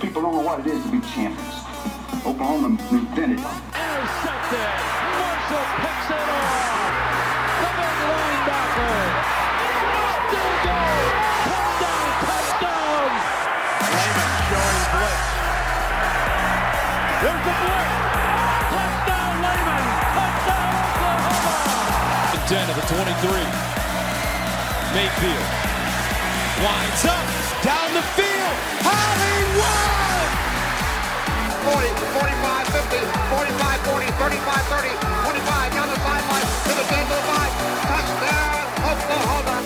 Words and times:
People 0.00 0.22
don't 0.22 0.32
know 0.32 0.42
what 0.46 0.60
it 0.60 0.66
is 0.70 0.78
to 0.84 0.90
be 0.94 1.00
champions. 1.10 1.58
Oklahoma 2.22 2.70
invented 2.70 3.34
it. 3.34 3.42
Intercepted. 3.42 4.70
Marshall 5.18 5.66
picks 5.82 6.06
it 6.14 6.22
off. 6.22 6.86
The 7.58 7.66
big 7.66 7.98
linebacker. 8.06 8.94
Still 10.22 10.54
goes. 10.70 11.18
Touchdown. 11.50 12.14
Touchdown. 12.30 13.10
Lehman 13.90 14.30
showing 14.46 14.86
blitz. 14.94 15.26
There's 17.18 17.42
the 17.42 17.54
blitz. 17.58 17.90
Touchdown 18.70 19.34
Lehman. 19.42 19.82
Touchdown 20.14 20.78
Oklahoma. 20.94 22.46
10 22.46 22.70
of 22.70 22.76
the 22.78 22.86
23. 22.86 23.34
Mayfield 24.94 25.48
winds 26.62 27.02
up 27.02 27.47
down 27.62 27.92
the 27.94 28.02
field. 28.14 28.54
Hollywood! 28.86 30.30
40, 31.66 31.90
45, 32.14 32.68
50, 32.70 33.02
45, 33.34 33.80
40, 33.82 34.06
35, 34.06 34.62
30, 34.68 34.94
25 34.94 35.72
down 35.74 35.88
the 35.88 35.98
sideline 35.98 36.46
to 36.46 36.72
the 36.78 36.86
10 36.86 37.02
to 37.02 37.14
the 37.18 37.22
5. 37.26 37.50
Touchdown, 37.90 38.62
Oklahoma. 38.86 39.56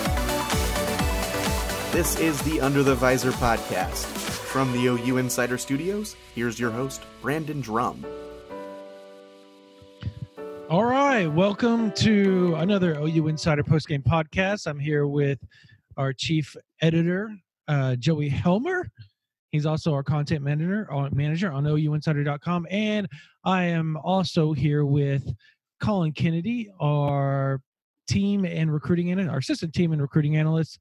This 1.91 2.17
is 2.19 2.41
the 2.41 2.61
Under 2.61 2.81
the 2.81 2.95
Visor 2.95 3.31
podcast. 3.33 4.05
From 4.53 4.71
the 4.71 4.85
OU 4.87 5.17
Insider 5.17 5.57
Studios, 5.57 6.15
here's 6.33 6.59
your 6.59 6.71
host, 6.71 7.01
Brandon 7.21 7.61
Drum. 7.61 8.05
All 10.69 10.85
right, 10.85 11.27
welcome 11.27 11.91
to 11.93 12.55
another 12.55 12.95
OU 12.99 13.27
Insider 13.27 13.63
postgame 13.63 14.01
podcast. 14.03 14.65
I'm 14.65 14.79
here 14.79 15.05
with 15.05 15.39
our 15.97 16.13
chief 16.13 16.55
editor, 16.81 17.31
uh, 17.67 17.95
Joey 17.95 18.29
Helmer. 18.29 18.89
He's 19.51 19.65
also 19.65 19.93
our 19.93 20.03
content 20.03 20.43
manager 20.43 20.91
on 20.91 21.11
manager 21.15 21.51
on 21.51 21.63
OUinsider.com, 21.63 22.67
and 22.71 23.07
I 23.43 23.65
am 23.65 23.97
also 23.97 24.51
here 24.51 24.83
with 24.85 25.31
Colin 25.79 26.11
Kennedy, 26.11 26.71
our 26.79 27.61
team 28.07 28.45
and 28.45 28.73
recruiting 28.73 29.11
analyst, 29.11 29.31
our 29.31 29.37
assistant 29.37 29.73
team 29.73 29.91
and 29.91 30.01
recruiting 30.01 30.37
analyst. 30.37 30.79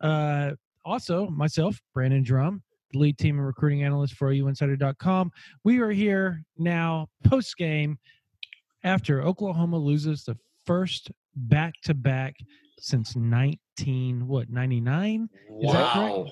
Uh, 0.00 0.52
also, 0.84 1.28
myself, 1.28 1.78
Brandon 1.92 2.22
Drum, 2.22 2.62
the 2.92 2.98
lead 2.98 3.18
team 3.18 3.36
and 3.36 3.46
recruiting 3.46 3.82
analyst 3.82 4.14
for 4.14 4.32
OUinsider.com. 4.32 5.30
We 5.64 5.80
are 5.80 5.90
here 5.90 6.42
now 6.56 7.08
post 7.24 7.56
game 7.56 7.98
after 8.84 9.22
Oklahoma 9.22 9.76
loses 9.76 10.24
the 10.24 10.36
first 10.64 11.10
back 11.34 11.74
to 11.82 11.94
back 11.94 12.36
since 12.80 13.16
19 13.16 14.26
what 14.26 14.50
99 14.50 15.28
is 15.60 15.72
that 15.72 15.92
correct? 15.92 16.16
Wow. 16.16 16.26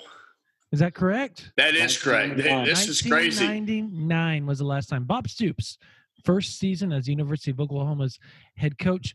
is 0.72 0.80
that 0.80 0.94
correct? 0.94 1.52
That 1.56 1.74
is 1.74 1.98
correct. 1.98 2.36
This 2.36 2.88
is 2.88 3.02
crazy. 3.02 3.44
1999 3.44 4.46
was 4.46 4.58
the 4.58 4.64
last 4.64 4.88
time. 4.88 5.04
Bob 5.04 5.28
stoops 5.28 5.78
first 6.24 6.58
season 6.58 6.92
as 6.92 7.08
university 7.08 7.50
of 7.50 7.60
oklahoma's 7.60 8.18
head 8.56 8.78
coach. 8.78 9.14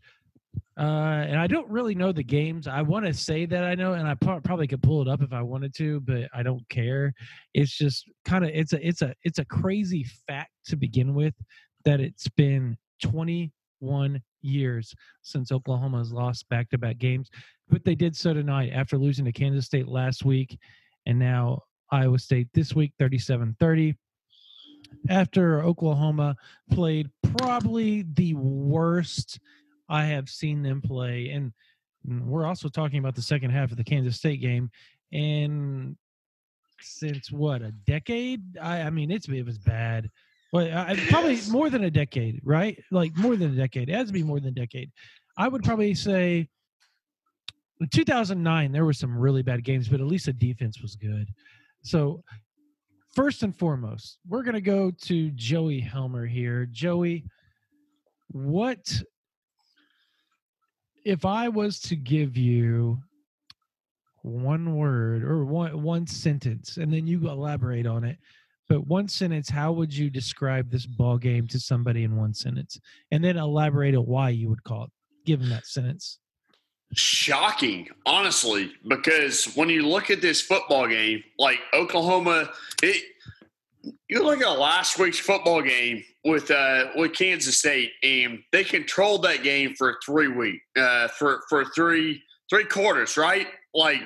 Uh, 0.77 1.23
and 1.27 1.39
i 1.39 1.47
don't 1.47 1.69
really 1.69 1.95
know 1.95 2.11
the 2.11 2.23
games. 2.23 2.67
I 2.67 2.81
want 2.81 3.05
to 3.05 3.13
say 3.13 3.45
that 3.45 3.63
i 3.63 3.75
know 3.75 3.93
and 3.93 4.07
i 4.07 4.15
probably 4.15 4.67
could 4.67 4.83
pull 4.83 5.01
it 5.01 5.07
up 5.07 5.21
if 5.21 5.31
i 5.31 5.41
wanted 5.41 5.73
to 5.75 6.01
but 6.01 6.29
i 6.33 6.43
don't 6.43 6.67
care. 6.69 7.13
It's 7.53 7.77
just 7.77 8.09
kind 8.25 8.43
of 8.43 8.51
it's 8.53 8.73
a 8.73 8.85
it's 8.85 9.01
a 9.01 9.13
it's 9.23 9.39
a 9.39 9.45
crazy 9.45 10.05
fact 10.27 10.51
to 10.65 10.75
begin 10.75 11.13
with 11.13 11.35
that 11.85 11.99
it's 11.99 12.27
been 12.29 12.77
21 13.01 14.21
years 14.41 14.93
since 15.21 15.51
Oklahoma 15.51 15.99
has 15.99 16.11
lost 16.11 16.47
back 16.49 16.69
to 16.69 16.77
back 16.77 16.97
games. 16.97 17.29
But 17.69 17.83
they 17.83 17.95
did 17.95 18.15
so 18.15 18.33
tonight 18.33 18.71
after 18.73 18.97
losing 18.97 19.25
to 19.25 19.31
Kansas 19.31 19.65
State 19.65 19.87
last 19.87 20.25
week 20.25 20.57
and 21.05 21.17
now 21.17 21.61
Iowa 21.91 22.19
State 22.19 22.47
this 22.53 22.75
week 22.75 22.93
37 22.99 23.55
30. 23.59 23.95
After 25.09 25.63
Oklahoma 25.63 26.35
played 26.69 27.09
probably 27.37 28.05
the 28.13 28.33
worst 28.33 29.39
I 29.91 30.05
have 30.05 30.29
seen 30.29 30.63
them 30.63 30.81
play. 30.81 31.29
And 31.29 31.51
we're 32.05 32.45
also 32.45 32.69
talking 32.69 32.99
about 32.99 33.13
the 33.13 33.21
second 33.21 33.51
half 33.51 33.71
of 33.71 33.77
the 33.77 33.83
Kansas 33.83 34.15
State 34.15 34.41
game. 34.41 34.71
And 35.11 35.97
since 36.79 37.29
what, 37.29 37.61
a 37.61 37.71
decade? 37.85 38.41
I, 38.57 38.83
I 38.83 38.89
mean, 38.89 39.11
it's 39.11 39.27
it 39.27 39.45
was 39.45 39.59
bad. 39.59 40.09
Well, 40.51 40.65
uh, 40.65 40.85
I, 40.89 40.95
probably 41.09 41.39
more 41.49 41.69
than 41.69 41.85
a 41.85 41.91
decade, 41.91 42.41
right? 42.43 42.77
Like 42.91 43.15
more 43.15 43.35
than 43.35 43.53
a 43.53 43.55
decade. 43.55 43.89
It 43.89 43.95
has 43.95 44.07
to 44.07 44.13
be 44.13 44.23
more 44.23 44.39
than 44.39 44.49
a 44.49 44.59
decade. 44.59 44.91
I 45.37 45.47
would 45.47 45.63
probably 45.63 45.93
say 45.93 46.49
in 47.79 47.87
2009 47.87 48.71
there 48.71 48.85
were 48.85 48.93
some 48.93 49.17
really 49.17 49.43
bad 49.43 49.63
games, 49.63 49.87
but 49.87 50.01
at 50.01 50.07
least 50.07 50.25
the 50.25 50.33
defense 50.33 50.81
was 50.81 50.95
good. 50.95 51.29
So 51.83 52.23
first 53.15 53.43
and 53.43 53.57
foremost, 53.57 54.19
we're 54.27 54.43
gonna 54.43 54.61
go 54.61 54.91
to 55.03 55.31
Joey 55.31 55.79
Helmer 55.79 56.25
here. 56.25 56.67
Joey, 56.69 57.25
what 58.27 59.01
if 61.05 61.25
I 61.25 61.47
was 61.47 61.79
to 61.81 61.95
give 61.95 62.37
you 62.37 62.99
one 64.23 64.75
word 64.75 65.23
or 65.23 65.45
one 65.45 65.81
one 65.81 66.05
sentence, 66.07 66.77
and 66.77 66.93
then 66.93 67.07
you 67.07 67.29
elaborate 67.29 67.87
on 67.87 68.03
it? 68.03 68.17
But 68.71 68.87
one 68.87 69.09
sentence 69.09 69.49
how 69.49 69.73
would 69.73 69.93
you 69.93 70.09
describe 70.09 70.71
this 70.71 70.85
ball 70.85 71.17
game 71.17 71.45
to 71.45 71.59
somebody 71.59 72.05
in 72.05 72.15
one 72.15 72.33
sentence? 72.33 72.79
And 73.11 73.21
then 73.21 73.35
elaborate 73.35 73.95
on 73.95 74.05
why 74.05 74.29
you 74.29 74.47
would 74.47 74.63
call 74.63 74.85
it 74.85 74.89
give 75.25 75.41
them 75.41 75.49
that 75.49 75.65
sentence. 75.65 76.19
Shocking, 76.93 77.89
honestly, 78.05 78.71
because 78.87 79.45
when 79.55 79.67
you 79.67 79.85
look 79.85 80.09
at 80.09 80.21
this 80.21 80.41
football 80.41 80.87
game, 80.87 81.21
like 81.37 81.59
Oklahoma, 81.73 82.49
it, 82.81 83.03
you 84.07 84.23
look 84.23 84.41
at 84.41 84.49
last 84.57 84.97
week's 84.97 85.19
football 85.19 85.61
game 85.61 86.03
with 86.23 86.49
uh, 86.49 86.87
with 86.95 87.13
Kansas 87.13 87.57
State, 87.57 87.91
and 88.03 88.39
they 88.53 88.63
controlled 88.63 89.23
that 89.23 89.43
game 89.43 89.73
for 89.77 89.97
three 90.05 90.29
week, 90.29 90.61
uh, 90.77 91.09
for 91.09 91.43
for 91.49 91.65
three 91.75 92.21
three 92.49 92.65
quarters, 92.65 93.17
right? 93.17 93.47
Like 93.73 94.01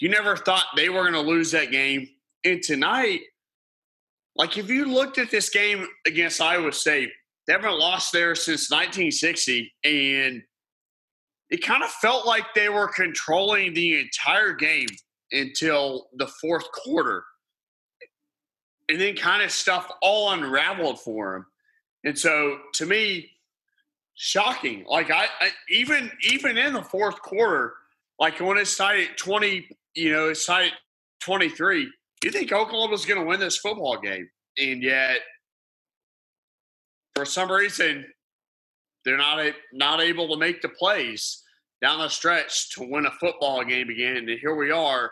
you 0.00 0.08
never 0.08 0.36
thought 0.36 0.64
they 0.76 0.88
were 0.88 1.02
going 1.02 1.12
to 1.12 1.20
lose 1.20 1.50
that 1.50 1.70
game, 1.70 2.08
and 2.44 2.62
tonight 2.62 3.20
like 4.38 4.56
if 4.56 4.70
you 4.70 4.86
looked 4.86 5.18
at 5.18 5.30
this 5.30 5.50
game 5.50 5.86
against 6.06 6.40
Iowa 6.40 6.72
State, 6.72 7.10
they 7.46 7.52
haven't 7.52 7.78
lost 7.78 8.12
there 8.12 8.34
since 8.34 8.70
1960, 8.70 9.72
and 9.84 10.42
it 11.50 11.64
kind 11.64 11.82
of 11.82 11.90
felt 11.90 12.26
like 12.26 12.54
they 12.54 12.68
were 12.68 12.88
controlling 12.88 13.74
the 13.74 14.00
entire 14.00 14.52
game 14.52 14.88
until 15.32 16.08
the 16.16 16.28
fourth 16.40 16.70
quarter, 16.72 17.24
and 18.88 19.00
then 19.00 19.16
kind 19.16 19.42
of 19.42 19.50
stuff 19.50 19.90
all 20.00 20.30
unraveled 20.30 21.00
for 21.00 21.32
them. 21.32 21.46
And 22.04 22.16
so, 22.16 22.58
to 22.74 22.86
me, 22.86 23.30
shocking. 24.14 24.84
Like 24.88 25.10
I, 25.10 25.26
I 25.40 25.50
even 25.70 26.10
even 26.30 26.56
in 26.58 26.74
the 26.74 26.82
fourth 26.82 27.20
quarter, 27.22 27.74
like 28.20 28.40
when 28.40 28.58
it's 28.58 28.76
tied 28.76 29.00
at 29.00 29.16
20, 29.16 29.68
you 29.94 30.12
know, 30.12 30.28
it's 30.28 30.46
tied 30.46 30.66
at 30.66 30.72
23 31.22 31.90
you 32.24 32.30
think 32.30 32.52
Oklahoma's 32.52 33.04
going 33.04 33.20
to 33.20 33.26
win 33.26 33.40
this 33.40 33.58
football 33.58 33.98
game, 34.00 34.28
and 34.58 34.82
yet 34.82 35.18
for 37.14 37.24
some 37.24 37.50
reason 37.50 38.04
they're 39.04 39.16
not 39.16 39.38
a, 39.38 39.52
not 39.72 40.00
able 40.00 40.28
to 40.28 40.36
make 40.38 40.60
the 40.62 40.68
plays 40.68 41.42
down 41.80 42.00
the 42.00 42.08
stretch 42.08 42.74
to 42.74 42.82
win 42.88 43.06
a 43.06 43.10
football 43.12 43.64
game 43.64 43.88
again. 43.88 44.16
And 44.16 44.28
here 44.40 44.56
we 44.56 44.70
are, 44.72 45.10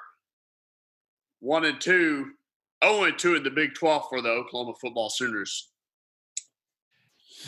one 1.40 1.64
and 1.64 1.80
two, 1.80 2.26
zero 2.84 3.04
and 3.04 3.18
two 3.18 3.34
in 3.36 3.42
the 3.42 3.50
Big 3.50 3.74
Twelve 3.74 4.04
for 4.08 4.20
the 4.20 4.30
Oklahoma 4.30 4.74
football 4.80 5.08
Sooners. 5.10 5.70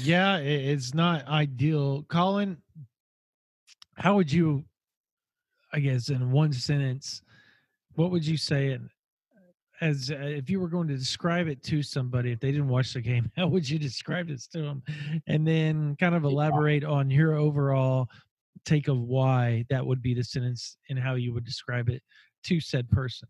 yeah 0.01 0.37
it's 0.37 0.95
not 0.95 1.27
ideal 1.27 2.05
colin 2.09 2.59
how 3.97 4.15
would 4.15 4.31
you 4.31 4.63
i 5.73 5.81
guess 5.81 6.09
in 6.11 6.31
one 6.31 6.53
sentence 6.53 7.23
what 7.95 8.11
would 8.13 8.25
you 8.25 8.37
say 8.37 8.71
in 8.73 8.89
as 9.81 10.11
uh, 10.11 10.17
if 10.19 10.51
you 10.51 10.61
were 10.61 10.69
going 10.69 10.89
to 10.89 10.97
describe 10.97 11.49
it 11.49 11.63
to 11.63 11.83
somebody 11.83 12.33
if 12.33 12.41
they 12.41 12.51
didn't 12.51 12.69
watch 12.69 12.93
the 12.95 13.01
game 13.01 13.31
how 13.37 13.47
would 13.47 13.69
you 13.69 13.79
describe 13.79 14.29
this 14.29 14.47
to 14.47 14.61
them 14.63 14.83
and 15.27 15.47
then 15.47 15.97
kind 16.01 16.15
of 16.15 16.25
elaborate 16.25 16.85
on 16.85 17.11
your 17.11 17.35
overall 17.35 18.09
take 18.65 18.89
of 18.89 18.99
why 18.99 19.65
that 19.71 19.85
would 19.85 20.03
be 20.03 20.15
the 20.15 20.23
sentence 20.23 20.77
and 20.91 20.99
how 20.99 21.15
you 21.15 21.33
would 21.33 21.45
describe 21.45 21.89
it 21.89 22.03
to 22.45 22.61
said 22.61 22.89
person. 22.91 23.29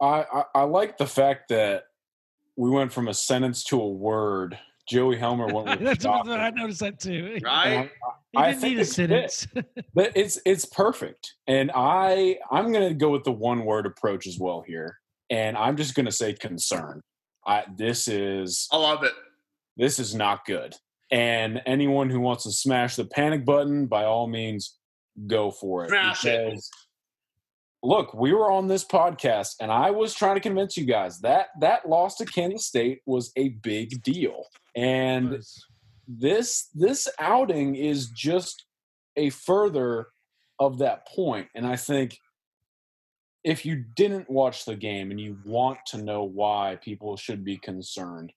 I, 0.00 0.26
I, 0.32 0.44
I 0.54 0.62
like 0.64 0.98
the 0.98 1.06
fact 1.06 1.48
that 1.48 1.84
we 2.56 2.70
went 2.70 2.92
from 2.92 3.08
a 3.08 3.14
sentence 3.14 3.64
to 3.64 3.80
a 3.80 3.88
word. 3.88 4.58
Joey 4.86 5.16
Helmer 5.16 5.46
went 5.46 5.66
with 5.66 5.80
that's 5.80 6.04
what 6.04 6.28
i 6.28 6.50
noticed 6.50 6.80
that 6.80 7.00
too. 7.00 7.38
Right? 7.44 7.90
he 8.32 8.38
I 8.38 8.50
didn't 8.50 8.60
think 8.60 8.72
need 8.72 8.78
a 8.78 8.82
it's 8.82 8.94
sentence. 8.94 9.46
But 9.94 10.12
it's 10.14 10.38
it's 10.44 10.66
perfect, 10.66 11.34
and 11.46 11.70
I 11.74 12.38
I'm 12.50 12.70
gonna 12.70 12.92
go 12.92 13.08
with 13.08 13.24
the 13.24 13.32
one 13.32 13.64
word 13.64 13.86
approach 13.86 14.26
as 14.26 14.38
well 14.38 14.62
here, 14.66 14.98
and 15.30 15.56
I'm 15.56 15.76
just 15.76 15.94
gonna 15.94 16.12
say 16.12 16.32
concern. 16.32 17.00
I 17.46 17.64
this 17.76 18.08
is 18.08 18.68
I 18.72 18.76
love 18.76 19.04
it. 19.04 19.12
this 19.76 19.98
is 19.98 20.14
not 20.14 20.44
good, 20.44 20.74
and 21.10 21.60
anyone 21.66 22.10
who 22.10 22.20
wants 22.20 22.44
to 22.44 22.52
smash 22.52 22.96
the 22.96 23.04
panic 23.04 23.44
button, 23.44 23.86
by 23.86 24.04
all 24.04 24.26
means, 24.26 24.78
go 25.26 25.50
for 25.50 25.84
it. 25.84 25.88
Smash 25.88 26.24
it. 26.24 26.60
look, 27.82 28.14
we 28.14 28.32
were 28.32 28.50
on 28.50 28.68
this 28.68 28.84
podcast, 28.84 29.56
and 29.60 29.70
I 29.70 29.90
was 29.90 30.14
trying 30.14 30.36
to 30.36 30.40
convince 30.40 30.76
you 30.76 30.84
guys 30.84 31.20
that 31.20 31.48
that 31.60 31.88
loss 31.88 32.16
to 32.16 32.24
Kansas 32.24 32.66
State 32.66 33.00
was 33.06 33.32
a 33.36 33.50
big 33.50 34.02
deal, 34.02 34.46
and 34.74 35.42
this 36.08 36.68
this 36.74 37.08
outing 37.18 37.76
is 37.76 38.08
just 38.08 38.64
a 39.16 39.30
further 39.30 40.08
of 40.58 40.78
that 40.78 41.06
point. 41.06 41.48
And 41.54 41.66
I 41.66 41.76
think 41.76 42.18
if 43.44 43.66
you 43.66 43.84
didn't 43.94 44.30
watch 44.30 44.64
the 44.64 44.74
game 44.74 45.10
and 45.10 45.20
you 45.20 45.38
want 45.44 45.78
to 45.88 45.98
know 45.98 46.24
why 46.24 46.78
people 46.82 47.16
should 47.16 47.44
be 47.44 47.58
concerned, 47.58 48.32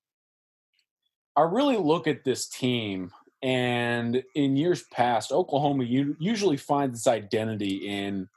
I 1.36 1.42
really 1.44 1.77
look 1.77 2.07
at 2.07 2.25
this 2.25 2.48
team. 2.48 3.12
And 3.42 4.21
in 4.36 4.57
years 4.57 4.83
past, 4.92 5.31
Oklahoma 5.31 5.86
usually 5.86 6.57
finds 6.57 7.00
its 7.00 7.07
identity 7.07 7.88
in 7.88 8.27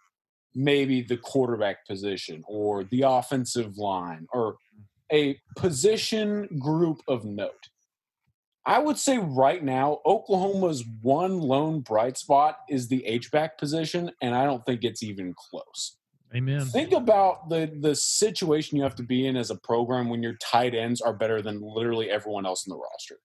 maybe 0.55 1.03
the 1.03 1.17
quarterback 1.17 1.87
position 1.87 2.45
or 2.47 2.85
the 2.85 3.03
offensive 3.03 3.77
line 3.77 4.27
or 4.33 4.57
a 5.13 5.41
position 5.57 6.47
group 6.61 7.01
of 7.09 7.25
note. 7.25 7.69
I 8.67 8.79
would 8.79 8.99
say 8.99 9.19
right 9.19 9.65
now, 9.65 10.01
Oklahoma's 10.05 10.85
one 11.03 11.41
lone 11.41 11.81
bright 11.81 12.19
spot 12.19 12.59
is 12.69 12.87
the 12.87 13.05
H-back 13.07 13.59
position, 13.59 14.13
and 14.21 14.35
I 14.35 14.45
don't 14.45 14.65
think 14.67 14.85
it's 14.85 15.03
even 15.03 15.35
close. 15.35 15.97
Amen. 16.35 16.65
Think 16.67 16.93
about 16.93 17.49
the 17.49 17.73
the 17.81 17.95
situation 17.95 18.77
you 18.77 18.85
have 18.85 18.95
to 18.97 19.03
be 19.03 19.27
in 19.27 19.37
as 19.37 19.51
a 19.51 19.57
program 19.57 20.09
when 20.09 20.23
your 20.23 20.35
tight 20.35 20.75
ends 20.75 21.01
are 21.01 21.13
better 21.13 21.43
than 21.43 21.61
literally 21.61 22.09
everyone 22.09 22.47
else 22.47 22.67
in 22.67 22.71
the 22.71 22.77
roster. 22.77 23.17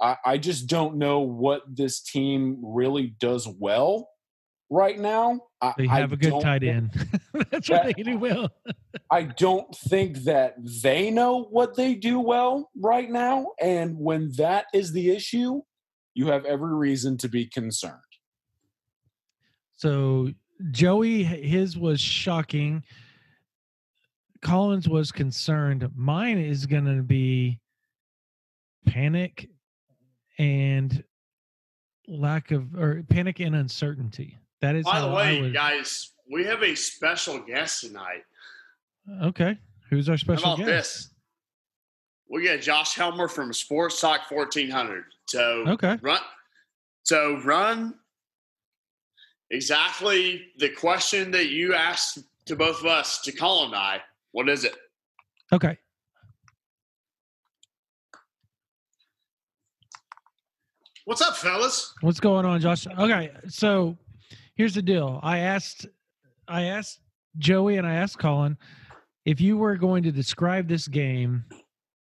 I, 0.00 0.16
I 0.24 0.38
just 0.38 0.66
don't 0.66 0.96
know 0.96 1.20
what 1.20 1.62
this 1.68 2.00
team 2.00 2.58
really 2.62 3.14
does 3.20 3.46
well 3.46 4.08
right 4.70 4.98
now. 4.98 5.40
They 5.76 5.86
have 5.88 6.12
I 6.12 6.14
a 6.14 6.16
good 6.16 6.40
tight 6.40 6.62
end. 6.62 6.90
That's 7.50 7.68
what 7.68 7.94
they 7.94 8.02
do 8.02 8.16
well. 8.16 8.48
I 9.10 9.24
don't 9.24 9.74
think 9.76 10.18
that 10.24 10.54
they 10.82 11.10
know 11.10 11.42
what 11.50 11.76
they 11.76 11.94
do 11.94 12.20
well 12.20 12.70
right 12.74 13.10
now. 13.10 13.48
And 13.60 13.98
when 13.98 14.32
that 14.36 14.66
is 14.72 14.92
the 14.92 15.10
issue, 15.10 15.60
you 16.14 16.28
have 16.28 16.46
every 16.46 16.74
reason 16.74 17.18
to 17.18 17.28
be 17.28 17.46
concerned. 17.46 17.98
So 19.76 20.30
Joey, 20.70 21.22
his 21.22 21.78
was 21.78 22.00
shocking. 22.00 22.82
Collins 24.42 24.88
was 24.88 25.12
concerned. 25.12 25.88
Mine 25.94 26.38
is 26.38 26.66
going 26.66 26.84
to 26.84 27.02
be 27.02 27.60
panic 28.86 29.48
and 30.38 31.04
lack 32.08 32.50
of, 32.50 32.74
or 32.74 33.02
panic 33.08 33.40
and 33.40 33.54
uncertainty. 33.54 34.38
That 34.60 34.76
is. 34.76 34.84
By 34.84 35.00
the 35.00 35.10
way, 35.10 35.40
would... 35.40 35.54
guys, 35.54 36.12
we 36.30 36.44
have 36.44 36.62
a 36.62 36.74
special 36.74 37.38
guest 37.38 37.82
tonight. 37.82 38.22
Okay, 39.22 39.56
who's 39.88 40.08
our 40.08 40.16
special 40.16 40.44
How 40.44 40.54
about 40.54 40.66
guest? 40.66 40.94
this? 40.94 41.10
We 42.28 42.44
got 42.44 42.60
Josh 42.60 42.94
Helmer 42.94 43.28
from 43.28 43.52
Sports 43.52 44.00
Talk 44.00 44.30
1400. 44.30 45.04
So 45.26 45.64
okay, 45.68 45.98
run. 46.02 46.20
So 47.02 47.40
run 47.42 47.94
exactly 49.50 50.46
the 50.58 50.68
question 50.68 51.30
that 51.32 51.48
you 51.48 51.74
asked 51.74 52.20
to 52.46 52.56
both 52.56 52.80
of 52.80 52.86
us 52.86 53.20
to 53.22 53.32
Colin 53.32 53.66
and 53.66 53.76
I. 53.76 54.00
What 54.32 54.48
is 54.48 54.64
it? 54.64 54.74
Okay. 55.52 55.76
What's 61.04 61.22
up, 61.22 61.36
fellas? 61.36 61.92
What's 62.02 62.20
going 62.20 62.46
on, 62.46 62.60
Josh? 62.60 62.86
Okay, 62.86 63.30
so 63.48 63.96
here's 64.54 64.74
the 64.74 64.82
deal. 64.82 65.18
I 65.22 65.38
asked 65.38 65.86
I 66.46 66.64
asked 66.64 67.00
Joey 67.38 67.78
and 67.78 67.86
I 67.86 67.94
asked 67.94 68.18
Colin 68.18 68.56
if 69.24 69.40
you 69.40 69.56
were 69.56 69.76
going 69.76 70.02
to 70.04 70.12
describe 70.12 70.68
this 70.68 70.86
game 70.86 71.44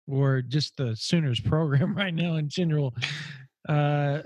or 0.07 0.43
just 0.43 0.77
the 0.77 0.95
Sooners 0.95 1.41
program 1.41 1.95
right 1.97 2.15
now 2.15 2.37
in 2.37 2.49
general 2.49 2.95
uh, 3.69 4.21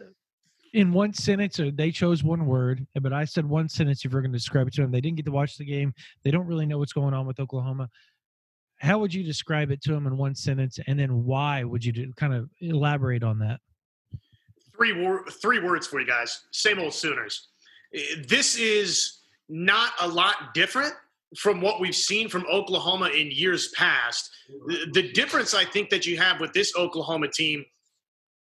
in 0.77 0.93
one 0.93 1.13
sentence, 1.13 1.59
or 1.59 1.71
they 1.71 1.91
chose 1.91 2.23
one 2.23 2.47
word, 2.47 2.87
but 3.01 3.13
I 3.13 3.25
said 3.25 3.47
one 3.47 3.69
sentence 3.69 4.05
if 4.05 4.13
you're 4.13 4.23
going 4.23 4.33
to 4.33 4.39
describe 4.39 4.69
it 4.69 4.75
to 4.75 4.83
them. 4.83 4.91
They 4.91 5.01
didn't 5.01 5.17
get 5.17 5.27
to 5.27 5.33
watch 5.33 5.57
the 5.57 5.65
game. 5.65 5.93
They 6.23 6.31
don't 6.31 6.47
really 6.47 6.67
know 6.67 6.79
what's 6.79 6.93
going 6.93 7.15
on 7.15 7.27
with 7.27 7.41
Oklahoma. 7.41 7.89
How 8.79 8.99
would 8.99 9.13
you 9.13 9.25
describe 9.25 9.71
it 9.71 9.83
to 9.83 9.93
them 9.93 10.07
in 10.07 10.17
one 10.17 10.35
sentence, 10.35 10.79
and 10.87 10.99
then 10.99 11.25
why 11.25 11.65
would 11.65 11.85
you 11.85 11.93
do, 11.93 12.13
kind 12.15 12.35
of 12.35 12.49
elaborate 12.61 13.23
on 13.23 13.39
that? 13.39 13.61
Three 14.77 14.93
wor- 14.93 15.25
three 15.31 15.61
words 15.61 15.87
for 15.87 16.01
you 16.01 16.07
guys. 16.07 16.43
Same 16.53 16.79
old 16.79 16.93
Sooners 16.93 17.49
this 18.27 18.57
is 18.57 19.19
not 19.49 19.93
a 20.01 20.09
lot 20.09 20.55
different 20.55 20.93
from 21.37 21.61
what 21.61 21.81
we've 21.81 21.97
seen 21.97 22.29
from 22.29 22.45
Oklahoma 22.51 23.09
in 23.09 23.31
years 23.31 23.69
past. 23.77 24.31
The, 24.93 25.11
difference 25.13 25.55
I 25.55 25.65
think 25.65 25.91
that 25.91 26.07
you 26.07 26.17
have 26.19 26.41
with 26.41 26.53
this 26.53 26.75
Oklahoma 26.77 27.29
team 27.29 27.65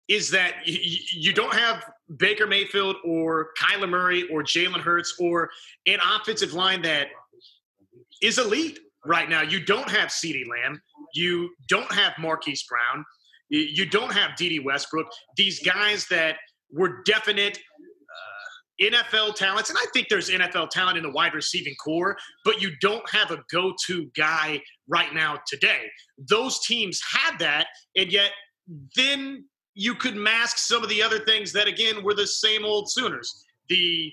is 0.09 0.31
that 0.31 0.55
you 0.65 1.33
don't 1.33 1.55
have 1.55 1.85
Baker 2.17 2.47
Mayfield 2.47 2.97
or 3.05 3.49
Kyler 3.61 3.89
Murray 3.89 4.29
or 4.31 4.43
Jalen 4.43 4.81
Hurts 4.81 5.17
or 5.21 5.51
an 5.87 5.99
offensive 6.15 6.53
line 6.53 6.83
that 6.83 7.09
is 8.23 8.39
elite 8.39 8.79
right 9.05 9.29
now. 9.29 9.43
You 9.43 9.65
don't 9.65 9.91
have 9.91 10.09
CeeDee 10.09 10.49
Lamb. 10.49 10.81
You 11.15 11.51
don't 11.69 11.91
have 11.93 12.13
Marquise 12.19 12.65
Brown. 12.65 13.05
You 13.51 13.85
don't 13.85 14.13
have 14.13 14.35
Dede 14.37 14.65
Westbrook. 14.65 15.07
These 15.37 15.63
guys 15.63 16.07
that 16.09 16.37
were 16.73 17.03
definite 17.05 17.59
uh, 17.59 18.85
NFL 18.87 19.35
talents, 19.35 19.69
and 19.69 19.79
I 19.79 19.85
think 19.93 20.09
there's 20.09 20.31
NFL 20.31 20.71
talent 20.71 20.97
in 20.97 21.03
the 21.03 21.11
wide 21.11 21.35
receiving 21.35 21.75
core, 21.75 22.17
but 22.47 22.63
you 22.63 22.71
don't 22.81 23.07
have 23.11 23.31
a 23.31 23.43
go 23.53 23.75
to 23.87 24.11
guy 24.17 24.63
right 24.89 25.13
now 25.13 25.39
today. 25.47 25.83
Those 26.17 26.65
teams 26.65 26.99
had 27.13 27.39
that, 27.41 27.67
and 27.95 28.11
yet 28.11 28.31
then 28.97 29.45
you 29.75 29.95
could 29.95 30.17
mask 30.17 30.59
some 30.59 30.83
of 30.83 30.89
the 30.89 31.03
other 31.03 31.21
things 31.21 31.53
that, 31.53 31.67
again, 31.67 32.03
were 32.03 32.15
the 32.15 32.27
same 32.27 32.65
old 32.65 32.91
Sooners. 32.91 33.45
The 33.69 34.13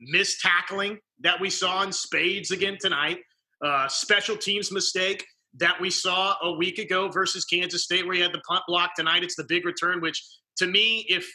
missed 0.00 0.40
tackling 0.40 0.98
that 1.20 1.40
we 1.40 1.50
saw 1.50 1.82
in 1.82 1.92
spades 1.92 2.50
again 2.50 2.78
tonight, 2.80 3.18
uh, 3.64 3.88
special 3.88 4.36
teams 4.36 4.72
mistake 4.72 5.26
that 5.54 5.80
we 5.80 5.90
saw 5.90 6.34
a 6.42 6.52
week 6.52 6.78
ago 6.78 7.08
versus 7.08 7.44
Kansas 7.44 7.84
State, 7.84 8.06
where 8.06 8.14
you 8.14 8.22
had 8.22 8.32
the 8.32 8.42
punt 8.48 8.62
block 8.68 8.94
tonight. 8.94 9.24
It's 9.24 9.36
the 9.36 9.44
big 9.44 9.64
return, 9.64 10.00
which 10.00 10.22
to 10.58 10.66
me, 10.66 11.04
if 11.08 11.28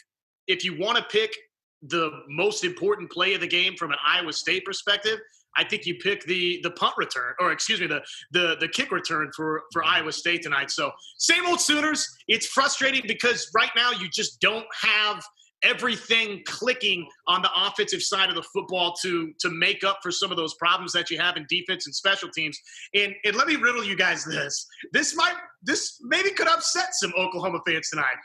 if 0.46 0.64
you 0.64 0.78
want 0.78 0.96
to 0.96 1.04
pick 1.04 1.34
the 1.82 2.10
most 2.28 2.64
important 2.64 3.10
play 3.10 3.34
of 3.34 3.40
the 3.40 3.46
game 3.46 3.76
from 3.76 3.90
an 3.90 3.98
Iowa 4.06 4.32
State 4.32 4.64
perspective, 4.64 5.18
I 5.56 5.64
think 5.64 5.86
you 5.86 5.96
pick 5.96 6.24
the 6.24 6.60
the 6.62 6.70
punt 6.72 6.94
return, 6.96 7.34
or 7.40 7.52
excuse 7.52 7.80
me, 7.80 7.86
the 7.86 8.02
the 8.32 8.56
the 8.60 8.68
kick 8.68 8.90
return 8.90 9.30
for 9.34 9.62
for 9.72 9.84
Iowa 9.84 10.12
State 10.12 10.42
tonight. 10.42 10.70
So 10.70 10.90
same 11.18 11.46
old 11.46 11.60
Sooners. 11.60 12.06
It's 12.28 12.46
frustrating 12.46 13.02
because 13.06 13.50
right 13.54 13.70
now 13.76 13.92
you 13.92 14.08
just 14.08 14.40
don't 14.40 14.66
have 14.80 15.24
everything 15.62 16.42
clicking 16.46 17.08
on 17.26 17.42
the 17.42 17.50
offensive 17.56 18.02
side 18.02 18.28
of 18.28 18.34
the 18.34 18.42
football 18.54 18.94
to 19.02 19.32
to 19.40 19.50
make 19.50 19.84
up 19.84 19.98
for 20.02 20.10
some 20.10 20.30
of 20.30 20.36
those 20.36 20.54
problems 20.54 20.92
that 20.92 21.10
you 21.10 21.18
have 21.18 21.36
in 21.36 21.46
defense 21.48 21.86
and 21.86 21.94
special 21.94 22.28
teams. 22.30 22.58
And 22.94 23.14
and 23.24 23.36
let 23.36 23.46
me 23.46 23.56
riddle 23.56 23.84
you 23.84 23.96
guys 23.96 24.24
this. 24.24 24.66
This 24.92 25.14
might 25.16 25.34
this 25.62 25.98
maybe 26.02 26.30
could 26.30 26.48
upset 26.48 26.88
some 26.92 27.12
Oklahoma 27.16 27.60
fans 27.66 27.88
tonight, 27.90 28.16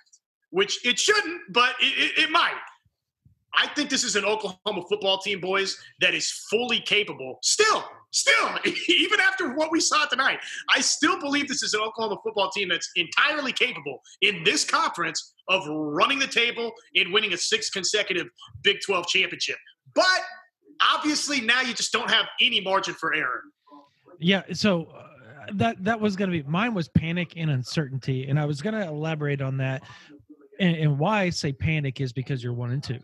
which 0.49 0.85
it 0.85 0.99
shouldn't, 0.99 1.41
but 1.51 1.75
it, 1.81 2.17
it, 2.17 2.23
it 2.23 2.31
might. 2.31 2.59
I 3.53 3.67
think 3.67 3.89
this 3.89 4.03
is 4.03 4.15
an 4.15 4.25
Oklahoma 4.25 4.83
football 4.87 5.17
team, 5.19 5.41
boys, 5.41 5.77
that 5.99 6.13
is 6.13 6.29
fully 6.49 6.79
capable. 6.79 7.37
Still, 7.41 7.83
still, 8.11 8.49
even 8.87 9.19
after 9.19 9.53
what 9.53 9.71
we 9.71 9.79
saw 9.79 10.05
tonight, 10.05 10.39
I 10.69 10.81
still 10.81 11.19
believe 11.19 11.47
this 11.47 11.63
is 11.63 11.73
an 11.73 11.81
Oklahoma 11.81 12.17
football 12.23 12.49
team 12.49 12.69
that's 12.69 12.89
entirely 12.95 13.51
capable 13.51 14.01
in 14.21 14.43
this 14.43 14.63
conference 14.63 15.33
of 15.49 15.67
running 15.67 16.19
the 16.19 16.27
table 16.27 16.71
and 16.95 17.11
winning 17.11 17.33
a 17.33 17.37
sixth 17.37 17.73
consecutive 17.73 18.27
Big 18.63 18.77
12 18.85 19.07
championship. 19.07 19.57
But 19.93 20.21
obviously, 20.93 21.41
now 21.41 21.61
you 21.61 21.73
just 21.73 21.91
don't 21.91 22.09
have 22.09 22.25
any 22.39 22.61
margin 22.61 22.93
for 22.93 23.13
error. 23.13 23.41
Yeah. 24.19 24.43
So. 24.53 24.85
Uh, 24.85 25.07
that 25.53 25.83
that 25.83 25.99
was 25.99 26.15
going 26.15 26.29
to 26.29 26.43
be 26.43 26.47
mine 26.47 26.73
was 26.73 26.87
panic 26.89 27.33
and 27.35 27.49
uncertainty 27.49 28.27
and 28.27 28.39
i 28.39 28.45
was 28.45 28.61
going 28.61 28.75
to 28.75 28.87
elaborate 28.87 29.41
on 29.41 29.57
that 29.57 29.81
and, 30.59 30.75
and 30.77 30.99
why 30.99 31.23
i 31.23 31.29
say 31.31 31.51
panic 31.51 31.99
is 31.99 32.13
because 32.13 32.43
you're 32.43 32.53
one 32.53 32.71
and 32.71 32.83
two 32.83 32.99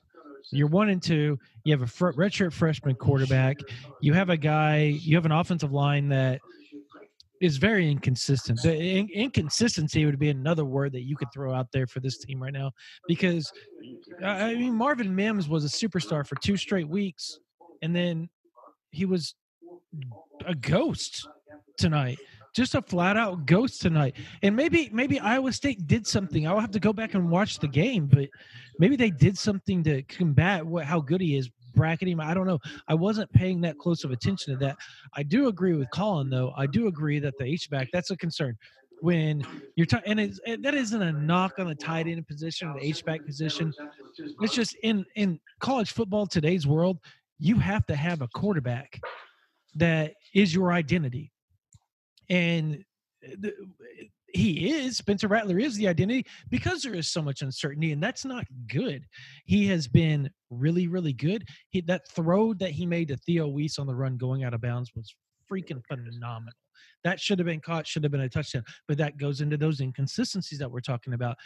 you're 0.52 0.68
one 0.68 0.90
and 0.90 1.02
two. 1.02 1.38
You 1.64 1.74
have 1.74 1.82
a 1.82 1.88
fr- 1.88 2.12
redshirt 2.12 2.54
freshman 2.54 2.96
quarterback. 2.96 3.58
You 4.02 4.14
have 4.14 4.30
a 4.30 4.38
guy. 4.38 4.98
You 5.00 5.16
have 5.16 5.26
an 5.26 5.32
offensive 5.32 5.72
line 5.72 6.10
that 6.10 6.40
is 7.42 7.58
very 7.58 7.90
inconsistent. 7.90 8.60
The 8.64 8.76
in- 8.76 9.10
inconsistency 9.14 10.06
would 10.06 10.20
be 10.20 10.30
another 10.30 10.66
word 10.66 10.94
that 10.94 11.04
you 11.04 11.16
could 11.16 11.28
throw 11.34 11.54
out 11.54 11.68
there 11.72 11.88
for 11.88 12.00
this 12.00 12.18
team 12.18 12.42
right 12.42 12.54
now, 12.54 12.72
because 13.08 13.52
I 14.24 14.56
mean 14.56 14.74
Marvin 14.74 15.14
Mims 15.14 15.48
was 15.48 15.66
a 15.66 15.68
superstar 15.68 16.26
for 16.26 16.36
two 16.36 16.58
straight 16.58 16.88
weeks, 16.88 17.40
and 17.82 17.96
then 17.96 18.30
he 18.92 19.06
was 19.06 19.36
a 20.46 20.56
ghost 20.56 21.28
tonight 21.78 22.18
just 22.58 22.76
a 22.76 22.82
flat 22.82 23.16
out 23.16 23.46
ghost 23.46 23.82
tonight. 23.82 24.16
And 24.42 24.56
maybe 24.56 24.90
maybe 24.92 25.20
Iowa 25.20 25.54
State 25.54 25.88
did 25.88 26.06
something. 26.06 26.46
I'll 26.46 26.60
have 26.60 26.72
to 26.72 26.80
go 26.80 26.92
back 26.92 27.14
and 27.14 27.30
watch 27.30 27.60
the 27.60 27.68
game, 27.70 28.08
but 28.08 28.28
maybe 28.80 28.98
they 28.98 29.12
did 29.12 29.38
something 29.38 29.84
to 29.86 30.02
combat 30.04 30.66
what, 30.66 30.84
how 30.84 31.00
good 31.00 31.22
he 31.22 31.38
is. 31.38 31.50
bracketing. 31.76 32.20
I 32.20 32.34
don't 32.34 32.48
know. 32.48 32.60
I 32.88 32.96
wasn't 32.96 33.32
paying 33.32 33.62
that 33.62 33.78
close 33.78 34.04
of 34.04 34.12
attention 34.12 34.54
to 34.54 34.66
that. 34.66 34.78
I 35.14 35.24
do 35.24 35.48
agree 35.48 35.76
with 35.76 35.90
Colin 35.92 36.30
though. 36.30 36.52
I 36.58 36.66
do 36.66 36.88
agree 36.88 37.20
that 37.20 37.38
the 37.38 37.46
H 37.46 37.70
back 37.70 37.88
that's 37.94 38.12
a 38.12 38.18
concern 38.18 38.58
when 39.02 39.44
you're 39.76 39.86
talking, 39.86 40.20
and, 40.20 40.40
and 40.48 40.66
that 40.66 40.74
isn't 40.74 41.02
a 41.02 41.12
knock 41.12 41.60
on 41.60 41.68
the 41.68 41.76
tight 41.76 42.08
end 42.08 42.28
position, 42.28 42.74
the 42.74 42.84
H 42.84 43.06
back 43.06 43.24
position. 43.26 43.72
It's 44.42 44.56
just 44.56 44.76
in 44.82 45.06
in 45.16 45.40
college 45.60 45.92
football 45.92 46.26
today's 46.26 46.66
world, 46.66 46.98
you 47.38 47.60
have 47.60 47.86
to 47.86 47.96
have 47.96 48.24
a 48.24 48.28
quarterback 48.30 49.00
that 49.76 50.14
is 50.34 50.56
your 50.56 50.72
identity, 50.72 51.32
and 52.30 52.84
eh, 53.24 53.36
the, 53.40 53.50
eh, 53.50 54.06
he 54.34 54.70
is 54.70 54.98
Spencer 54.98 55.28
Rattler 55.28 55.58
is 55.58 55.78
the 55.78 55.88
identity 55.88 56.26
because 56.50 56.84
there 56.84 56.94
is 56.94 57.10
so 57.10 57.22
much 57.22 57.42
uncertainty, 57.42 57.92
and 57.92 58.04
that's 58.04 58.26
not 58.26 58.46
good. 58.68 59.06
He 59.46 59.68
has 59.68 59.88
been 59.88 60.30
really, 60.50 60.88
really 60.88 61.14
good. 61.14 61.46
He, 61.70 61.82
that 61.82 62.08
throw 62.10 62.54
that 62.56 62.72
he 62.72 62.86
made 62.86 63.08
to 63.08 63.18
Theo 63.18 63.48
Wease 63.48 63.80
on 63.80 63.88
the 63.88 63.96
run 63.96 64.18
going 64.18 64.44
out 64.44 64.54
of 64.54 64.62
bounds 64.62 64.92
was 64.96 65.16
oh 65.16 65.54
freaking 65.56 65.82
phenomenal. 65.88 66.54
That 67.04 67.20
should 67.20 67.40
have 67.40 67.46
been 67.46 67.62
caught, 67.62 67.88
should 67.88 68.04
have 68.04 68.12
been 68.12 68.22
a 68.22 68.30
touchdown. 68.30 68.64
But 68.88 68.98
that 68.98 69.18
goes 69.18 69.42
into 69.42 69.58
those 69.58 69.80
inconsistencies 69.80 70.60
that 70.60 70.70
we're 70.70 70.82
talking 70.82 71.14
about. 71.14 71.38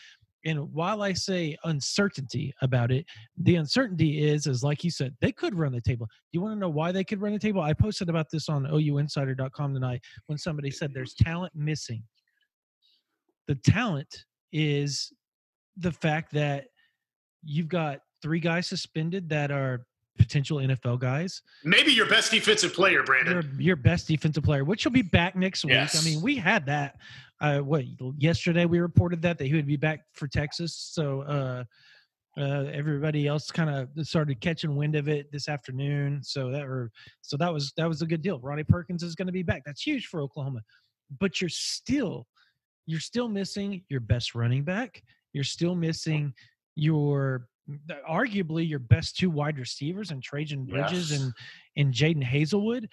And 0.45 0.71
while 0.73 1.03
I 1.03 1.13
say 1.13 1.57
uncertainty 1.63 2.53
about 2.61 2.91
it, 2.91 3.05
the 3.37 3.55
uncertainty 3.55 4.27
is, 4.27 4.47
is 4.47 4.63
like 4.63 4.83
you 4.83 4.89
said, 4.89 5.15
they 5.21 5.31
could 5.31 5.55
run 5.55 5.71
the 5.71 5.81
table. 5.81 6.07
You 6.31 6.41
want 6.41 6.55
to 6.55 6.59
know 6.59 6.69
why 6.69 6.91
they 6.91 7.03
could 7.03 7.21
run 7.21 7.33
the 7.33 7.39
table? 7.39 7.61
I 7.61 7.73
posted 7.73 8.09
about 8.09 8.27
this 8.31 8.49
on 8.49 8.63
OUinsider.com 8.63 9.73
tonight 9.73 10.01
when 10.27 10.37
somebody 10.37 10.71
said 10.71 10.93
there's 10.93 11.13
talent 11.13 11.53
missing. 11.55 12.03
The 13.47 13.55
talent 13.55 14.25
is 14.51 15.13
the 15.77 15.91
fact 15.91 16.33
that 16.33 16.65
you've 17.43 17.69
got 17.69 17.99
three 18.21 18.39
guys 18.39 18.67
suspended 18.67 19.29
that 19.29 19.51
are 19.51 19.85
potential 20.17 20.57
NFL 20.57 20.99
guys. 20.99 21.41
Maybe 21.63 21.91
your 21.91 22.07
best 22.07 22.31
defensive 22.31 22.73
player, 22.73 23.03
Brandon. 23.03 23.33
Your, 23.33 23.61
your 23.61 23.75
best 23.75 24.07
defensive 24.07 24.43
player, 24.43 24.63
which 24.63 24.85
will 24.85 24.91
be 24.91 25.01
back 25.01 25.35
next 25.35 25.65
week. 25.65 25.73
Yes. 25.73 25.99
I 25.99 26.07
mean, 26.07 26.21
we 26.21 26.35
had 26.35 26.65
that. 26.67 26.97
Uh, 27.41 27.59
what 27.59 27.83
yesterday 28.19 28.65
we 28.65 28.79
reported 28.79 29.21
that 29.23 29.37
that 29.39 29.45
he 29.45 29.53
would 29.55 29.65
be 29.65 29.75
back 29.75 30.01
for 30.13 30.27
Texas. 30.27 30.75
So 30.93 31.21
uh, 31.21 31.63
uh, 32.39 32.65
everybody 32.71 33.27
else 33.27 33.49
kind 33.49 33.69
of 33.69 33.89
started 34.07 34.39
catching 34.39 34.75
wind 34.75 34.95
of 34.95 35.09
it 35.09 35.31
this 35.31 35.49
afternoon. 35.49 36.21
So 36.23 36.51
that 36.51 36.63
or 36.63 36.91
so 37.21 37.37
that 37.37 37.51
was 37.51 37.73
that 37.77 37.87
was 37.87 38.01
a 38.03 38.05
good 38.05 38.21
deal. 38.21 38.39
Ronnie 38.39 38.63
Perkins 38.63 39.01
is 39.01 39.15
going 39.15 39.25
to 39.25 39.31
be 39.33 39.43
back. 39.43 39.63
That's 39.65 39.81
huge 39.81 40.05
for 40.05 40.21
Oklahoma. 40.21 40.61
But 41.19 41.41
you're 41.41 41.49
still 41.49 42.27
you're 42.85 42.99
still 42.99 43.27
missing 43.27 43.83
your 43.89 44.01
best 44.01 44.35
running 44.35 44.63
back. 44.63 45.01
You're 45.33 45.43
still 45.43 45.75
missing 45.75 46.33
your 46.75 47.47
arguably 48.07 48.67
your 48.67 48.79
best 48.79 49.17
two 49.17 49.29
wide 49.29 49.57
receivers 49.57 50.11
and 50.11 50.21
Trejan 50.23 50.67
Bridges 50.67 51.11
Yes. 51.11 51.21
and 51.21 51.33
and 51.75 51.93
Jadon 51.93 52.23
Haselwood. 52.23 52.87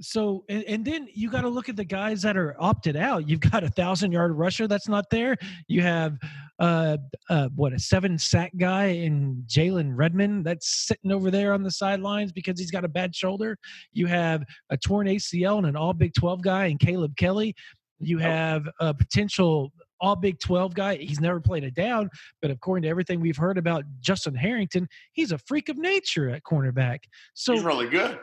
So 0.00 0.44
and, 0.48 0.62
and 0.64 0.84
then 0.84 1.08
you 1.12 1.30
got 1.30 1.40
to 1.40 1.48
look 1.48 1.68
at 1.68 1.76
the 1.76 1.84
guys 1.84 2.22
that 2.22 2.36
are 2.36 2.54
opted 2.58 2.96
out. 2.96 3.28
You've 3.28 3.40
got 3.40 3.64
a 3.64 3.68
thousand 3.68 4.12
yard 4.12 4.32
rusher 4.32 4.68
that's 4.68 4.88
not 4.88 5.06
there. 5.10 5.36
You 5.66 5.82
have 5.82 6.18
uh, 6.60 6.98
uh 7.28 7.48
what 7.54 7.72
a 7.72 7.78
seven 7.78 8.18
sack 8.18 8.52
guy 8.56 8.86
in 8.86 9.44
Jalen 9.46 9.92
Redmond 9.94 10.44
that's 10.44 10.86
sitting 10.86 11.12
over 11.12 11.30
there 11.30 11.52
on 11.52 11.62
the 11.62 11.70
sidelines 11.70 12.32
because 12.32 12.58
he's 12.58 12.70
got 12.70 12.84
a 12.84 12.88
bad 12.88 13.14
shoulder. 13.14 13.56
You 13.92 14.06
have 14.06 14.44
a 14.70 14.76
torn 14.76 15.06
ACL 15.06 15.58
and 15.58 15.66
an 15.66 15.76
all 15.76 15.92
Big 15.92 16.14
Twelve 16.14 16.42
guy 16.42 16.66
in 16.66 16.78
Caleb 16.78 17.16
Kelly. 17.16 17.54
You 18.00 18.18
have 18.18 18.68
a 18.80 18.94
potential 18.94 19.72
all 20.00 20.16
Big 20.16 20.38
12 20.38 20.74
guy. 20.74 20.96
He's 20.96 21.20
never 21.20 21.40
played 21.40 21.64
a 21.64 21.72
down, 21.72 22.08
but 22.40 22.52
according 22.52 22.82
to 22.82 22.88
everything 22.88 23.20
we've 23.20 23.36
heard 23.36 23.58
about 23.58 23.84
Justin 24.00 24.34
Harrington, 24.34 24.88
he's 25.12 25.32
a 25.32 25.38
freak 25.38 25.68
of 25.68 25.76
nature 25.76 26.30
at 26.30 26.42
cornerback. 26.44 27.00
So 27.34 27.54
He's 27.54 27.64
really 27.64 27.88
good. 27.88 28.18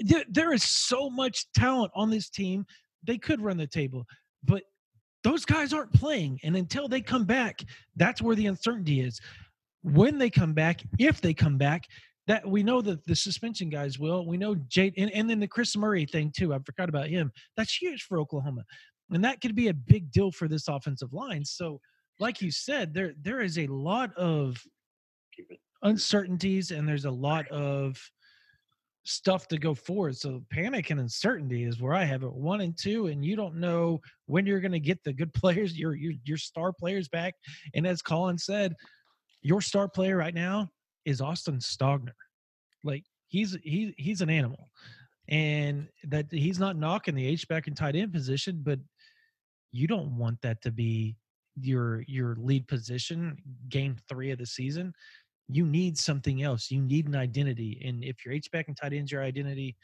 There, 0.00 0.24
there 0.28 0.52
is 0.52 0.62
so 0.62 1.10
much 1.10 1.50
talent 1.52 1.92
on 1.94 2.10
this 2.10 2.28
team. 2.28 2.64
They 3.04 3.18
could 3.18 3.40
run 3.40 3.56
the 3.56 3.66
table, 3.66 4.04
but 4.44 4.62
those 5.24 5.44
guys 5.44 5.72
aren't 5.72 5.92
playing. 5.92 6.38
And 6.42 6.56
until 6.56 6.88
they 6.88 7.00
come 7.00 7.24
back, 7.24 7.62
that's 7.96 8.22
where 8.22 8.36
the 8.36 8.46
uncertainty 8.46 9.00
is. 9.00 9.20
When 9.82 10.18
they 10.18 10.30
come 10.30 10.52
back, 10.52 10.82
if 10.98 11.20
they 11.20 11.34
come 11.34 11.58
back, 11.58 11.84
that 12.28 12.46
we 12.46 12.62
know 12.62 12.82
that 12.82 13.04
the 13.06 13.16
suspension 13.16 13.70
guys 13.70 13.98
will. 13.98 14.26
We 14.26 14.36
know 14.36 14.54
Jade, 14.68 14.94
and, 14.98 15.10
and 15.12 15.28
then 15.28 15.40
the 15.40 15.48
Chris 15.48 15.76
Murray 15.76 16.04
thing 16.04 16.30
too. 16.36 16.52
I 16.52 16.58
forgot 16.58 16.90
about 16.90 17.08
him. 17.08 17.32
That's 17.56 17.74
huge 17.74 18.02
for 18.02 18.20
Oklahoma, 18.20 18.64
and 19.10 19.24
that 19.24 19.40
could 19.40 19.56
be 19.56 19.68
a 19.68 19.74
big 19.74 20.12
deal 20.12 20.30
for 20.30 20.46
this 20.46 20.68
offensive 20.68 21.12
line. 21.12 21.44
So, 21.44 21.80
like 22.20 22.42
you 22.42 22.50
said, 22.50 22.92
there 22.92 23.14
there 23.20 23.40
is 23.40 23.58
a 23.58 23.66
lot 23.68 24.14
of 24.14 24.62
uncertainties, 25.82 26.70
and 26.70 26.86
there's 26.86 27.06
a 27.06 27.10
lot 27.10 27.48
of 27.48 27.98
stuff 29.08 29.48
to 29.48 29.56
go 29.56 29.74
forward. 29.74 30.14
So 30.16 30.42
panic 30.50 30.90
and 30.90 31.00
uncertainty 31.00 31.64
is 31.64 31.80
where 31.80 31.94
I 31.94 32.04
have 32.04 32.22
it 32.22 32.32
one 32.32 32.60
and 32.60 32.76
two, 32.76 33.06
and 33.06 33.24
you 33.24 33.36
don't 33.36 33.56
know 33.56 34.00
when 34.26 34.44
you're 34.44 34.60
going 34.60 34.72
to 34.72 34.80
get 34.80 35.02
the 35.02 35.14
good 35.14 35.32
players, 35.34 35.78
your 35.78 35.94
your 35.94 36.12
your 36.24 36.36
star 36.36 36.72
players 36.72 37.08
back. 37.08 37.34
And 37.74 37.86
as 37.86 38.02
Colin 38.02 38.38
said, 38.38 38.74
your 39.40 39.62
star 39.62 39.88
player 39.88 40.16
right 40.16 40.34
now 40.34 40.68
is 41.06 41.22
Austin 41.22 41.58
Stogner. 41.58 42.12
Like 42.84 43.04
he's 43.28 43.56
he 43.62 43.94
he's 43.96 44.20
an 44.20 44.30
animal, 44.30 44.68
and 45.28 45.88
that 46.04 46.26
he's 46.30 46.58
not 46.58 46.76
knocking 46.76 47.14
the 47.14 47.26
H 47.26 47.48
back 47.48 47.66
and 47.66 47.76
tight 47.76 47.96
end 47.96 48.12
position, 48.12 48.60
but 48.62 48.78
you 49.72 49.86
don't 49.86 50.16
want 50.18 50.40
that 50.42 50.60
to 50.62 50.70
be 50.70 51.16
your 51.60 52.02
your 52.02 52.36
lead 52.38 52.68
position 52.68 53.36
game 53.70 53.96
three 54.08 54.30
of 54.30 54.38
the 54.38 54.46
season 54.46 54.92
you 55.48 55.66
need 55.66 55.96
something 55.98 56.42
else. 56.42 56.70
You 56.70 56.82
need 56.82 57.06
an 57.08 57.16
identity. 57.16 57.80
And 57.84 58.04
if 58.04 58.24
your 58.24 58.34
H 58.34 58.50
back 58.50 58.68
and 58.68 58.76
tight 58.76 58.92
end's 58.92 59.10
your 59.10 59.22
identity, 59.22 59.76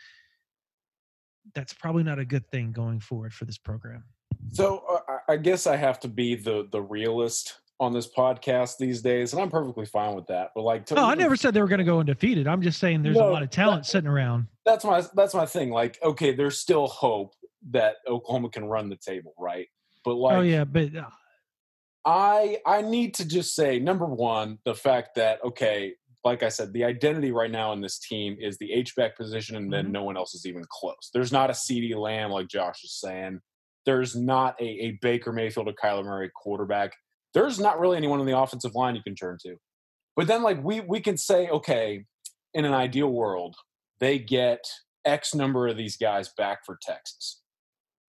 that's 1.55 1.73
probably 1.75 2.03
not 2.03 2.19
a 2.19 2.25
good 2.25 2.47
thing 2.51 2.73
going 2.73 3.01
forward 3.01 3.33
for 3.33 3.45
this 3.45 3.59
program. 3.59 4.05
So 4.53 4.85
uh, 5.09 5.19
I- 5.29 5.37
guess 5.37 5.67
I 5.67 5.77
have 5.77 5.99
to 6.01 6.09
be 6.09 6.35
the 6.35 6.69
the 6.71 6.83
realist 6.83 7.61
on 7.81 7.93
this 7.93 8.07
podcast 8.09 8.77
these 8.79 9.03
days, 9.03 9.33
and 9.33 9.43
I'm 9.43 9.51
perfectly 9.51 9.85
fine 9.87 10.15
with 10.15 10.27
that. 10.29 10.51
But 10.55 10.63
like, 10.63 10.87
to 10.87 10.95
No, 10.95 11.07
I 11.07 11.15
never 11.15 11.35
said 11.35 11.55
they 11.55 11.61
were 11.61 11.67
going 11.69 11.79
to 11.79 11.85
go 11.85 11.99
undefeated. 11.99 12.47
I'm 12.47 12.63
just 12.63 12.79
saying 12.79 13.03
there's 13.03 13.17
a 13.17 13.25
lot 13.25 13.43
of 13.43 13.51
talent 13.51 13.83
that- 13.85 13.89
sitting 13.91 14.09
around. 14.09 14.47
that's 14.65 14.85
my 14.85 15.03
that's 15.15 15.35
my 15.35 15.47
thing. 15.47 15.71
Like, 15.71 15.99
okay, 16.03 16.33
there's 16.35 16.59
still 16.59 16.87
hope 16.87 17.35
that 17.71 17.97
Oklahoma 18.07 18.51
can 18.51 18.67
run 18.67 18.89
the 18.91 18.97
table, 18.97 19.35
right? 19.39 19.67
But 20.05 20.15
like, 20.17 20.37
oh 20.37 20.41
yeah, 20.43 20.65
but 20.65 20.95
uh, 20.95 21.09
I 22.07 22.59
I 22.67 22.83
need 22.83 23.15
to 23.15 23.25
just 23.27 23.55
say 23.55 23.79
number 23.79 24.07
one, 24.07 24.59
the 24.65 24.75
fact 24.75 25.15
that 25.17 25.43
okay, 25.45 25.95
like 26.25 26.43
I 26.43 26.49
said, 26.49 26.73
the 26.73 26.85
identity 26.85 27.33
right 27.33 27.51
now 27.51 27.73
in 27.73 27.81
this 27.81 27.99
team 27.99 28.37
is 28.41 28.59
the 28.59 28.73
H 28.73 28.95
back 28.97 29.17
position, 29.17 29.57
and 29.57 29.73
then 29.73 29.87
Mhm. 29.87 29.93
no 29.93 30.05
one 30.05 30.17
else 30.17 30.35
is 30.35 30.47
even 30.47 30.65
close. 30.71 31.11
There's 31.13 31.33
not 31.33 31.51
a 31.51 31.55
CeeDee 31.55 31.97
Lamb 31.97 32.31
like 32.31 32.49
Josh 32.49 32.83
is 32.85 32.99
saying. 32.99 33.41
There's 33.87 34.17
not 34.17 34.59
a, 34.61 34.65
a 34.65 34.99
Baker 35.03 35.33
Mayfield 35.33 35.69
or 35.69 35.73
Kyler 35.75 36.05
Murray 36.05 36.31
quarterback. 36.35 36.95
There's 37.35 37.59
not 37.61 37.79
really 37.81 37.97
anyone 37.99 38.21
on 38.21 38.27
the 38.27 38.39
offensive 38.39 38.75
line 38.75 38.95
you 38.97 39.03
can 39.03 39.15
turn 39.15 39.37
to. 39.43 39.57
But 40.17 40.27
then 40.27 40.43
like 40.43 40.63
we 40.63 40.81
we 40.81 41.01
can 41.01 41.17
say, 41.19 41.49
okay, 41.49 42.05
in 42.55 42.65
an 42.65 42.73
ideal 42.73 43.09
world, 43.11 43.57
they 44.01 44.19
get 44.19 44.65
X 45.05 45.35
number 45.35 45.69
of 45.69 45.77
these 45.77 45.97
guys 45.97 46.31
back 46.37 46.65
for 46.65 46.79
Texas 46.81 47.43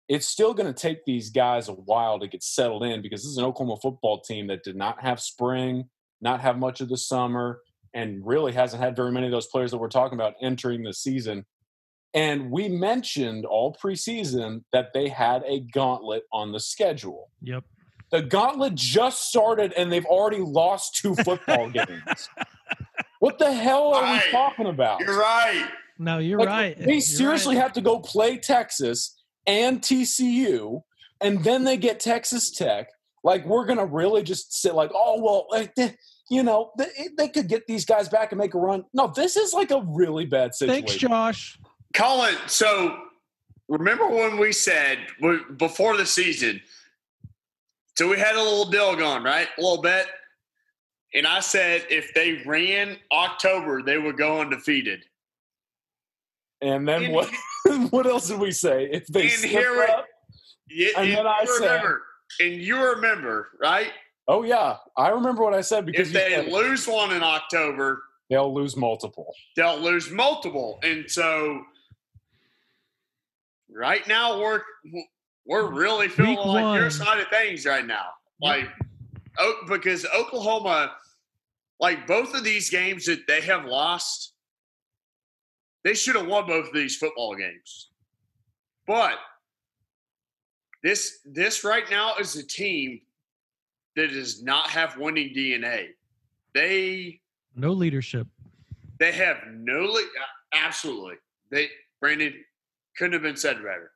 it's 0.08 0.28
still 0.28 0.54
going 0.54 0.72
to 0.72 0.80
take 0.80 1.04
these 1.06 1.30
guys 1.30 1.68
a 1.68 1.74
while 1.74 2.20
to 2.20 2.28
get 2.28 2.44
settled 2.44 2.84
in 2.84 3.02
because 3.02 3.22
this 3.22 3.32
is 3.32 3.38
an 3.38 3.46
Oklahoma 3.46 3.78
football 3.82 4.22
team 4.22 4.48
that 4.48 4.64
did 4.64 4.76
not 4.76 5.02
have 5.02 5.20
spring, 5.20 5.86
not 6.22 6.42
have 6.42 6.58
much 6.60 6.80
of 6.82 6.90
the 6.90 6.98
summer, 6.98 7.62
and 7.94 8.26
really 8.26 8.52
hasn't 8.52 8.82
had 8.84 8.96
very 8.96 9.12
many 9.12 9.26
of 9.26 9.32
those 9.32 9.48
players 9.48 9.72
that 9.72 9.78
we're 9.78 9.88
talking 9.88 10.18
about 10.18 10.34
entering 10.42 10.84
the 10.84 10.94
season. 10.94 11.46
And 12.14 12.52
we 12.52 12.70
mentioned 12.70 13.46
all 13.46 13.76
preseason 13.76 14.64
that 14.72 14.94
they 14.94 15.10
had 15.10 15.44
a 15.48 15.62
gauntlet 15.74 16.24
on 16.32 16.52
the 16.52 16.60
schedule. 16.60 17.30
yep. 17.42 17.64
The 18.12 18.22
gauntlet 18.22 18.76
just 18.76 19.28
started 19.28 19.74
and 19.74 19.92
they've 19.92 20.06
already 20.06 20.38
lost 20.40 20.96
two 20.96 21.16
football 21.16 21.70
games. 21.70 22.30
What 23.20 23.40
the 23.40 23.52
hell 23.52 23.94
are 23.94 24.04
Right. 24.04 24.22
we 24.26 24.32
talking 24.32 24.68
about? 24.68 25.00
You're 25.00 25.18
right. 25.18 25.68
No, 25.98 26.20
you're 26.20 26.38
Like, 26.38 26.48
right. 26.48 26.78
We 26.86 26.94
You're 26.94 27.02
seriously 27.02 27.56
right. 27.56 27.62
have 27.64 27.74
to 27.74 27.82
go 27.82 28.00
play 28.00 28.38
Texas 28.38 29.16
and 29.48 29.82
TCU, 29.82 30.82
and 31.22 31.44
then 31.44 31.64
they 31.64 31.78
get 31.78 32.00
Texas 32.00 32.52
Tech. 32.52 32.90
Like 33.24 33.46
we're 33.46 33.66
gonna 33.66 33.86
really 33.86 34.24
just 34.24 34.60
sit 34.62 34.75
like, 34.75 34.92
oh 34.94 35.22
well, 35.22 35.48
like, 35.50 35.74
you 36.30 36.44
know, 36.44 36.72
they, 36.78 37.10
they 37.18 37.28
could 37.28 37.48
get 37.48 37.68
these 37.68 37.86
guys 37.86 38.10
back 38.10 38.32
and 38.32 38.40
make 38.40 38.54
a 38.54 38.60
run. 38.60 38.86
No, 38.94 39.08
this 39.08 39.36
is 39.36 39.54
like 39.54 39.72
a 39.72 39.82
really 39.88 40.25
bad 40.25 40.54
situation. 40.56 40.88
Thanks, 40.88 40.96
Josh. 41.02 41.60
Colin, 41.96 42.36
so 42.48 42.98
remember 43.68 44.08
when 44.08 44.38
we 44.38 44.52
said 44.52 45.00
before 45.58 45.98
the 45.98 46.06
season, 46.06 46.62
so 47.98 48.10
we 48.10 48.18
had 48.18 48.36
a 48.36 48.42
little 48.42 48.70
deal 48.70 48.96
going, 48.96 49.24
right? 49.24 49.48
A 49.58 49.62
little 49.62 49.82
bit. 49.82 50.08
And 51.14 51.25
I 51.25 51.40
said 51.40 51.86
if 51.90 52.14
they 52.14 52.44
ran 52.46 52.98
October, 53.12 53.82
they 53.82 53.98
would 53.98 54.18
go 54.18 54.42
undefeated. 54.42 55.06
And 56.62 56.88
then 56.88 57.06
And- 57.06 57.14
what? 57.14 57.32
what 57.96 58.06
else 58.06 58.28
did 58.28 58.40
we 58.40 58.52
say? 58.52 58.90
If 58.92 59.08
they 59.08 59.24
And 59.24 59.32
slip 59.32 59.52
here 59.52 59.84
it- 59.84 59.90
up, 59.90 60.06
Yeah, 60.70 60.90
And 60.98 61.08
and 61.10 61.18
then 61.18 61.28
I 61.28 61.42
you 61.42 61.48
said- 61.60 61.66
remember, 61.72 62.04
and 62.40 62.54
you 62.62 62.84
remember, 62.84 63.50
right? 63.62 63.92
oh 64.28 64.44
yeah, 64.44 64.78
I 64.98 65.10
remember 65.10 65.44
what 65.44 65.54
I 65.54 65.62
said 65.62 65.86
because 65.86 66.08
If 66.08 66.14
they 66.14 66.30
said, 66.36 66.48
lose 66.52 66.88
one 66.88 67.12
in 67.14 67.22
October, 67.24 68.02
They'll 68.30 68.52
lose 68.54 68.75
multiple. 68.75 69.36
they'll 69.56 69.78
lose 69.80 70.10
multiple. 70.10 70.80
And 70.84 71.10
so 71.10 71.64
right 73.72 74.08
now 74.08 74.40
we're 74.40 74.62
we're 75.46 75.70
really 75.72 76.08
feeling 76.08 76.38
Week 76.38 76.46
like 76.46 76.80
your 76.80 76.90
side 76.90 77.20
of 77.20 77.28
things 77.28 77.66
right 77.66 77.86
now. 77.86 78.06
Like 78.42 78.68
oh, 79.38 79.54
because 79.70 80.06
Oklahoma, 80.16 80.96
like 81.80 82.08
both 82.08 82.34
of 82.34 82.44
these 82.44 82.70
games 82.70 83.06
that 83.06 83.28
they 83.28 83.42
have 83.42 83.66
lost, 83.66 84.34
they 85.86 85.94
should 85.94 86.15
have 86.15 86.25
won 86.27 86.48
both 86.48 86.68
of 86.68 86.74
these 86.74 86.98
football 86.98 87.36
games. 87.36 87.92
But 88.88 89.13
this 90.84 91.20
this 91.24 91.63
right 91.63 91.89
now 91.89 92.15
is 92.20 92.36
a 92.36 92.46
team 92.46 93.00
that 93.96 94.10
does 94.12 94.44
not 94.44 94.68
have 94.70 94.98
winning 94.98 95.34
DNA. 95.34 95.89
They 96.54 97.22
No 97.56 97.72
leadership. 97.72 98.27
they 99.00 99.12
have 99.13 99.38
no 99.54 99.84
le- 99.86 100.01
absolutely. 100.54 101.15
They 101.51 101.70
Brandon 102.01 102.34
couldn't 102.98 103.13
have 103.13 103.22
been 103.22 103.38
said 103.38 103.58
better. 103.58 103.92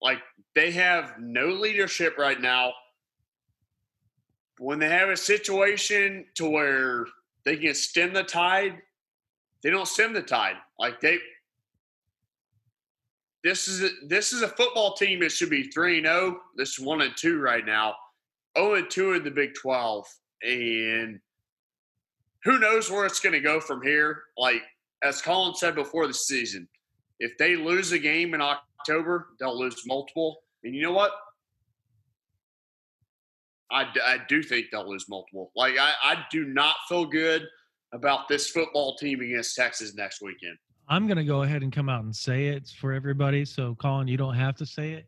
Like 0.00 0.18
they 0.54 0.70
have 0.70 1.14
no 1.18 1.48
leadership 1.48 2.16
right 2.18 2.40
now. 2.40 2.72
When 4.58 4.78
they 4.78 4.88
have 4.88 5.08
a 5.08 5.16
situation 5.16 6.26
to 6.36 6.48
where 6.48 7.06
they 7.44 7.56
can 7.56 7.74
stem 7.74 8.12
the 8.12 8.22
tide, 8.22 8.78
they 9.62 9.70
don't 9.70 9.88
stem 9.88 10.12
the 10.12 10.22
tide. 10.22 10.56
Like 10.78 11.00
they 11.00 11.18
this 13.44 13.68
is 13.68 13.82
a, 13.82 13.90
this 14.06 14.32
is 14.32 14.42
a 14.42 14.48
football 14.48 14.94
team 14.94 15.20
that 15.20 15.32
should 15.32 15.50
be 15.50 15.64
3 15.64 15.98
and 15.98 16.06
0. 16.06 16.40
This 16.56 16.78
is 16.78 16.80
1 16.80 17.00
and 17.00 17.16
2 17.16 17.40
right 17.40 17.66
now. 17.66 17.94
0 18.56 18.74
and 18.74 18.90
2 18.90 19.14
in 19.14 19.24
the 19.24 19.30
Big 19.30 19.54
12 19.54 20.06
and 20.42 21.20
who 22.44 22.58
knows 22.58 22.90
where 22.90 23.06
it's 23.06 23.20
going 23.20 23.34
to 23.34 23.40
go 23.40 23.60
from 23.60 23.82
here. 23.82 24.22
Like 24.36 24.62
as 25.02 25.22
Colin 25.22 25.54
said 25.54 25.74
before 25.74 26.06
the 26.06 26.14
season, 26.14 26.68
if 27.18 27.36
they 27.38 27.56
lose 27.56 27.92
a 27.92 27.98
game 27.98 28.34
in 28.34 28.40
October, 28.40 29.28
they'll 29.38 29.58
lose 29.58 29.82
multiple. 29.86 30.42
And 30.64 30.74
you 30.74 30.82
know 30.82 30.92
what? 30.92 31.12
I, 33.70 33.86
I 34.04 34.18
do 34.28 34.42
think 34.42 34.66
they'll 34.70 34.88
lose 34.88 35.08
multiple. 35.08 35.50
Like 35.56 35.78
I, 35.78 35.92
I 36.04 36.24
do 36.30 36.44
not 36.44 36.76
feel 36.88 37.06
good 37.06 37.46
about 37.92 38.28
this 38.28 38.50
football 38.50 38.96
team 38.96 39.20
against 39.20 39.56
Texas 39.56 39.94
next 39.94 40.20
weekend. 40.20 40.58
I'm 40.92 41.06
gonna 41.06 41.24
go 41.24 41.42
ahead 41.42 41.62
and 41.62 41.72
come 41.72 41.88
out 41.88 42.04
and 42.04 42.14
say 42.14 42.48
it 42.48 42.68
for 42.78 42.92
everybody. 42.92 43.46
So, 43.46 43.74
Colin, 43.76 44.08
you 44.08 44.18
don't 44.18 44.34
have 44.34 44.54
to 44.56 44.66
say 44.66 44.92
it. 44.92 45.06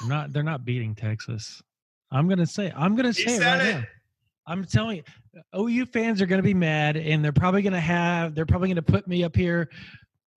They're 0.00 0.08
not 0.08 0.32
they're 0.32 0.42
not 0.42 0.64
beating 0.64 0.94
Texas. 0.94 1.62
I'm 2.10 2.26
gonna 2.26 2.46
say 2.46 2.72
I'm 2.74 2.96
gonna 2.96 3.12
say 3.12 3.36
it 3.36 3.42
right 3.42 3.60
it. 3.66 3.74
now. 3.74 3.82
I'm 4.46 4.64
telling 4.64 4.96
you, 4.96 5.42
OU 5.60 5.86
fans 5.86 6.22
are 6.22 6.26
gonna 6.26 6.40
be 6.42 6.54
mad, 6.54 6.96
and 6.96 7.22
they're 7.22 7.32
probably 7.32 7.60
gonna 7.60 7.78
have 7.80 8.34
they're 8.34 8.46
probably 8.46 8.68
gonna 8.68 8.80
put 8.80 9.06
me 9.06 9.24
up 9.24 9.36
here. 9.36 9.68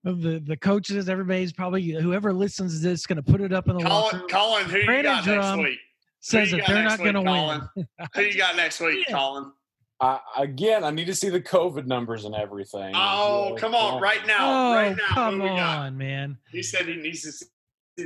The 0.04 0.42
the 0.44 0.56
coaches, 0.58 1.08
everybody's 1.08 1.52
probably 1.52 1.82
whoever 1.92 2.32
listens 2.34 2.74
to 2.80 2.88
this 2.88 3.00
is 3.00 3.06
gonna 3.06 3.22
put 3.22 3.40
it 3.40 3.54
up 3.54 3.68
in 3.68 3.78
the 3.78 3.84
Colin, 3.84 4.22
Colin, 4.28 4.64
who 4.66 4.78
you 4.78 4.84
Brandon 4.84 5.14
got 5.14 5.24
Drum 5.24 5.58
next 5.60 5.68
week? 5.70 5.78
says 6.20 6.50
that 6.50 6.62
they're 6.66 6.84
not 6.84 6.98
gonna 6.98 7.22
win. 7.22 7.86
Who 8.16 8.20
you 8.22 8.36
got 8.36 8.56
next 8.56 8.80
week, 8.86 9.06
Yeah. 9.08 9.14
Colin? 9.16 9.52
Uh, 10.00 10.18
again, 10.38 10.82
I 10.82 10.90
need 10.90 11.04
to 11.06 11.14
see 11.14 11.28
the 11.28 11.40
COVID 11.42 11.86
numbers 11.86 12.24
and 12.24 12.34
everything. 12.34 12.92
Oh, 12.96 13.54
come 13.58 13.74
on, 13.74 14.00
right 14.00 14.26
now, 14.26 14.70
Oh, 14.70 14.74
right 14.74 14.96
now. 14.96 15.14
come 15.14 15.40
who 15.40 15.48
got? 15.48 15.78
on, 15.78 15.98
man. 15.98 16.38
He 16.50 16.62
said 16.62 16.86
he 16.86 16.96
needs 16.96 17.20
to 17.22 17.32
see 17.32 17.46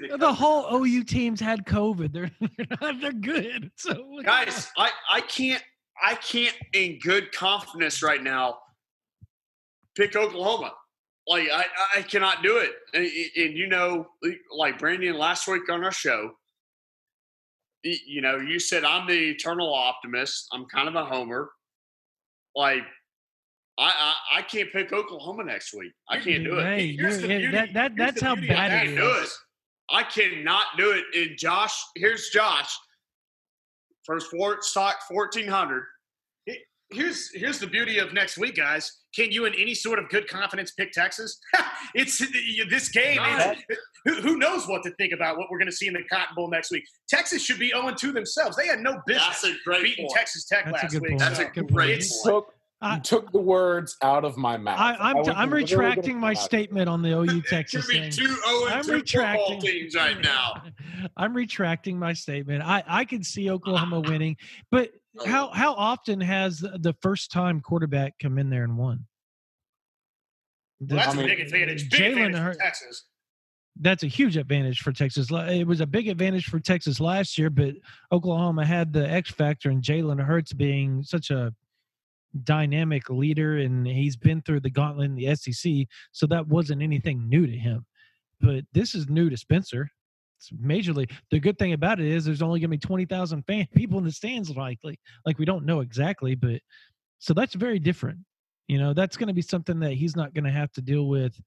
the, 0.08 0.16
The 0.18 0.32
whole 0.32 0.74
OU 0.84 1.04
teams 1.04 1.38
had 1.40 1.64
COVID. 1.66 2.12
They're 2.12 2.30
they're, 2.58 2.66
not, 2.80 3.00
they're 3.00 3.12
good. 3.12 3.70
So 3.76 3.94
guys 4.24 4.70
i 4.76 4.90
i 5.10 5.20
can't 5.20 5.62
i 6.02 6.14
can't 6.16 6.54
in 6.72 6.98
good 7.00 7.30
confidence 7.32 8.02
right 8.02 8.22
now 8.22 8.58
pick 9.96 10.16
oklahoma 10.16 10.72
like 11.28 11.48
i 11.52 11.64
i 11.96 12.02
cannot 12.02 12.42
do 12.42 12.56
it 12.56 12.72
and, 12.94 13.04
and 13.04 13.56
you 13.56 13.66
know 13.68 14.06
like 14.56 14.78
brandon 14.78 15.16
last 15.16 15.46
week 15.46 15.68
on 15.70 15.84
our 15.84 15.92
show 15.92 16.30
you 17.82 18.20
know 18.22 18.38
you 18.38 18.58
said 18.58 18.84
i'm 18.84 19.06
the 19.06 19.30
eternal 19.30 19.72
optimist 19.74 20.48
i'm 20.52 20.64
kind 20.66 20.88
of 20.88 20.94
a 20.94 21.04
homer 21.04 21.50
like 22.56 22.82
I, 23.76 24.14
I, 24.32 24.38
I 24.38 24.42
can't 24.42 24.70
pick 24.72 24.92
Oklahoma 24.92 25.44
next 25.44 25.74
week. 25.74 25.92
I 26.08 26.18
can't 26.20 26.44
do 26.44 26.58
it. 26.58 26.64
Hey, 26.64 26.96
Here's 26.96 27.20
the 27.20 27.26
beauty- 27.28 27.50
that- 27.52 27.72
that- 27.74 27.96
that's 27.96 28.20
how 28.20 28.34
beauty. 28.36 28.52
I 28.54 28.68
bad 28.68 28.72
it 28.72 28.86
can't 28.86 28.96
do 28.98 29.10
is. 29.22 29.38
I 29.90 30.02
cannot 30.04 30.66
do 30.78 30.92
it. 30.92 31.04
And 31.16 31.36
Josh, 31.38 31.74
here's 31.96 32.28
Josh. 32.30 32.72
First 34.04 34.26
Sports 34.30 34.72
Talk 34.72 34.96
fourteen 35.08 35.48
hundred. 35.48 35.84
Here's 36.94 37.30
here's 37.34 37.58
the 37.58 37.66
beauty 37.66 37.98
of 37.98 38.12
next 38.12 38.38
week, 38.38 38.56
guys. 38.56 38.90
Can 39.14 39.30
you, 39.30 39.44
in 39.46 39.54
any 39.54 39.74
sort 39.74 39.98
of 39.98 40.08
good 40.08 40.26
confidence, 40.28 40.72
pick 40.72 40.90
Texas? 40.92 41.38
it's 41.94 42.18
this 42.68 42.88
game. 42.88 43.20
Is, 43.22 43.56
who, 44.04 44.14
who 44.20 44.36
knows 44.38 44.66
what 44.68 44.82
to 44.82 44.90
think 44.96 45.12
about 45.12 45.38
what 45.38 45.46
we're 45.50 45.58
going 45.58 45.70
to 45.70 45.76
see 45.76 45.86
in 45.86 45.94
the 45.94 46.02
Cotton 46.10 46.34
Bowl 46.34 46.50
next 46.50 46.70
week? 46.70 46.84
Texas 47.08 47.42
should 47.42 47.58
be 47.58 47.68
0 47.70 47.94
2 47.94 48.12
themselves. 48.12 48.56
They 48.56 48.66
had 48.66 48.80
no 48.80 49.00
business 49.06 49.42
That's 49.66 49.82
beating 49.82 50.06
point. 50.06 50.16
Texas 50.16 50.44
Tech 50.46 50.64
That's 50.64 50.82
last 50.82 50.94
week. 50.94 51.02
point. 51.10 51.18
That's 51.20 51.38
a 51.38 51.44
Good 51.46 51.72
great 51.72 51.90
It's- 51.90 52.22
point. 52.22 52.34
took, 52.34 52.54
I- 52.82 52.96
you 52.96 53.02
took 53.02 53.30
the 53.32 53.40
words 53.40 53.96
out 54.02 54.24
of 54.24 54.36
my 54.36 54.56
mouth. 54.56 54.78
I, 54.78 54.94
I'm, 54.98 55.16
I 55.18 55.22
t- 55.22 55.30
I'm 55.30 55.54
retracting 55.54 56.18
my 56.18 56.34
statement 56.34 56.88
on 56.88 57.00
the 57.02 57.16
OU 57.16 57.42
Texas 57.48 57.86
should 57.86 57.92
thing. 57.94 58.10
two 58.10 58.36
oh 58.44 58.68
I'm 58.70 58.84
2 58.84 58.92
retracting. 58.92 59.60
teams 59.60 59.94
right 59.94 60.20
now. 60.20 60.62
I'm 61.16 61.34
retracting 61.34 61.98
my 61.98 62.12
statement. 62.14 62.62
I, 62.64 62.82
I 62.86 63.04
can 63.04 63.22
see 63.22 63.48
Oklahoma 63.48 64.00
winning, 64.00 64.36
but 64.70 64.90
Oh, 65.18 65.26
how 65.26 65.50
how 65.50 65.74
often 65.74 66.20
has 66.20 66.58
the 66.58 66.94
first 67.00 67.30
time 67.30 67.60
quarterback 67.60 68.14
come 68.20 68.38
in 68.38 68.50
there 68.50 68.64
and 68.64 68.76
won? 68.76 69.06
Well, 70.80 70.98
that's 70.98 71.14
I 71.14 71.16
mean, 71.16 71.24
a 71.26 71.28
big 71.28 71.40
advantage. 71.40 71.88
Big 71.90 72.00
Jalen 72.00 72.26
advantage 72.26 72.58
Texas. 72.58 73.04
that's 73.80 74.02
a 74.02 74.08
huge 74.08 74.36
advantage 74.36 74.80
for 74.80 74.92
Texas. 74.92 75.28
It 75.30 75.66
was 75.66 75.80
a 75.80 75.86
big 75.86 76.08
advantage 76.08 76.46
for 76.46 76.58
Texas 76.60 77.00
last 77.00 77.38
year, 77.38 77.50
but 77.50 77.74
Oklahoma 78.12 78.64
had 78.66 78.92
the 78.92 79.08
X 79.08 79.30
factor 79.30 79.70
and 79.70 79.82
Jalen 79.82 80.20
Hurts 80.24 80.52
being 80.52 81.02
such 81.02 81.30
a 81.30 81.54
dynamic 82.42 83.08
leader, 83.10 83.58
and 83.58 83.86
he's 83.86 84.16
been 84.16 84.42
through 84.42 84.60
the 84.60 84.70
gauntlet 84.70 85.06
in 85.06 85.14
the 85.14 85.34
SEC, 85.36 85.86
so 86.10 86.26
that 86.26 86.48
wasn't 86.48 86.82
anything 86.82 87.28
new 87.28 87.46
to 87.46 87.56
him. 87.56 87.86
But 88.40 88.64
this 88.72 88.94
is 88.96 89.08
new 89.08 89.30
to 89.30 89.36
Spencer. 89.36 89.88
Majorly. 90.50 91.10
The 91.30 91.40
good 91.40 91.58
thing 91.58 91.72
about 91.72 92.00
it 92.00 92.06
is 92.06 92.24
there's 92.24 92.42
only 92.42 92.60
going 92.60 92.70
to 92.70 92.76
be 92.76 92.86
twenty 92.86 93.04
thousand 93.04 93.42
fan 93.46 93.66
people 93.74 93.98
in 93.98 94.04
the 94.04 94.12
stands, 94.12 94.50
likely. 94.50 94.98
Like 95.26 95.38
we 95.38 95.44
don't 95.44 95.64
know 95.64 95.80
exactly, 95.80 96.34
but 96.34 96.60
so 97.18 97.34
that's 97.34 97.54
very 97.54 97.78
different. 97.78 98.18
You 98.68 98.78
know, 98.78 98.94
that's 98.94 99.16
going 99.16 99.28
to 99.28 99.34
be 99.34 99.42
something 99.42 99.78
that 99.80 99.92
he's 99.92 100.16
not 100.16 100.32
going 100.34 100.44
to 100.44 100.50
have 100.50 100.72
to 100.72 100.80
deal 100.80 101.06
with 101.06 101.38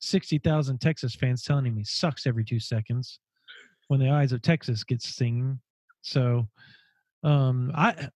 60,000 0.00 0.78
Texas 0.78 1.14
fans 1.14 1.42
telling 1.42 1.64
him 1.66 1.76
he 1.76 1.84
sucks 1.84 2.26
every 2.26 2.44
two 2.44 2.60
seconds 2.60 3.18
when 3.88 3.98
the 3.98 4.10
eyes 4.10 4.32
of 4.32 4.42
Texas 4.42 4.84
gets 4.84 5.14
singing. 5.14 5.58
So, 6.02 6.46
um, 7.22 7.72
I- 7.74 8.10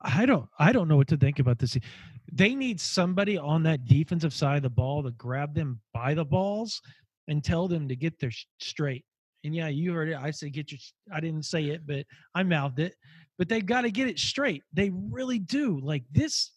I 0.00 0.26
don't, 0.26 0.48
I 0.58 0.72
don't 0.72 0.86
know 0.86 0.96
what 0.96 1.08
to 1.08 1.16
think 1.16 1.40
about 1.40 1.58
this. 1.58 1.76
They 2.32 2.54
need 2.54 2.80
somebody 2.80 3.36
on 3.36 3.64
that 3.64 3.84
defensive 3.84 4.32
side 4.32 4.56
of 4.58 4.62
the 4.62 4.70
ball 4.70 5.02
to 5.02 5.10
grab 5.12 5.54
them 5.54 5.80
by 5.92 6.14
the 6.14 6.24
balls 6.24 6.80
and 7.28 7.44
tell 7.44 7.68
them 7.68 7.86
to 7.88 7.94
get 7.96 8.18
their 8.18 8.32
straight. 8.58 9.04
And 9.44 9.54
yeah, 9.54 9.68
you 9.68 9.92
heard 9.92 10.08
it. 10.08 10.16
I 10.16 10.30
said 10.32 10.52
get 10.52 10.72
your. 10.72 10.80
I 11.14 11.20
didn't 11.20 11.44
say 11.44 11.66
it, 11.66 11.86
but 11.86 12.04
I 12.34 12.42
mouthed 12.42 12.80
it. 12.80 12.94
But 13.38 13.48
they've 13.48 13.64
got 13.64 13.82
to 13.82 13.90
get 13.90 14.08
it 14.08 14.18
straight. 14.18 14.64
They 14.72 14.90
really 14.90 15.38
do. 15.38 15.78
Like 15.80 16.02
this, 16.10 16.50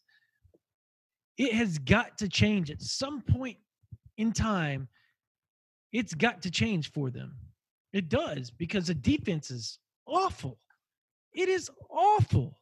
it 1.37 1.53
has 1.53 1.77
got 1.77 2.17
to 2.17 2.27
change 2.27 2.71
at 2.71 2.81
some 2.81 3.21
point 3.21 3.57
in 4.17 4.31
time. 4.31 4.87
It's 5.93 6.15
got 6.15 6.41
to 6.41 6.49
change 6.49 6.91
for 6.91 7.11
them. 7.11 7.35
It 7.93 8.09
does 8.09 8.49
because 8.49 8.87
the 8.87 8.95
defense 8.95 9.51
is 9.51 9.77
awful. 10.07 10.57
It 11.33 11.49
is 11.49 11.69
awful. 11.89 12.59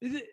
Is 0.00 0.14
it- 0.16 0.28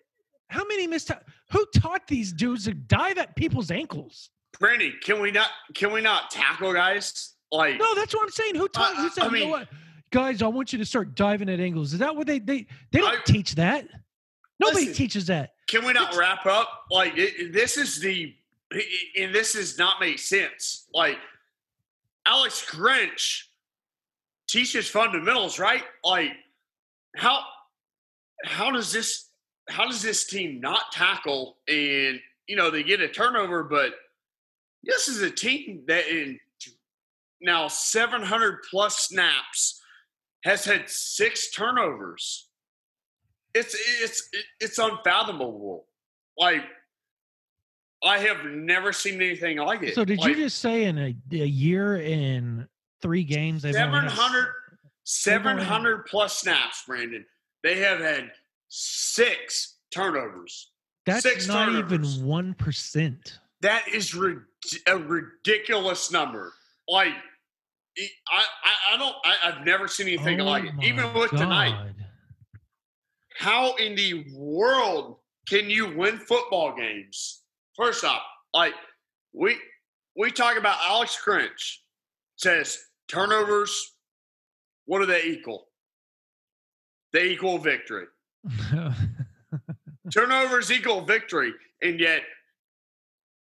How 0.49 0.65
many 0.65 0.85
missed? 0.87 1.11
Who 1.51 1.65
taught 1.75 2.07
these 2.07 2.33
dudes 2.33 2.65
to 2.65 2.73
dive 2.73 3.17
at 3.17 3.35
people's 3.35 3.71
ankles? 3.71 4.29
Brandy, 4.59 4.93
can 5.03 5.19
we 5.21 5.31
not 5.31 5.49
can 5.73 5.91
we 5.91 6.01
not 6.01 6.31
tackle 6.31 6.73
guys? 6.73 7.33
Like 7.51 7.79
No, 7.79 7.95
that's 7.95 8.13
what 8.13 8.23
I'm 8.23 8.29
saying. 8.31 8.55
Who 8.55 8.67
taught? 8.67 8.95
Who 8.95 9.09
said? 9.09 9.23
I 9.23 9.25
you 9.25 9.31
know 9.31 9.39
mean- 9.39 9.49
what, 9.49 9.67
guys? 10.11 10.41
I 10.41 10.47
want 10.47 10.71
you 10.73 10.79
to 10.79 10.85
start 10.85 11.15
diving 11.15 11.49
at 11.49 11.59
angles. 11.59 11.93
Is 11.93 11.99
that 11.99 12.15
what 12.15 12.27
they 12.27 12.39
they 12.39 12.67
they 12.91 12.99
don't 12.99 13.17
I- 13.19 13.23
teach 13.25 13.55
that? 13.55 13.87
Nobody 14.59 14.81
Listen, 14.85 14.93
teaches 14.93 15.25
that. 15.27 15.51
Can 15.67 15.83
we 15.85 15.93
not 15.93 16.15
wrap 16.15 16.45
up? 16.45 16.69
Like 16.91 17.13
it, 17.17 17.51
this 17.53 17.77
is 17.77 17.99
the, 17.99 18.33
and 19.19 19.33
this 19.33 19.53
does 19.53 19.77
not 19.77 19.99
make 19.99 20.19
sense. 20.19 20.87
Like 20.93 21.17
Alex 22.25 22.63
Grinch 22.69 23.45
teaches 24.47 24.87
fundamentals, 24.87 25.57
right? 25.59 25.83
Like 26.03 26.31
how 27.15 27.43
how 28.45 28.71
does 28.71 28.91
this 28.93 29.29
how 29.69 29.85
does 29.87 30.01
this 30.01 30.25
team 30.25 30.59
not 30.61 30.91
tackle 30.91 31.57
and 31.67 32.19
you 32.47 32.55
know 32.55 32.69
they 32.69 32.83
get 32.83 33.01
a 33.01 33.07
turnover, 33.07 33.63
but 33.63 33.93
this 34.83 35.07
is 35.07 35.21
a 35.21 35.31
team 35.31 35.83
that 35.87 36.07
in 36.07 36.39
now 37.41 37.67
700 37.67 38.59
plus 38.69 38.99
snaps 38.99 39.81
has 40.43 40.65
had 40.65 40.89
six 40.89 41.51
turnovers 41.51 42.49
it's 43.53 43.75
it's 44.01 44.29
it's 44.59 44.77
unfathomable. 44.77 45.85
Like 46.37 46.63
I 48.03 48.19
have 48.19 48.45
never 48.45 48.91
seen 48.91 49.15
anything 49.15 49.57
like 49.57 49.83
it. 49.83 49.95
So 49.95 50.03
did 50.03 50.19
Like, 50.19 50.29
you 50.29 50.43
just 50.43 50.59
say 50.59 50.85
in 50.85 50.97
a, 50.97 51.15
a 51.31 51.45
year 51.45 51.97
in 51.97 52.67
three 53.01 53.23
games 53.23 53.61
they've 53.61 53.75
only 53.75 54.09
700, 54.09 54.47
700 55.03 56.05
plus 56.07 56.39
snaps, 56.39 56.83
Brandon? 56.87 57.25
They 57.63 57.79
have 57.79 57.99
had 57.99 58.31
six 58.69 59.77
turnovers. 59.93 60.71
That's 61.05 61.23
six 61.23 61.47
not 61.47 61.67
turnovers. 61.67 62.17
even 62.17 62.25
one 62.27 62.53
percent. 62.55 63.39
That 63.63 63.87
is 63.87 64.13
rid- 64.13 64.41
a 64.87 64.97
ridiculous 64.97 66.11
number. 66.11 66.53
Like, 66.87 67.13
I, 67.97 68.43
I, 68.63 68.93
I 68.93 68.97
don't, 68.97 69.15
I, 69.23 69.35
I've 69.45 69.65
never 69.65 69.87
seen 69.87 70.07
anything 70.07 70.41
Oh 70.41 70.43
like 70.43 70.65
it. 70.65 70.73
Even 70.83 71.13
with 71.13 71.31
tonight, 71.31 71.93
how 73.37 73.73
in 73.75 73.95
the 73.95 74.25
world 74.35 75.15
can 75.47 75.69
you 75.69 75.95
win 75.95 76.17
football 76.17 76.75
games? 76.75 77.43
First 77.77 78.03
off, 78.03 78.21
like 78.53 78.73
we 79.33 79.55
we 80.17 80.29
talk 80.29 80.57
about 80.57 80.77
Alex 80.85 81.17
Grinch 81.25 81.77
says 82.35 82.77
turnovers. 83.07 83.93
What 84.87 84.99
do 84.99 85.05
they 85.05 85.23
equal? 85.23 85.69
They 87.13 87.29
equal 87.29 87.59
victory. 87.59 88.07
Turnovers 90.13 90.69
equal 90.69 91.01
victory, 91.01 91.53
and 91.81 91.97
yet 91.97 92.23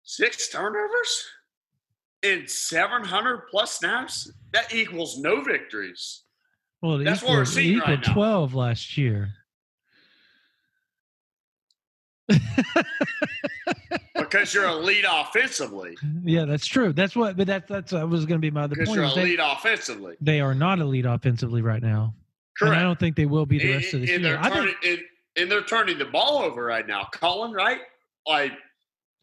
six 0.05 0.49
turnovers 0.51 1.25
in 2.23 2.47
seven 2.47 3.03
hundred 3.05 3.43
plus 3.51 3.73
snaps 3.73 4.31
that 4.53 4.73
equals 4.75 5.19
no 5.19 5.43
victories. 5.43 6.23
well, 6.83 6.99
That's 6.99 7.23
what 7.23 7.33
we're 7.33 7.45
seeing 7.45 7.81
right 7.81 8.01
now. 8.07 8.13
twelve 8.13 8.55
last 8.55 8.97
year. 8.97 9.33
because 14.17 14.55
you're 14.55 14.67
elite 14.69 15.05
offensively. 15.09 15.97
Yeah, 16.27 16.47
that's 16.47 16.67
true. 16.67 16.93
That's 16.95 17.15
what. 17.15 17.37
But 17.37 17.47
that's 17.47 17.69
that's 17.69 17.91
that 17.93 18.09
was 18.09 18.25
going 18.25 18.41
to 18.41 18.45
be 18.45 18.51
my 18.51 18.63
other 18.63 18.75
Because 18.77 18.89
point. 18.89 19.01
you're 19.01 19.09
elite 19.11 19.41
offensively. 19.43 20.17
they 20.23 20.41
are 20.41 20.55
not 20.55 20.79
elite 20.79 21.05
offensively 21.05 21.61
right 21.61 21.83
now, 21.83 22.15
and 22.63 22.71
I 22.75 22.83
don't 22.83 22.99
think 22.99 23.15
they 23.17 23.27
will 23.27 23.45
be 23.45 23.59
the 23.59 23.73
rest 23.75 23.89
of 23.89 24.01
and, 24.01 24.03
this 24.09 24.15
and 24.15 24.25
year. 24.25 24.33
they're 24.33 24.41
I 24.43 24.49
think, 24.51 24.55
turning, 24.55 24.75
and, 24.87 24.99
and 25.37 25.51
they're 25.53 25.63
turning 25.65 25.99
the 25.99 26.07
ball 26.07 26.39
over 26.39 26.65
right 26.65 26.87
now. 26.87 27.09
Colin, 27.13 27.53
right? 27.53 27.81
Like 28.27 28.53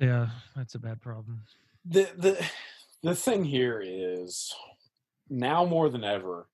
yeah, 0.01 0.27
that's 0.55 0.75
a 0.75 0.79
bad 0.79 0.99
problem. 1.01 1.41
the 1.85 2.09
the 2.17 2.45
the 3.03 3.15
thing 3.15 3.43
here 3.45 3.81
is 3.85 4.53
now 5.29 5.63
more 5.65 5.89
than 5.89 6.03
ever 6.03 6.47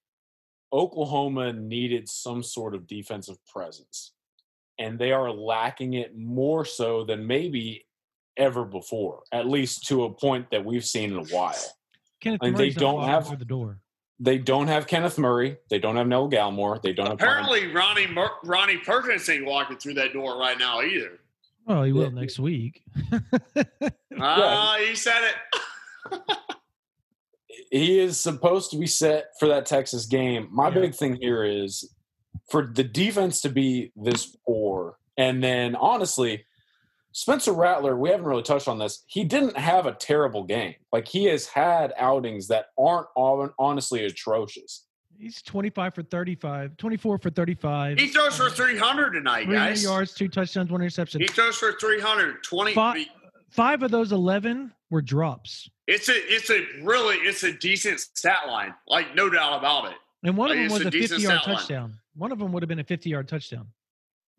oklahoma 0.74 1.54
needed 1.54 2.08
some 2.10 2.44
sort 2.44 2.76
of 2.76 2.86
defensive 2.88 3.38
presence 3.48 4.12
and 4.80 5.00
they 5.00 5.12
are 5.14 5.32
lacking 5.32 5.94
it 5.94 6.16
more 6.18 6.64
so 6.66 7.04
than 7.06 7.26
maybe 7.26 7.86
ever 8.38 8.66
before 8.66 9.24
at 9.32 9.48
least 9.48 9.88
to 9.88 10.04
a 10.04 10.10
point 10.14 10.46
that 10.52 10.64
we've 10.64 10.86
seen 10.86 11.12
in 11.12 11.18
a 11.18 11.24
while 11.36 11.56
Kenneth 12.22 12.42
And 12.44 12.54
they 12.56 12.60
Murray's 12.64 12.76
not 12.76 12.82
don't 12.82 13.04
have- 13.06 13.28
through 13.28 13.38
the 13.38 13.46
door. 13.46 13.80
they 14.20 14.38
don't 14.38 14.68
have 14.68 14.88
kenneth 14.88 15.18
murray 15.18 15.58
they 15.70 15.80
don't 15.80 15.96
have 15.96 16.08
Neville 16.08 16.30
Gallimore 16.30 16.82
they 16.82 16.92
don't 16.94 17.08
have 17.08 17.18
Brian- 17.18 17.74
Ronnie 17.74 18.08
Mer- 18.08 18.30
Ronnie 18.44 18.78
Perkins 18.78 19.28
ain't 19.30 19.46
walking 19.46 19.78
through 19.78 19.94
that 19.96 20.12
door 20.14 20.38
right 20.38 20.60
now 20.60 20.82
either. 20.82 21.20
Well, 21.68 21.84
he 21.84 21.92
will 21.92 22.04
Yeah. 22.04 22.10
next 22.10 22.40
week. 22.40 22.82
Ah, 24.20 24.78
he 24.80 24.96
said 24.96 25.22
it. 25.24 25.36
he 27.72 28.00
is 28.00 28.20
supposed 28.20 28.72
to 28.72 28.78
be 28.78 28.88
set 28.88 29.26
for 29.40 29.48
that 29.50 29.68
Texas 29.68 30.08
game. 30.08 30.48
My 30.52 30.70
Yeah. 30.70 30.80
big 30.80 30.96
thing 30.96 31.16
here 31.22 31.44
is 31.44 31.94
for 32.50 32.66
the 32.66 32.84
defense 32.84 33.42
to 33.42 33.50
be 33.50 33.92
this 33.96 34.36
poor, 34.48 34.98
and 35.18 35.44
then 35.44 35.76
honestly, 35.76 36.46
Spencer 37.12 37.52
Rattler, 37.52 37.96
we 37.96 38.10
haven't 38.10 38.26
really 38.26 38.42
touched 38.44 38.68
on 38.68 38.80
this. 38.80 39.04
He 39.08 39.24
didn't 39.24 39.58
have 39.58 39.86
a 39.86 39.94
terrible 39.94 40.44
game. 40.46 40.76
Like 40.92 41.08
he 41.08 41.26
has 41.26 41.46
had 41.48 41.94
outings 41.98 42.48
that 42.48 42.68
aren't 42.80 43.08
honestly 43.60 44.04
atrocious. 44.06 44.87
He's 45.20 45.42
25 45.42 45.96
for 45.96 46.04
35, 46.04 46.78
24 46.78 47.18
for 47.18 47.30
35. 47.30 47.98
He 48.00 48.08
throws 48.10 48.38
for 48.38 48.50
300 48.50 49.12
tonight, 49.12 49.46
300 49.46 49.70
guys. 49.70 49.84
yards, 49.84 50.14
two 50.14 50.28
touchdowns, 50.28 50.70
one 50.70 50.82
interception. 50.82 51.22
He 51.22 51.28
throws 51.28 51.58
for 51.58 51.74
300. 51.80 52.44
20. 52.44 52.74
Fi- 52.74 53.08
Five 53.50 53.82
of 53.82 53.92
those 53.92 54.12
11 54.12 54.72
were 54.92 55.02
drops. 55.02 55.70
It's 55.88 56.10
a 56.10 56.14
it's 56.16 56.50
a 56.50 56.66
really 56.84 57.16
it's 57.18 57.44
a 57.44 57.54
decent 57.54 58.00
stat 58.02 58.40
line. 58.48 58.74
Like 58.88 59.16
no 59.16 59.30
doubt 59.30 59.58
about 59.58 59.86
it. 59.86 59.96
And 60.24 60.36
one 60.36 60.52
of 60.52 60.58
Like, 60.58 60.70
them 60.70 60.76
it's 60.78 60.86
was 60.86 60.86
a 60.86 60.88
a 60.90 60.92
decent 60.92 61.22
50 61.22 61.24
yard 61.24 61.42
stat 61.42 61.48
line. 61.48 61.58
touchdown. 61.58 61.94
One 62.16 62.32
of 62.34 62.40
them 62.40 62.52
would 62.52 62.62
have 62.62 62.68
been 62.68 62.80
a 62.80 62.84
50 62.84 63.10
yard 63.10 63.28
touchdown. 63.30 63.68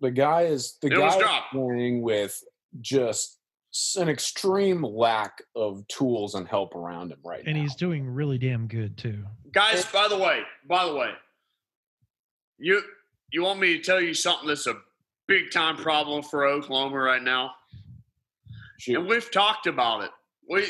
The 0.00 0.10
guy 0.10 0.42
is 0.42 0.76
the 0.82 0.88
It 0.88 0.98
was 0.98 1.14
guy 1.14 1.16
is 1.18 1.22
dropped. 1.22 1.52
playing 1.52 2.02
with 2.02 2.38
just 2.82 3.22
s- 3.32 3.37
an 3.98 4.08
extreme 4.08 4.82
lack 4.82 5.42
of 5.54 5.86
tools 5.88 6.34
and 6.34 6.48
help 6.48 6.74
around 6.74 7.12
him 7.12 7.18
right 7.24 7.40
And 7.40 7.46
now. 7.46 7.52
And 7.52 7.60
he's 7.60 7.74
doing 7.74 8.08
really 8.08 8.38
damn 8.38 8.66
good, 8.66 8.96
too. 8.96 9.24
Guys, 9.52 9.84
by 9.86 10.08
the 10.08 10.18
way, 10.18 10.42
by 10.66 10.86
the 10.86 10.94
way, 10.94 11.10
you 12.58 12.82
you 13.30 13.42
want 13.42 13.60
me 13.60 13.76
to 13.76 13.82
tell 13.82 14.00
you 14.00 14.14
something 14.14 14.48
that's 14.48 14.66
a 14.66 14.76
big 15.26 15.50
time 15.50 15.76
problem 15.76 16.22
for 16.22 16.46
Oklahoma 16.46 16.96
right 16.96 17.22
now? 17.22 17.52
Shoot. 18.78 18.98
And 18.98 19.08
we've 19.08 19.30
talked 19.30 19.66
about 19.66 20.02
it. 20.04 20.10
We 20.48 20.66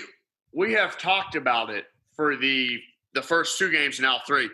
we 0.53 0.73
have 0.75 0.99
talked 0.99 1.35
about 1.35 1.71
it 1.71 1.85
for 2.15 2.37
the 2.37 2.79
the 3.15 3.23
first 3.23 3.59
two 3.59 3.71
games, 3.71 4.01
now 4.01 4.21
three. 4.27 4.51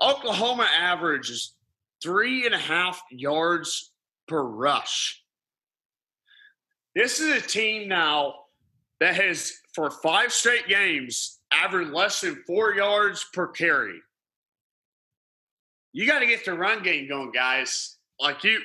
Oklahoma 0.00 0.68
averages 0.78 1.54
three 2.02 2.46
and 2.46 2.54
a 2.54 2.58
half 2.58 3.02
yards 3.10 3.92
per 4.28 4.42
rush. 4.42 5.22
This 6.94 7.20
is 7.20 7.42
a 7.42 7.46
team 7.46 7.88
now 7.88 8.34
that 9.00 9.14
has, 9.14 9.52
for 9.74 9.90
five 9.90 10.32
straight 10.32 10.66
games, 10.68 11.38
averaged 11.52 11.90
less 11.92 12.20
than 12.20 12.42
four 12.46 12.74
yards 12.74 13.24
per 13.32 13.46
carry. 13.48 14.00
You 15.92 16.06
got 16.06 16.18
to 16.20 16.26
get 16.26 16.44
the 16.44 16.52
run 16.54 16.82
game 16.82 17.08
going, 17.08 17.30
guys. 17.32 17.96
Like 18.20 18.42
you, 18.44 18.60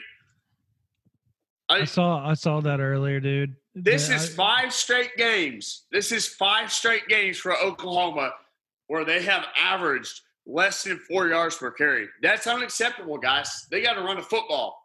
I 1.70 1.86
saw 1.86 2.28
I 2.28 2.34
saw 2.34 2.60
that 2.62 2.80
earlier, 2.80 3.20
dude. 3.20 3.56
this 3.76 4.08
The- 4.08 4.16
is 4.16 4.32
I- 4.32 4.36
five 4.36 4.74
straight 4.74 5.16
games. 5.16 5.86
This 5.92 6.12
is 6.12 6.28
five 6.28 6.72
straight 6.72 7.08
games 7.08 7.38
for 7.38 7.56
Oklahoma 7.58 8.34
where 8.88 9.06
they 9.06 9.22
have 9.24 9.46
averaged 9.58 10.22
less 10.46 10.84
than 10.84 11.00
four 11.00 11.28
yards 11.28 11.56
per 11.58 11.72
carry. 11.72 12.08
That's 12.22 12.48
unacceptable, 12.48 13.18
guys. 13.18 13.66
They 13.72 13.82
got 13.82 13.94
to 13.94 14.02
run 14.02 14.18
the 14.18 14.24
football. 14.24 14.83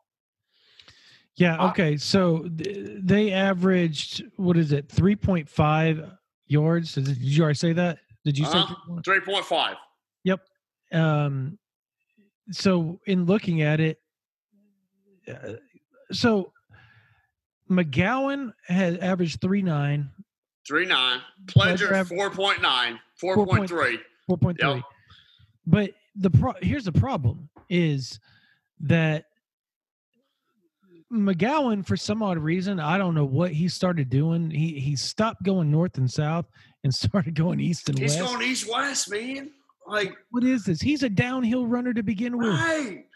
Yeah. 1.38 1.68
Okay. 1.70 1.96
So 1.96 2.48
th- 2.58 2.98
they 3.02 3.32
averaged 3.32 4.24
what 4.36 4.56
is 4.56 4.72
it, 4.72 4.88
three 4.90 5.14
point 5.16 5.48
five 5.48 6.10
yards? 6.46 6.94
Did 6.94 7.16
you 7.18 7.42
already 7.44 7.56
say 7.56 7.72
that? 7.74 7.98
Did 8.24 8.36
you 8.36 8.44
Uh-huh. 8.46 8.74
say? 9.04 9.20
3.5. 9.20 9.76
Yep. 10.24 10.40
Um. 10.92 11.58
So 12.50 13.00
in 13.06 13.24
looking 13.26 13.62
at 13.62 13.78
it, 13.80 14.00
uh, 15.32 15.52
so 16.12 16.52
McGowan 17.70 18.52
has 18.66 18.96
averaged 18.98 19.40
three 19.40 19.62
nine, 19.62 20.10
3.9. 20.70 21.20
Pledger, 21.46 21.76
Pledger 21.90 21.92
av- 22.00 22.08
4.9. 22.08 22.98
4.3. 23.22 23.98
four 24.26 24.36
point 24.38 24.58
three. 24.58 24.68
Yep. 24.74 24.82
But 25.66 25.90
the 26.16 26.30
pro- 26.30 26.54
here's 26.62 26.84
the 26.86 26.92
problem 26.92 27.48
is 27.68 28.18
that 28.80 29.26
McGowan, 31.12 31.86
for 31.86 31.96
some 31.96 32.22
odd 32.22 32.38
reason, 32.38 32.78
I 32.78 32.98
don't 32.98 33.14
know 33.14 33.24
what 33.24 33.50
he 33.50 33.68
started 33.68 34.10
doing. 34.10 34.50
He 34.50 34.78
he 34.78 34.94
stopped 34.96 35.42
going 35.42 35.70
north 35.70 35.96
and 35.96 36.10
south 36.10 36.46
and 36.84 36.94
started 36.94 37.34
going 37.34 37.60
east 37.60 37.88
and 37.88 37.98
He's 37.98 38.16
west. 38.16 38.20
He's 38.20 38.30
going 38.36 38.50
east 38.50 38.70
west, 38.70 39.10
man. 39.10 39.50
Like, 39.86 40.14
what 40.30 40.44
is 40.44 40.64
this? 40.64 40.80
He's 40.80 41.02
a 41.02 41.08
downhill 41.08 41.66
runner 41.66 41.94
to 41.94 42.02
begin 42.02 42.36
with. 42.36 42.48
right. 42.48 43.06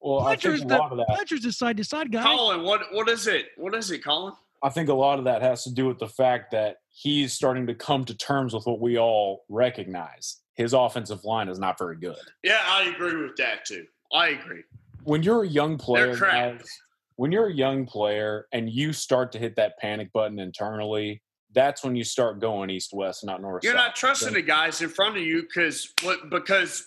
well, 0.00 0.20
I 0.20 0.36
Pledger's 0.36 0.60
think 0.60 0.70
a 0.70 0.74
the 0.74 0.82
of 0.82 0.96
that. 0.98 1.06
Pledger's 1.08 1.44
a 1.44 1.52
side 1.52 1.76
to 1.78 1.84
side 1.84 2.12
guy. 2.12 2.22
Colin, 2.22 2.62
what 2.62 2.82
what 2.92 3.08
is 3.08 3.26
it? 3.26 3.46
What 3.56 3.74
is 3.74 3.90
it, 3.90 4.04
Colin? 4.04 4.34
I 4.62 4.68
think 4.70 4.88
a 4.88 4.94
lot 4.94 5.18
of 5.18 5.24
that 5.26 5.42
has 5.42 5.64
to 5.64 5.74
do 5.74 5.86
with 5.86 5.98
the 5.98 6.08
fact 6.08 6.52
that 6.52 6.78
he's 6.88 7.32
starting 7.34 7.66
to 7.66 7.74
come 7.74 8.04
to 8.06 8.14
terms 8.16 8.54
with 8.54 8.66
what 8.66 8.80
we 8.80 8.98
all 8.98 9.44
recognize. 9.48 10.38
His 10.54 10.72
offensive 10.72 11.24
line 11.24 11.48
is 11.48 11.58
not 11.58 11.76
very 11.76 11.96
good. 11.96 12.16
Yeah, 12.44 12.60
I 12.64 12.84
agree 12.84 13.20
with 13.20 13.36
that 13.36 13.64
too. 13.66 13.84
I 14.12 14.28
agree. 14.28 14.62
When 15.02 15.22
you're 15.22 15.42
a 15.42 15.48
young 15.48 15.76
player, 15.76 16.06
They're 16.06 16.16
crap. 16.16 16.58
guys, 16.58 16.68
when 17.16 17.32
you're 17.32 17.46
a 17.48 17.52
young 17.54 17.86
player 17.86 18.46
and 18.52 18.68
you 18.70 18.92
start 18.92 19.32
to 19.32 19.38
hit 19.38 19.56
that 19.56 19.78
panic 19.78 20.12
button 20.12 20.38
internally, 20.38 21.22
that's 21.52 21.84
when 21.84 21.94
you 21.94 22.04
start 22.04 22.40
going 22.40 22.70
east 22.70 22.90
west, 22.92 23.24
not 23.24 23.40
north. 23.40 23.62
You're 23.62 23.74
south. 23.74 23.86
not 23.86 23.96
trusting 23.96 24.34
the 24.34 24.42
guys 24.42 24.80
in 24.82 24.88
front 24.88 25.16
of 25.16 25.22
you 25.22 25.42
because 25.42 25.92
what? 26.02 26.28
Because 26.30 26.84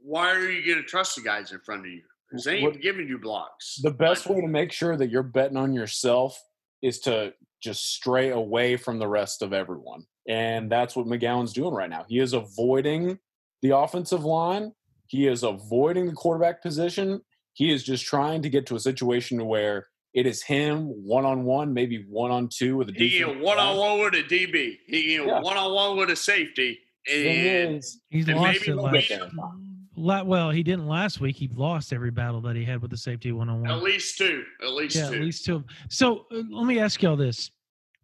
why 0.00 0.32
are 0.32 0.50
you 0.50 0.66
going 0.66 0.82
to 0.82 0.88
trust 0.88 1.14
the 1.16 1.22
guys 1.22 1.52
in 1.52 1.60
front 1.60 1.82
of 1.86 1.92
you? 1.92 2.02
Because 2.28 2.44
they 2.44 2.56
ain't 2.56 2.72
What- 2.72 2.80
giving 2.82 3.06
you 3.06 3.18
blocks. 3.18 3.78
The 3.82 3.90
best 3.92 4.26
Like, 4.26 4.36
way 4.36 4.40
to 4.42 4.48
make 4.48 4.72
sure 4.72 4.96
that 4.96 5.10
you're 5.10 5.22
betting 5.22 5.56
on 5.56 5.72
yourself 5.72 6.40
is 6.82 6.98
to 7.00 7.32
just 7.62 7.94
stray 7.94 8.30
away 8.30 8.76
from 8.76 8.98
the 8.98 9.06
rest 9.06 9.42
of 9.42 9.52
everyone. 9.52 10.04
And 10.28 10.70
that's 10.70 10.96
what 10.96 11.06
McGowan's 11.06 11.52
doing 11.52 11.72
right 11.74 11.90
now. 11.90 12.04
He 12.08 12.18
is 12.18 12.32
avoiding 12.32 13.20
the 13.60 13.76
offensive 13.76 14.24
line, 14.24 14.72
he 15.06 15.28
is 15.28 15.44
avoiding 15.44 16.06
the 16.06 16.12
quarterback 16.12 16.60
position. 16.62 17.20
He 17.54 17.72
is 17.72 17.82
just 17.84 18.04
trying 18.06 18.42
to 18.42 18.48
get 18.50 18.66
to 18.66 18.76
a 18.76 18.80
situation 18.80 19.44
where 19.46 19.86
It 20.14 20.26
is 20.26 20.42
him 20.42 20.86
one 21.06 21.24
on 21.24 21.44
one, 21.44 21.72
maybe 21.72 22.04
one 22.08 22.30
on 22.30 22.48
two 22.48 22.76
with 22.76 22.88
a 22.90 22.92
DB. 22.92 22.98
He 23.10 23.18
defense. 23.20 23.42
one 23.42 23.58
on 23.58 23.76
one 23.78 24.00
with 24.00 24.14
a 24.14 24.22
DB. 24.22 24.76
He 24.86 25.18
one 25.20 25.56
on 25.56 25.72
one 25.74 25.96
with 25.96 26.10
a 26.10 26.16
safety. 26.16 26.78
And 27.10 27.76
is, 27.76 28.00
He's 28.10 28.28
And 28.28 28.36
lost 28.38 28.60
maybe 28.60 28.72
it 28.72 28.74
we'll 28.76 28.84
last. 28.84 29.08
beat 29.08 30.26
well, 30.26 30.50
he 30.50 30.62
didn't 30.62 30.86
last 30.86 31.20
week. 31.20 31.36
He 31.36 31.48
lost 31.48 31.92
every 31.92 32.10
battle 32.10 32.40
that 32.42 32.56
he 32.56 32.64
had 32.64 32.80
with 32.82 32.90
the 32.90 32.96
safety 32.96 33.32
one 33.32 33.48
on 33.48 33.62
one. 33.62 33.70
at 33.70 33.82
least 33.82 34.18
two. 34.18 34.44
At 34.62 34.70
least 34.72 34.96
Yeah, 34.96 35.08
two. 35.08 35.14
at 35.16 35.20
least 35.22 35.44
two. 35.44 35.64
So 35.88 36.26
uh, 36.32 36.42
let 36.50 36.66
me 36.66 36.78
ask 36.78 37.02
y'all 37.02 37.16
this: 37.16 37.50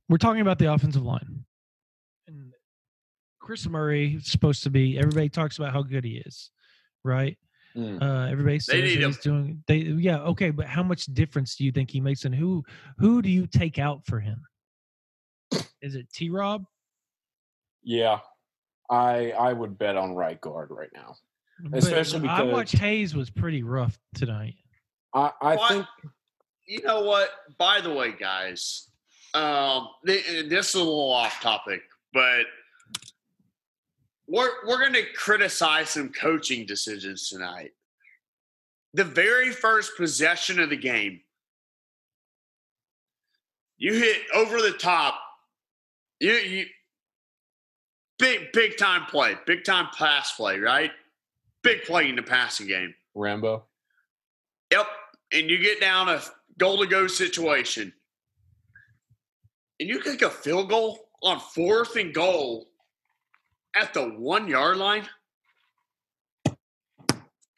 We're 0.08 0.18
talking 0.18 0.40
about 0.42 0.58
the 0.58 0.72
offensive 0.72 1.02
line, 1.02 1.44
and 2.26 2.52
Chris 3.40 3.66
Murray 3.68 4.14
is 4.16 4.26
supposed 4.26 4.62
to 4.64 4.70
be. 4.70 4.98
Everybody 4.98 5.28
talks 5.28 5.58
about 5.58 5.72
how 5.72 5.82
good 5.82 6.04
he 6.04 6.22
is, 6.26 6.50
right? 7.04 7.37
Mm, 7.76 8.02
Uh, 8.02 8.31
everybody 8.31 8.59
says 8.59 8.74
need 8.83 8.96
that 8.96 9.02
him. 9.02 9.11
he's 9.11 9.18
doing. 9.18 9.64
They 9.66 9.76
yeah 9.78 10.18
okay, 10.20 10.50
but 10.50 10.66
how 10.66 10.83
much 10.83 11.04
difference 11.07 11.57
do 11.57 11.64
you 11.64 11.72
think 11.72 11.90
he 11.90 12.00
makes, 12.00 12.24
and 12.24 12.35
who 12.35 12.64
who 12.98 13.22
do 13.22 13.28
you 13.31 13.46
take 13.46 13.78
out 13.78 14.04
for 14.07 14.20
him? 14.20 14.40
Is 15.83 15.94
it 15.94 16.11
T. 16.12 16.31
Rob? 16.31 16.64
yeah, 17.83 18.18
I 18.90 19.31
I 19.33 19.52
would 19.52 19.78
bet 19.78 19.96
on 19.96 20.14
right 20.14 20.40
guard 20.40 20.70
right 20.70 20.90
now. 20.94 21.14
But 21.70 21.78
Especially 21.78 22.28
I 22.28 22.38
because- 22.42 22.52
watched 22.52 22.78
Hayes 22.78 23.14
was 23.14 23.31
pretty 23.31 23.62
rough 23.62 23.98
tonight. 24.14 24.54
I 25.14 25.33
I 25.40 25.57
What? 25.57 25.68
think 25.72 25.87
you 26.66 26.83
know 26.83 27.02
what? 27.02 27.31
By 27.59 27.81
the 27.81 27.92
way, 27.92 28.12
guys, 28.12 28.90
um, 29.35 29.88
this 30.04 30.26
is 30.28 30.74
a 30.74 30.78
little 30.78 31.11
off 31.11 31.40
topic, 31.40 31.81
but 32.12 32.44
we're 34.28 34.50
we're 34.66 34.78
going 34.78 34.92
to 34.92 35.04
criticize 35.14 35.90
some 35.90 36.10
coaching 36.10 36.66
decisions 36.66 37.28
tonight. 37.28 37.72
The 38.94 39.04
very 39.04 39.50
first 39.50 39.96
possession 39.96 40.60
of 40.60 40.70
the 40.70 40.76
game, 40.76 41.20
you 43.78 43.94
hit 43.94 44.18
over 44.34 44.60
the 44.60 44.72
top. 44.72 45.14
You 46.20 46.32
you 46.32 46.66
big 48.18 48.52
big 48.52 48.76
time 48.76 49.06
play, 49.06 49.36
big 49.46 49.64
time 49.64 49.88
pass 49.96 50.32
play, 50.32 50.58
right? 50.58 50.90
Big 51.62 51.82
play 51.84 52.08
in 52.08 52.16
the 52.16 52.22
passing 52.22 52.66
game. 52.66 52.94
Rambo. 53.14 53.64
Yep. 54.70 54.86
And 55.32 55.50
you 55.50 55.58
get 55.58 55.80
down 55.80 56.08
a 56.08 56.22
goal 56.58 56.78
to 56.78 56.86
go 56.86 57.06
situation. 57.06 57.92
And 59.80 59.88
you 59.88 60.00
kick 60.00 60.22
a 60.22 60.30
field 60.30 60.68
goal 60.68 61.08
on 61.22 61.40
fourth 61.40 61.96
and 61.96 62.12
goal 62.14 62.67
at 63.76 63.94
the 63.94 64.04
one 64.11 64.48
yard 64.48 64.76
line. 64.76 65.04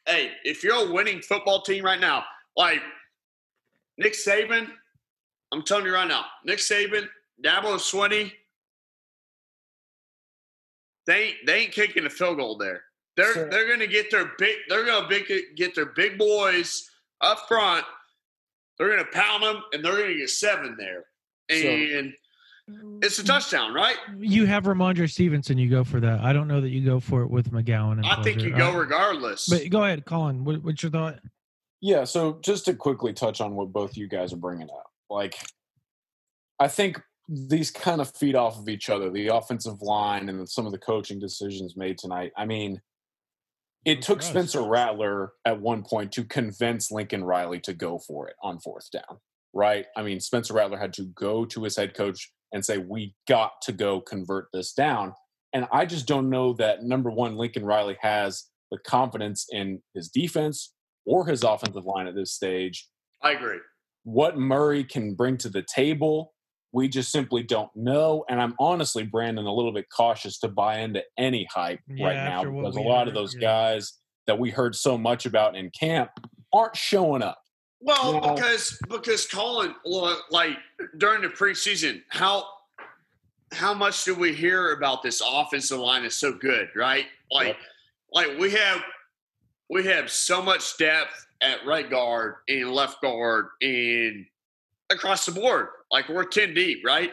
Hey, 0.05 0.31
if 0.43 0.63
you're 0.63 0.89
a 0.89 0.91
winning 0.91 1.21
football 1.21 1.61
team 1.61 1.85
right 1.85 1.99
now, 1.99 2.23
like 2.57 2.81
Nick 3.97 4.13
Saban, 4.13 4.67
I'm 5.51 5.63
telling 5.63 5.85
you 5.85 5.93
right 5.93 6.07
now, 6.07 6.25
Nick 6.43 6.59
Saban, 6.59 7.07
Dabo 7.43 7.75
Swinney, 7.77 8.31
they 11.05 11.23
ain't, 11.23 11.35
they 11.45 11.53
ain't 11.61 11.71
kicking 11.71 12.05
a 12.05 12.09
field 12.09 12.37
goal 12.37 12.57
there. 12.57 12.83
They're 13.17 13.33
Sure. 13.33 13.49
they're 13.49 13.67
gonna 13.67 13.87
get 13.87 14.09
their 14.09 14.31
big 14.37 14.55
they're 14.69 14.85
gonna 14.85 15.07
big, 15.07 15.25
get 15.55 15.75
their 15.75 15.87
big 15.87 16.17
boys 16.17 16.89
up 17.19 17.47
front. 17.47 17.85
They're 18.77 18.89
gonna 18.89 19.09
pound 19.11 19.43
them 19.43 19.63
and 19.73 19.83
they're 19.83 19.97
gonna 19.97 20.15
get 20.15 20.29
seven 20.29 20.75
there. 20.77 21.05
And 21.49 22.13
it's 23.01 23.17
a 23.19 23.23
touchdown, 23.23 23.73
right? 23.73 23.95
You 24.17 24.45
have 24.45 24.65
Rhamondre 24.65 25.09
Stevenson. 25.09 25.57
You 25.57 25.69
go 25.69 25.83
for 25.83 25.99
that. 25.99 26.19
I 26.21 26.33
don't 26.33 26.47
know 26.47 26.61
that 26.61 26.69
you 26.69 26.85
go 26.85 26.99
for 26.99 27.23
it 27.23 27.29
with 27.29 27.51
McGowan. 27.51 27.93
And 27.93 28.05
I 28.05 28.21
think 28.21 28.41
you 28.41 28.55
go 28.55 28.73
regardless. 28.73 29.47
But 29.49 29.69
go 29.69 29.83
ahead, 29.83 30.05
Colin. 30.05 30.43
What, 30.43 30.63
what's 30.63 30.83
your 30.83 30.91
thought? 30.91 31.19
Yeah, 31.81 32.03
so 32.03 32.39
just 32.43 32.65
to 32.65 32.75
quickly 32.75 33.11
touch 33.11 33.41
on 33.41 33.55
what 33.55 33.73
both 33.73 33.97
you 33.97 34.07
guys 34.07 34.33
are 34.33 34.37
bringing 34.37 34.69
up, 34.69 34.91
like 35.09 35.35
I 36.59 36.67
think 36.67 37.01
these 37.27 37.71
kind 37.71 38.01
of 38.01 38.15
feed 38.15 38.35
off 38.35 38.59
of 38.59 38.69
each 38.69 38.89
other, 38.89 39.09
the 39.09 39.29
offensive 39.29 39.81
line 39.81 40.29
and 40.29 40.47
some 40.47 40.67
of 40.67 40.71
the 40.71 40.77
coaching 40.77 41.19
decisions 41.19 41.75
made 41.75 41.97
tonight. 41.97 42.33
I 42.37 42.45
mean, 42.45 42.81
it 43.83 44.03
took 44.03 44.19
Gross. 44.19 44.29
Spencer 44.29 44.61
Rattler 44.61 45.31
at 45.43 45.59
one 45.59 45.81
point 45.81 46.11
to 46.13 46.23
convince 46.23 46.91
Lincoln 46.91 47.23
Riley 47.23 47.59
to 47.61 47.73
go 47.73 47.97
for 47.97 48.27
it 48.27 48.35
on 48.43 48.59
fourth 48.59 48.91
down, 48.91 49.17
right? 49.53 49.87
I 49.97 50.03
mean, 50.03 50.19
Spencer 50.19 50.53
Rattler 50.53 50.77
had 50.77 50.93
to 50.93 51.05
go 51.05 51.45
to 51.45 51.63
his 51.63 51.77
head 51.77 51.95
coach 51.95 52.31
and 52.53 52.65
say, 52.65 52.77
"We 52.77 53.15
got 53.27 53.53
to 53.63 53.71
go 53.71 54.01
convert 54.01 54.47
this 54.53 54.73
down." 54.73 55.13
And 55.53 55.67
I 55.71 55.85
just 55.85 56.07
don't 56.07 56.29
know 56.29 56.53
that 56.53 56.83
number 56.83 57.11
one, 57.11 57.35
Lincoln 57.35 57.65
Riley 57.65 57.97
has 58.01 58.45
the 58.71 58.77
confidence 58.77 59.45
in 59.51 59.81
his 59.93 60.09
defense 60.09 60.73
or 61.05 61.25
his 61.25 61.43
offensive 61.43 61.85
line 61.85 62.07
at 62.07 62.15
this 62.15 62.33
stage. 62.33 62.87
I 63.21 63.31
agree. 63.31 63.59
What 64.03 64.37
Murray 64.37 64.83
can 64.83 65.13
bring 65.13 65.37
to 65.37 65.49
the 65.49 65.63
table, 65.63 66.33
we 66.71 66.87
just 66.87 67.11
simply 67.11 67.43
don't 67.43 67.69
know. 67.75 68.23
And 68.29 68.41
I'm 68.41 68.55
honestly, 68.59 69.03
Brandon, 69.03 69.45
a 69.45 69.53
little 69.53 69.73
bit 69.73 69.85
cautious 69.95 70.39
to 70.39 70.47
buy 70.47 70.79
into 70.79 71.03
any 71.17 71.47
hype 71.53 71.81
Yeah, 71.87 72.07
right 72.07 72.15
now 72.15 72.43
because 72.43 72.77
a 72.77 72.81
lot 72.81 72.99
heard, 72.99 73.07
of 73.09 73.13
those 73.13 73.35
yeah. 73.35 73.41
guys 73.41 73.93
that 74.27 74.39
we 74.39 74.49
heard 74.49 74.75
so 74.75 74.97
much 74.97 75.25
about 75.25 75.55
in 75.55 75.69
camp 75.77 76.11
aren't 76.53 76.75
showing 76.75 77.21
up. 77.21 77.40
Well, 77.81 78.35
because 78.35 78.77
because 78.89 79.27
Colin, 79.27 79.75
look, 79.85 80.25
like 80.29 80.57
during 80.97 81.21
the 81.21 81.29
preseason, 81.29 82.03
how 82.09 82.45
how 83.51 83.73
much 83.73 84.05
do 84.05 84.15
we 84.15 84.33
hear 84.33 84.73
about 84.73 85.03
this 85.03 85.21
offensive 85.25 85.79
line 85.79 86.05
is 86.05 86.15
so 86.15 86.31
good, 86.31 86.69
right? 86.75 87.05
Like 87.31 87.47
Yep. 87.47 87.57
like 88.13 88.39
we 88.39 88.51
have 88.51 88.83
we 89.69 89.85
have 89.85 90.11
so 90.11 90.41
much 90.41 90.77
depth 90.77 91.25
at 91.41 91.65
right 91.65 91.89
guard 91.89 92.35
and 92.47 92.71
left 92.71 93.01
guard 93.01 93.47
and 93.61 94.25
across 94.91 95.25
the 95.25 95.31
board. 95.31 95.69
Like 95.91 96.07
we're 96.07 96.25
10 96.25 96.53
deep, 96.53 96.85
right? 96.85 97.11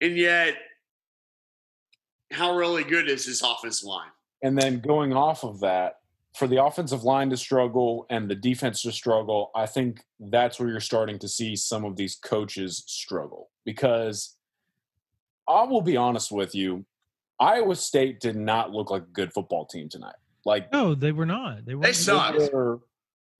And 0.00 0.16
yet 0.16 0.54
how 2.30 2.56
really 2.56 2.84
good 2.84 3.08
is 3.08 3.26
this 3.26 3.42
offensive 3.42 3.86
line? 3.86 4.10
And 4.42 4.56
then 4.56 4.80
going 4.80 5.12
off 5.12 5.44
of 5.44 5.60
that, 5.60 5.97
for 6.38 6.46
the 6.46 6.62
offensive 6.62 7.02
line 7.02 7.30
to 7.30 7.36
struggle 7.36 8.06
and 8.10 8.30
the 8.30 8.34
defense 8.34 8.82
to 8.82 8.92
struggle, 8.92 9.50
I 9.56 9.66
think 9.66 10.04
that's 10.20 10.60
where 10.60 10.68
you're 10.68 10.80
starting 10.80 11.18
to 11.18 11.28
see 11.28 11.56
some 11.56 11.84
of 11.84 11.96
these 11.96 12.14
coaches 12.14 12.84
struggle. 12.86 13.50
Because 13.64 14.36
I 15.48 15.64
will 15.64 15.82
be 15.82 15.96
honest 15.96 16.30
with 16.30 16.54
you, 16.54 16.84
Iowa 17.40 17.74
State 17.74 18.20
did 18.20 18.36
not 18.36 18.70
look 18.70 18.90
like 18.90 19.02
a 19.02 19.12
good 19.12 19.32
football 19.32 19.66
team 19.66 19.88
tonight. 19.88 20.14
Like 20.44 20.72
No, 20.72 20.94
they 20.94 21.12
were 21.12 21.26
not. 21.26 21.66
They 21.66 21.74
were. 21.74 21.82
They 21.82 21.92
suck. 21.92 22.38
they 22.38 22.48
were, 22.52 22.80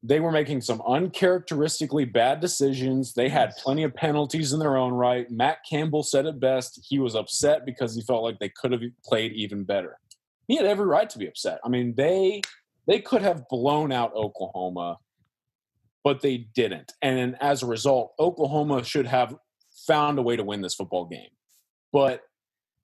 they 0.02 0.20
were 0.20 0.32
making 0.32 0.60
some 0.60 0.82
uncharacteristically 0.86 2.04
bad 2.04 2.40
decisions. 2.40 3.14
They 3.14 3.28
had 3.28 3.56
plenty 3.56 3.84
of 3.84 3.94
penalties 3.94 4.52
in 4.52 4.58
their 4.58 4.76
own 4.76 4.92
right. 4.92 5.30
Matt 5.30 5.58
Campbell 5.68 6.02
said 6.02 6.26
it 6.26 6.40
best. 6.40 6.80
He 6.88 6.98
was 6.98 7.14
upset 7.14 7.64
because 7.64 7.94
he 7.94 8.02
felt 8.02 8.24
like 8.24 8.38
they 8.40 8.50
could 8.50 8.72
have 8.72 8.82
played 9.04 9.32
even 9.32 9.64
better. 9.64 9.98
He 10.48 10.56
had 10.56 10.66
every 10.66 10.86
right 10.86 11.08
to 11.10 11.18
be 11.18 11.28
upset. 11.28 11.60
I 11.64 11.68
mean, 11.68 11.94
they 11.96 12.42
they 12.88 12.98
could 12.98 13.22
have 13.22 13.48
blown 13.48 13.92
out 13.92 14.14
Oklahoma, 14.14 14.98
but 16.02 16.22
they 16.22 16.48
didn't. 16.54 16.92
And 17.02 17.36
as 17.40 17.62
a 17.62 17.66
result, 17.66 18.14
Oklahoma 18.18 18.82
should 18.82 19.06
have 19.06 19.36
found 19.86 20.18
a 20.18 20.22
way 20.22 20.36
to 20.36 20.42
win 20.42 20.62
this 20.62 20.74
football 20.74 21.04
game. 21.04 21.28
But 21.92 22.22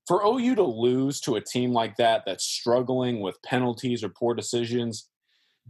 for 0.06 0.22
OU 0.22 0.56
to 0.56 0.62
lose 0.62 1.20
to 1.22 1.36
a 1.36 1.40
team 1.40 1.72
like 1.72 1.96
that 1.96 2.22
that's 2.26 2.44
struggling 2.44 3.20
with 3.20 3.42
penalties 3.42 4.04
or 4.04 4.10
poor 4.10 4.34
decisions, 4.34 5.08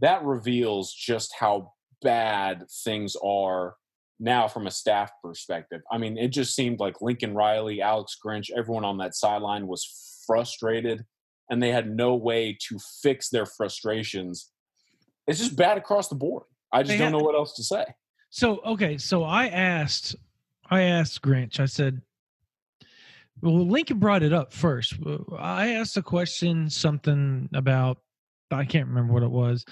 that 0.01 0.23
reveals 0.23 0.93
just 0.93 1.33
how 1.39 1.71
bad 2.01 2.65
things 2.83 3.15
are 3.23 3.75
now 4.19 4.49
from 4.49 4.67
a 4.67 4.71
staff 4.71 5.11
perspective. 5.23 5.81
I 5.89 5.97
mean, 5.97 6.17
it 6.17 6.29
just 6.29 6.53
seemed 6.53 6.81
like 6.81 7.01
Lincoln 7.01 7.33
Riley, 7.33 7.81
Alex 7.81 8.17
Grinch, 8.23 8.49
everyone 8.55 8.83
on 8.83 8.97
that 8.97 9.15
sideline 9.15 9.67
was 9.67 10.23
frustrated 10.27 11.05
and 11.49 11.61
they 11.61 11.71
had 11.71 11.89
no 11.89 12.15
way 12.15 12.57
to 12.67 12.79
fix 13.01 13.29
their 13.29 13.45
frustrations. 13.45 14.51
It's 15.27 15.39
just 15.39 15.55
bad 15.55 15.77
across 15.77 16.07
the 16.07 16.15
board. 16.15 16.43
I 16.71 16.83
just 16.83 16.89
They 16.89 16.97
don't 16.97 17.11
know 17.11 17.19
what 17.19 17.35
else 17.35 17.55
to 17.55 17.63
say. 17.63 17.85
So 18.29 18.59
okay, 18.65 18.97
so 18.97 19.23
I 19.23 19.47
asked, 19.47 20.15
I 20.69 20.81
asked 20.81 21.21
Grinch. 21.21 21.59
I 21.59 21.65
said, 21.65 22.01
"Well, 23.41 23.65
Lincoln 23.65 23.99
brought 23.99 24.23
it 24.23 24.33
up 24.33 24.51
first. 24.51 24.93
I 25.37 25.73
asked 25.73 25.95
a 25.97 26.01
question, 26.01 26.69
something 26.69 27.49
about 27.53 27.99
I 28.51 28.65
can't 28.65 28.87
remember 28.87 29.13
what 29.13 29.23
it 29.23 29.31
was, 29.31 29.65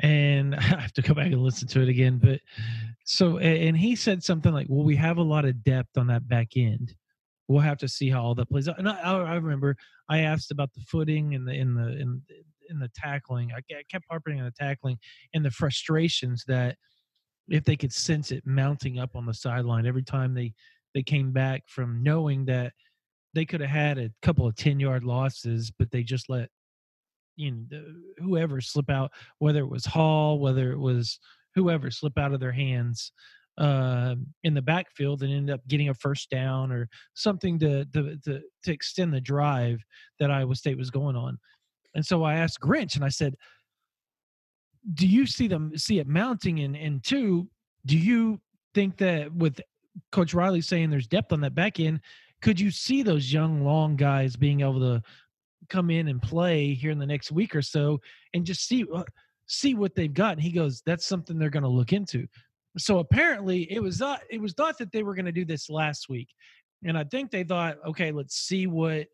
and 0.00 0.54
I 0.54 0.60
have 0.60 0.92
to 0.92 1.02
go 1.02 1.14
back 1.14 1.26
and 1.26 1.42
listen 1.42 1.66
to 1.68 1.82
it 1.82 1.88
again. 1.88 2.18
But 2.18 2.40
so, 3.04 3.38
and 3.38 3.76
he 3.76 3.96
said 3.96 4.22
something 4.22 4.52
like, 4.52 4.66
"Well, 4.68 4.84
we 4.84 4.96
have 4.96 5.18
a 5.18 5.22
lot 5.22 5.44
of 5.44 5.64
depth 5.64 5.98
on 5.98 6.06
that 6.08 6.28
back 6.28 6.56
end. 6.56 6.94
We'll 7.48 7.60
have 7.60 7.78
to 7.78 7.88
see 7.88 8.10
how 8.10 8.22
all 8.22 8.34
that 8.36 8.50
plays 8.50 8.68
out." 8.68 8.78
And 8.78 8.88
I, 8.88 9.00
I 9.00 9.34
remember 9.36 9.76
I 10.08 10.20
asked 10.20 10.50
about 10.50 10.72
the 10.74 10.82
footing 10.82 11.34
and 11.34 11.46
the 11.46 11.52
in 11.52 11.74
the 11.74 11.98
in 11.98 12.22
in 12.68 12.78
the 12.78 12.90
tackling. 12.94 13.50
I, 13.52 13.60
kept 13.90 14.04
harping 14.10 14.38
on 14.38 14.44
the 14.44 14.52
tackling 14.52 14.98
and 15.34 15.44
the 15.44 15.50
frustrations 15.50 16.44
that 16.46 16.76
if 17.48 17.64
they 17.64 17.76
could 17.76 17.92
sense 17.92 18.30
it 18.30 18.46
mounting 18.46 18.98
up 18.98 19.16
on 19.16 19.26
the 19.26 19.34
sideline 19.34 19.86
every 19.86 20.02
time 20.02 20.34
they 20.34 20.52
they 20.94 21.02
came 21.02 21.32
back 21.32 21.62
from 21.66 22.02
knowing 22.02 22.44
that 22.46 22.72
they 23.34 23.44
could 23.44 23.60
have 23.60 23.70
had 23.70 23.98
a 23.98 24.10
couple 24.22 24.46
of 24.46 24.54
10 24.56 24.80
yard 24.80 25.04
losses 25.04 25.72
but 25.78 25.90
they 25.90 26.02
just 26.02 26.28
let 26.28 26.48
you 27.36 27.52
know 27.70 27.84
whoever 28.18 28.60
slip 28.60 28.90
out 28.90 29.10
whether 29.38 29.60
it 29.60 29.70
was 29.70 29.86
hall 29.86 30.38
whether 30.38 30.72
it 30.72 30.78
was 30.78 31.18
whoever 31.54 31.90
slip 31.90 32.18
out 32.18 32.32
of 32.32 32.40
their 32.40 32.52
hands 32.52 33.12
uh, 33.58 34.14
in 34.44 34.54
the 34.54 34.62
backfield 34.62 35.22
and 35.22 35.32
end 35.32 35.50
up 35.50 35.60
getting 35.66 35.88
a 35.88 35.94
first 35.94 36.30
down 36.30 36.70
or 36.70 36.88
something 37.14 37.58
to, 37.58 37.84
to 37.86 38.16
to 38.24 38.40
to 38.62 38.72
extend 38.72 39.12
the 39.12 39.20
drive 39.20 39.82
that 40.20 40.30
Iowa 40.30 40.54
State 40.54 40.78
was 40.78 40.90
going 40.90 41.16
on. 41.16 41.36
And 41.94 42.06
so 42.06 42.22
I 42.22 42.34
asked 42.34 42.60
Grinch 42.60 42.94
and 42.94 43.04
I 43.04 43.08
said, 43.08 43.34
"Do 44.94 45.06
you 45.06 45.26
see 45.26 45.48
them 45.48 45.76
see 45.76 45.98
it 45.98 46.06
mounting? 46.06 46.60
And 46.60 46.76
and 46.76 47.02
two, 47.02 47.48
do 47.84 47.98
you 47.98 48.40
think 48.74 48.96
that 48.98 49.34
with 49.34 49.60
Coach 50.12 50.34
Riley 50.34 50.60
saying 50.60 50.90
there's 50.90 51.08
depth 51.08 51.32
on 51.32 51.40
that 51.40 51.56
back 51.56 51.80
end, 51.80 52.00
could 52.40 52.60
you 52.60 52.70
see 52.70 53.02
those 53.02 53.32
young 53.32 53.64
long 53.64 53.96
guys 53.96 54.36
being 54.36 54.60
able 54.60 54.78
to 54.80 55.02
come 55.68 55.90
in 55.90 56.06
and 56.06 56.22
play 56.22 56.74
here 56.74 56.92
in 56.92 56.98
the 56.98 57.06
next 57.06 57.32
week 57.32 57.56
or 57.56 57.62
so 57.62 58.00
and 58.34 58.46
just 58.46 58.68
see 58.68 58.84
uh, 58.94 59.02
see 59.46 59.74
what 59.74 59.96
they've 59.96 60.14
got?" 60.14 60.34
And 60.34 60.42
he 60.42 60.52
goes, 60.52 60.80
"That's 60.86 61.06
something 61.06 61.40
they're 61.40 61.50
going 61.50 61.64
to 61.64 61.68
look 61.68 61.92
into." 61.92 62.28
So 62.76 62.98
apparently, 62.98 63.70
it 63.72 63.82
was 63.82 64.00
not 64.00 64.20
it 64.30 64.40
was 64.40 64.52
thought 64.52 64.78
that 64.78 64.92
they 64.92 65.02
were 65.02 65.14
going 65.14 65.26
to 65.26 65.32
do 65.32 65.44
this 65.44 65.70
last 65.70 66.08
week, 66.08 66.28
and 66.84 66.98
I 66.98 67.04
think 67.04 67.30
they 67.30 67.44
thought, 67.44 67.78
okay, 67.86 68.12
let's 68.12 68.36
see 68.36 68.66
what 68.66 69.06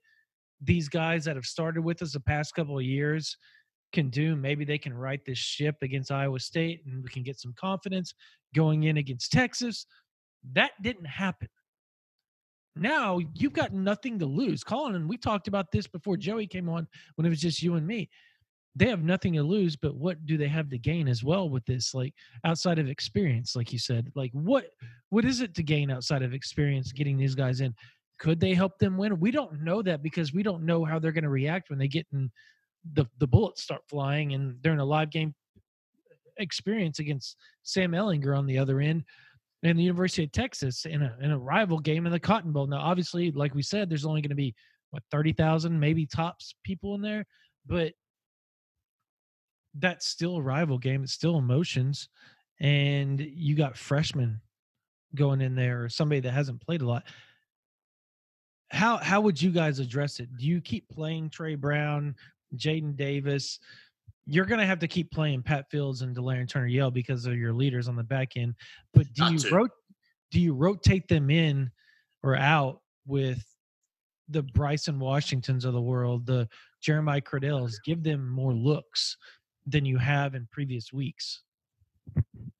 these 0.61 0.89
guys 0.89 1.25
that 1.25 1.37
have 1.37 1.45
started 1.45 1.83
with 1.83 2.03
us 2.03 2.13
the 2.13 2.21
past 2.21 2.55
couple 2.55 2.79
of 2.79 2.85
years 2.85 3.37
can 3.93 4.11
do. 4.11 4.35
Maybe 4.37 4.65
they 4.65 4.79
can 4.79 4.93
right 4.93 5.21
this 5.25 5.39
ship 5.39 5.77
against 5.83 6.11
Iowa 6.11 6.41
State 6.41 6.83
and 6.85 7.03
we 7.03 7.09
can 7.09 7.23
get 7.23 7.39
some 7.39 7.55
confidence 7.59 8.15
going 8.55 8.85
in 8.85 8.97
against 8.97 9.33
Texas. 9.33 9.87
That 10.53 10.73
didn't 10.83 11.07
happen. 11.07 11.49
Now 12.77 13.21
you've 13.35 13.53
got 13.53 13.73
nothing 13.73 14.19
to 14.19 14.27
lose. 14.27 14.65
Colin, 14.65 14.97
and 14.97 15.09
we 15.09 15.17
talked 15.17 15.49
about 15.49 15.71
this 15.71 15.87
before 15.87 16.17
Joey 16.17 16.47
came 16.47 16.69
on 16.69 16.89
when 17.15 17.25
it 17.25 17.31
was 17.31 17.41
just 17.41 17.63
you 17.63 17.75
and 17.75 17.87
me. 17.87 18.11
They 18.77 18.89
have 18.89 19.05
nothing 19.05 19.35
to 19.35 19.43
lose, 19.43 19.77
but 19.77 19.95
what 19.95 20.27
do 20.27 20.37
they 20.37 20.49
have 20.49 20.69
to 20.71 20.79
gain 20.79 21.07
as 21.07 21.23
well 21.23 21.49
with 21.49 21.65
this? 21.65 21.95
Like 21.95 22.13
outside 22.45 22.79
of 22.79 22.89
experience, 22.89 23.55
like 23.55 23.73
you 23.73 23.79
said, 23.79 24.11
like 24.15 24.33
what 24.33 24.67
what 25.11 25.25
is 25.25 25.41
it 25.41 25.55
to 25.55 25.63
gain 25.63 25.91
outside 25.91 26.23
of 26.23 26.35
experience 26.35 26.93
getting 26.93 27.17
these 27.17 27.35
guys 27.35 27.61
in? 27.61 27.75
Could 28.19 28.41
they 28.41 28.55
help 28.55 28.79
them 28.79 28.97
win? 28.97 29.21
We 29.21 29.31
don't 29.31 29.63
know 29.63 29.83
that 29.83 30.03
because 30.03 30.33
we 30.33 30.43
don't 30.43 30.65
know 30.65 30.85
how 30.85 30.99
they're 30.99 31.13
going 31.13 31.25
to 31.25 31.31
react 31.31 31.71
when 31.71 31.79
they 31.79 31.89
get 31.89 32.07
in 32.13 32.31
the 32.93 33.07
the 33.19 33.27
bullets 33.27 33.63
start 33.63 33.83
flying 33.89 34.35
and 34.35 34.57
they're 34.63 34.73
in 34.73 34.81
a 34.81 34.85
live 34.85 35.11
game 35.11 35.35
experience 36.39 36.99
against 36.99 37.37
Sam 37.63 37.93
Ehlinger 37.93 38.37
on 38.37 38.47
the 38.47 38.59
other 38.59 38.81
end 38.81 39.05
and 39.63 39.79
the 39.79 39.83
University 39.83 40.25
of 40.25 40.33
Texas 40.33 40.85
in 40.85 41.03
a 41.03 41.17
in 41.23 41.31
a 41.31 41.39
rival 41.39 41.79
game 41.79 42.07
in 42.07 42.13
the 42.13 42.21
Cotton 42.21 42.53
Bowl. 42.53 42.67
Now, 42.67 42.81
obviously, 42.81 43.31
like 43.33 43.55
we 43.55 43.63
said, 43.63 43.89
there's 43.89 44.05
only 44.05 44.21
going 44.21 44.31
to 44.31 44.35
be 44.35 44.55
what 44.91 45.03
thirty 45.11 45.33
thousand, 45.33 45.79
maybe 45.79 46.07
tops 46.07 46.55
people 46.65 46.95
in 46.95 47.03
there, 47.03 47.25
but 47.67 47.93
that's 49.79 50.07
still 50.07 50.37
a 50.37 50.43
rival 50.43 50.79
game. 50.79 51.03
It's 51.03 51.13
still 51.13 51.39
emotions, 51.39 52.09
and 52.61 53.21
you 53.21 53.55
got 53.55 53.77
freshmen 53.77 54.41
going 55.15 55.41
in 55.41 55.55
there 55.55 55.85
or 55.85 55.89
somebody 55.89 56.21
that 56.21 56.33
hasn't 56.33 56.61
played 56.61 56.83
a 56.83 56.87
lot. 56.87 57.05
How 58.71 58.97
how 58.99 59.21
would 59.21 59.41
you 59.41 59.51
guys 59.51 59.79
address 59.79 60.21
it? 60.21 60.29
Do 60.37 60.47
you 60.47 60.61
keep 60.61 60.89
playing 60.89 61.31
Trey 61.31 61.55
Brown, 61.55 62.15
Jaden 62.57 62.97
Davis? 62.97 63.59
You're 64.27 64.47
going 64.47 64.61
to 64.61 64.67
have 64.67 64.79
to 64.79 64.89
keep 64.89 65.11
playing 65.11 65.43
Pat 65.43 65.71
Fields 65.71 66.01
and 66.01 66.17
Delarrin 66.17 66.49
Turner 66.49 66.67
Yell 66.67 66.91
because 66.91 67.27
of 67.27 67.37
your 67.37 67.53
leaders 67.53 67.89
on 67.89 67.97
the 67.97 68.03
back 68.03 68.37
end. 68.37 68.55
But 68.95 69.13
do 69.13 69.23
Got 69.23 69.33
you 69.33 69.51
rot- 69.51 69.71
do 70.31 70.41
you 70.41 70.55
rotate 70.55 71.09
them 71.09 71.31
in 71.31 71.71
or 72.23 72.37
out 72.37 72.81
with 73.07 73.45
the 74.29 74.43
Bryson 74.43 74.99
Washingtons 74.99 75.65
of 75.67 75.75
the 75.75 75.81
world, 75.81 76.27
the 76.27 76.49
Jeremiah 76.81 77.21
Criddells? 77.21 77.75
Give 77.85 78.03
them 78.03 78.29
more 78.29 78.55
looks 78.55 79.17
than 79.67 79.85
you 79.85 79.99
have 79.99 80.35
in 80.35 80.47
previous 80.51 80.93
weeks. 80.93 81.43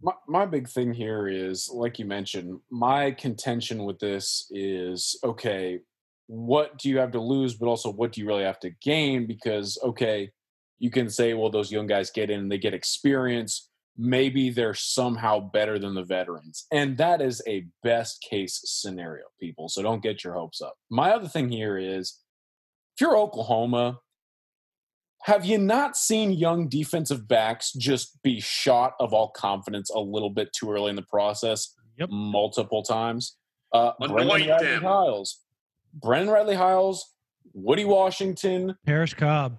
my, 0.01 0.13
my 0.29 0.47
big 0.47 0.69
thing 0.69 0.93
here 0.93 1.29
is 1.29 1.71
like 1.73 1.99
you 1.99 2.05
mentioned 2.05 2.61
my 2.71 3.11
contention 3.13 3.85
with 3.85 3.99
this 3.99 4.47
is 4.51 5.19
okay 5.25 5.81
what 6.27 6.79
do 6.79 6.89
you 6.89 6.99
have 6.99 7.13
to 7.13 7.21
lose 7.21 7.55
but 7.55 7.67
also 7.67 7.91
what 7.93 8.13
do 8.13 8.21
you 8.21 8.27
really 8.27 8.45
have 8.45 8.61
to 8.61 8.71
gain? 8.83 9.27
Because 9.27 9.79
okay 9.83 10.31
you 10.79 10.91
can 10.91 11.09
say 11.09 11.35
well 11.35 11.51
those 11.51 11.73
young 11.73 11.87
guys 11.87 12.11
get 12.11 12.31
in 12.31 12.41
and 12.41 12.53
they 12.53 12.59
get 12.59 12.75
experience. 12.75 13.71
Maybe 13.97 14.51
they're 14.51 14.75
somehow 14.75 15.39
better 15.39 15.79
than 15.79 15.95
the 15.95 16.03
veterans. 16.03 16.67
And 16.73 16.97
that 16.99 17.23
is 17.23 17.41
a 17.47 17.67
best 17.85 18.27
case 18.29 18.61
scenario 18.65 19.25
people 19.41 19.69
so 19.69 19.83
don't 19.83 20.03
get 20.03 20.25
your 20.25 20.35
hopes 20.35 20.61
up. 20.61 20.75
My 20.91 21.11
other 21.11 21.29
thing 21.29 21.49
here 21.49 21.79
is 21.79 22.21
if 22.97 23.01
you're 23.01 23.17
oklahoma 23.17 24.01
have 25.25 25.45
you 25.45 25.59
not 25.59 25.97
seen 25.97 26.31
young 26.33 26.69
defensive 26.69 27.27
backs 27.27 27.73
just 27.73 28.23
be 28.23 28.41
shot 28.41 28.93
of 29.01 29.13
all 29.15 29.29
confidence 29.31 29.91
a 29.91 29.99
little 29.99 30.31
bit 30.31 30.53
too 30.53 30.71
early 30.71 30.91
in 30.91 30.97
the 30.97 31.03
process 31.03 31.75
Yep. 31.99 32.09
multiple 32.11 32.83
times? 32.83 33.37
Uh, 33.73 33.93
Brendan 33.99 34.21
Anoint 34.23 34.49
Riley. 34.49 34.77
Hiles, 34.77 35.41
Brendan 35.95 36.31
Radley-Hiles, 36.33 37.15
Woody 37.53 37.85
Washington. 37.85 38.77
Parrish 38.87 39.15
Cobb. 39.15 39.59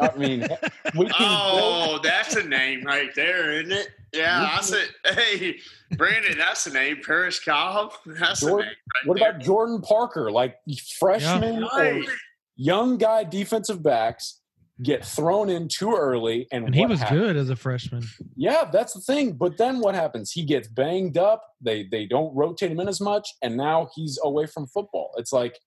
I 0.00 0.16
mean, 0.16 0.40
we 0.96 1.06
can 1.06 1.14
Oh, 1.18 1.98
that's 2.02 2.36
a 2.36 2.42
name 2.42 2.82
right 2.84 3.14
there, 3.14 3.52
isn't 3.52 3.72
it? 3.72 3.88
Yeah, 4.12 4.48
I 4.58 4.60
said, 4.62 4.88
Hey, 5.06 5.58
Brandon, 5.96 6.36
that's 6.38 6.66
a 6.66 6.72
name. 6.72 6.98
Parrish 7.04 7.44
Cobb. 7.44 7.92
That's 8.06 8.42
a 8.42 8.46
name. 8.46 8.56
Right 8.58 8.66
what 9.04 9.18
there. 9.18 9.30
about 9.30 9.42
Jordan 9.42 9.80
Parker? 9.82 10.30
Like 10.30 10.56
freshmen 10.98 11.62
or 11.64 11.68
Right. 11.78 12.08
young 12.56 12.96
guy 12.96 13.24
defensive 13.24 13.82
backs 13.82 14.40
get 14.82 15.04
thrown 15.04 15.48
in 15.48 15.68
too 15.68 15.94
early, 15.94 16.48
and, 16.50 16.66
And 16.66 16.74
he 16.74 16.84
was 16.86 16.98
happens? 16.98 17.20
good 17.20 17.36
as 17.36 17.50
a 17.50 17.56
freshman. 17.56 18.04
Yeah, 18.36 18.68
that's 18.72 18.92
the 18.92 19.00
thing. 19.00 19.32
But 19.32 19.56
then 19.56 19.78
what 19.80 19.94
happens? 19.94 20.32
He 20.32 20.44
gets 20.44 20.68
banged 20.68 21.16
up. 21.16 21.44
They 21.60 21.84
they 21.84 22.06
don't 22.06 22.34
rotate 22.34 22.72
him 22.72 22.80
in 22.80 22.88
as 22.88 23.00
much, 23.00 23.28
and 23.42 23.56
now 23.56 23.88
he's 23.94 24.18
away 24.22 24.46
from 24.46 24.66
football. 24.66 25.12
It's 25.16 25.32
like 25.32 25.58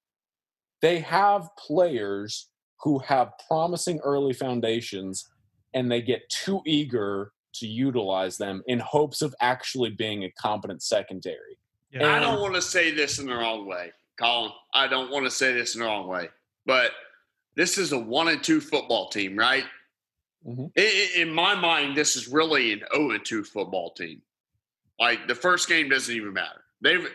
they 0.81 0.99
have 0.99 1.49
players 1.57 2.49
who 2.81 2.99
have 2.99 3.31
promising 3.47 3.99
early 4.03 4.33
foundations, 4.33 5.27
and 5.73 5.91
they 5.91 6.01
get 6.01 6.29
too 6.29 6.61
eager 6.65 7.31
to 7.55 7.65
utilize 7.65 8.37
them 8.37 8.61
in 8.67 8.79
hopes 8.79 9.21
of 9.21 9.33
actually 9.41 9.89
being 9.89 10.25
a 10.25 10.31
competent 10.31 10.83
secondary. 10.83 11.57
Yeah. 11.91 12.15
I 12.15 12.19
don't 12.19 12.41
want 12.41 12.53
to 12.55 12.61
say 12.61 12.91
this 12.91 13.19
in 13.19 13.25
the 13.25 13.35
wrong 13.35 13.65
way, 13.65 13.93
Colin. 14.19 14.51
I 14.73 14.87
don't 14.87 15.09
want 15.09 15.25
to 15.25 15.31
say 15.31 15.53
this 15.53 15.73
in 15.73 15.79
the 15.79 15.87
wrong 15.87 16.07
way, 16.07 16.29
but 16.65 16.91
this 17.57 17.77
is 17.79 17.91
a 17.91 17.97
one 17.97 18.27
and 18.29 18.41
two 18.43 18.61
football 18.61 19.09
team, 19.09 19.35
right? 19.35 19.65
Mhm. 20.45 20.71
I- 20.77 21.11
in 21.21 21.33
my 21.33 21.55
mind, 21.55 21.97
this 21.97 22.15
is 22.15 22.27
really 22.27 22.71
an 22.71 22.83
zero 22.93 23.11
and 23.11 23.25
two 23.25 23.43
football 23.43 23.91
team. 23.93 24.21
Like 24.99 25.27
the 25.27 25.35
first 25.35 25.67
game 25.67 25.89
doesn't 25.89 26.15
even 26.15 26.31
matter. 26.33 26.63
They've 26.81 27.05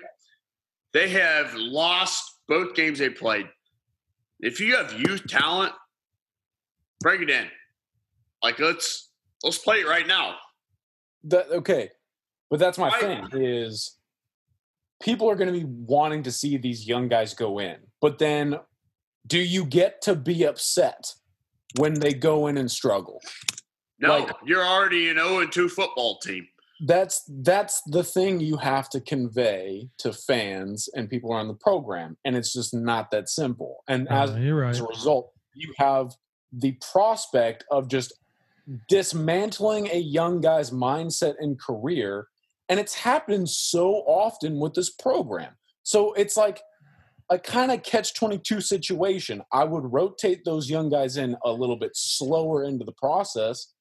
they 0.93 1.09
have 1.11 1.55
lost 1.55 2.41
both 2.49 2.75
games 2.75 2.99
they 2.99 3.09
played. 3.09 3.49
If 4.41 4.61
you 4.61 4.77
have 4.77 4.93
youth 4.93 5.27
talent, 5.29 5.73
break 7.01 7.21
it 7.23 7.31
in. 7.31 7.49
Like 8.43 8.59
let's 8.59 9.11
let's 9.45 9.59
play 9.59 9.81
it 9.81 9.87
right 9.87 10.07
now. 10.07 10.37
That 11.25 11.47
okay, 11.51 11.91
but 12.51 12.59
that's 12.59 12.77
my 12.79 12.91
thing 13.01 13.29
is 13.33 13.97
people 15.01 15.31
are 15.31 15.37
going 15.37 15.53
to 15.53 15.59
be 15.59 15.65
wanting 15.65 16.25
to 16.25 16.33
see 16.33 16.57
these 16.57 16.87
young 16.87 17.09
guys 17.09 17.35
go 17.35 17.61
in, 17.61 17.77
but 18.01 18.19
then 18.19 18.59
do 19.27 19.39
you 19.39 19.65
get 19.65 20.03
to 20.03 20.15
be 20.15 20.45
upset 20.45 21.15
when 21.79 21.95
they 22.01 22.13
go 22.13 22.47
in 22.47 22.57
and 22.59 22.71
struggle? 22.71 23.21
No, 23.99 24.19
Like- 24.19 24.35
you're 24.45 24.65
already 24.65 25.09
an 25.09 25.17
0 25.17 25.41
and 25.41 25.53
2 25.53 25.69
football 25.69 26.19
team. 26.19 26.47
That's 26.85 27.23
that's 27.29 27.81
the 27.87 28.03
thing 28.03 28.41
you 28.41 28.57
have 28.57 28.89
to 28.91 29.01
convey 29.01 29.89
to 29.99 30.13
fans 30.13 30.89
and 30.95 31.09
people 31.09 31.33
around 31.33 31.47
the 31.47 31.55
program, 31.55 32.17
and 32.25 32.35
it's 32.37 32.53
just 32.53 32.75
not 32.75 33.13
that 33.13 33.29
simple. 33.29 33.85
And 33.87 34.09
as 34.11 34.31
Uh, 34.31 34.37
you're 34.39 34.65
as 34.65 34.81
a 34.81 34.85
result, 34.87 35.33
you 35.55 35.73
have 35.79 36.17
the 36.53 36.73
prospect 36.91 37.65
of 37.71 37.87
just 37.87 38.13
dismantling 38.89 39.89
a 39.93 39.99
young 39.99 40.41
guy's 40.41 40.71
mindset 40.71 41.35
and 41.39 41.61
career. 41.61 42.29
And 42.69 42.81
it's 42.81 42.95
happened 42.95 43.49
so 43.49 43.95
often 44.07 44.59
with 44.59 44.75
this 44.75 44.91
program. 44.91 45.55
So 45.83 46.13
it's 46.15 46.37
like 46.37 46.61
a 47.33 47.39
kind 47.39 47.73
of 47.73 47.83
catch 47.83 48.15
22 48.15 48.61
situation. 48.61 49.43
I 49.53 49.65
would 49.65 49.91
rotate 49.91 50.45
those 50.45 50.69
young 50.69 50.91
guys 50.91 51.17
in 51.17 51.35
a 51.43 51.51
little 51.51 51.79
bit 51.79 51.93
slower 51.95 52.63
into 52.63 52.85
the 52.85 52.93
process, 52.93 53.73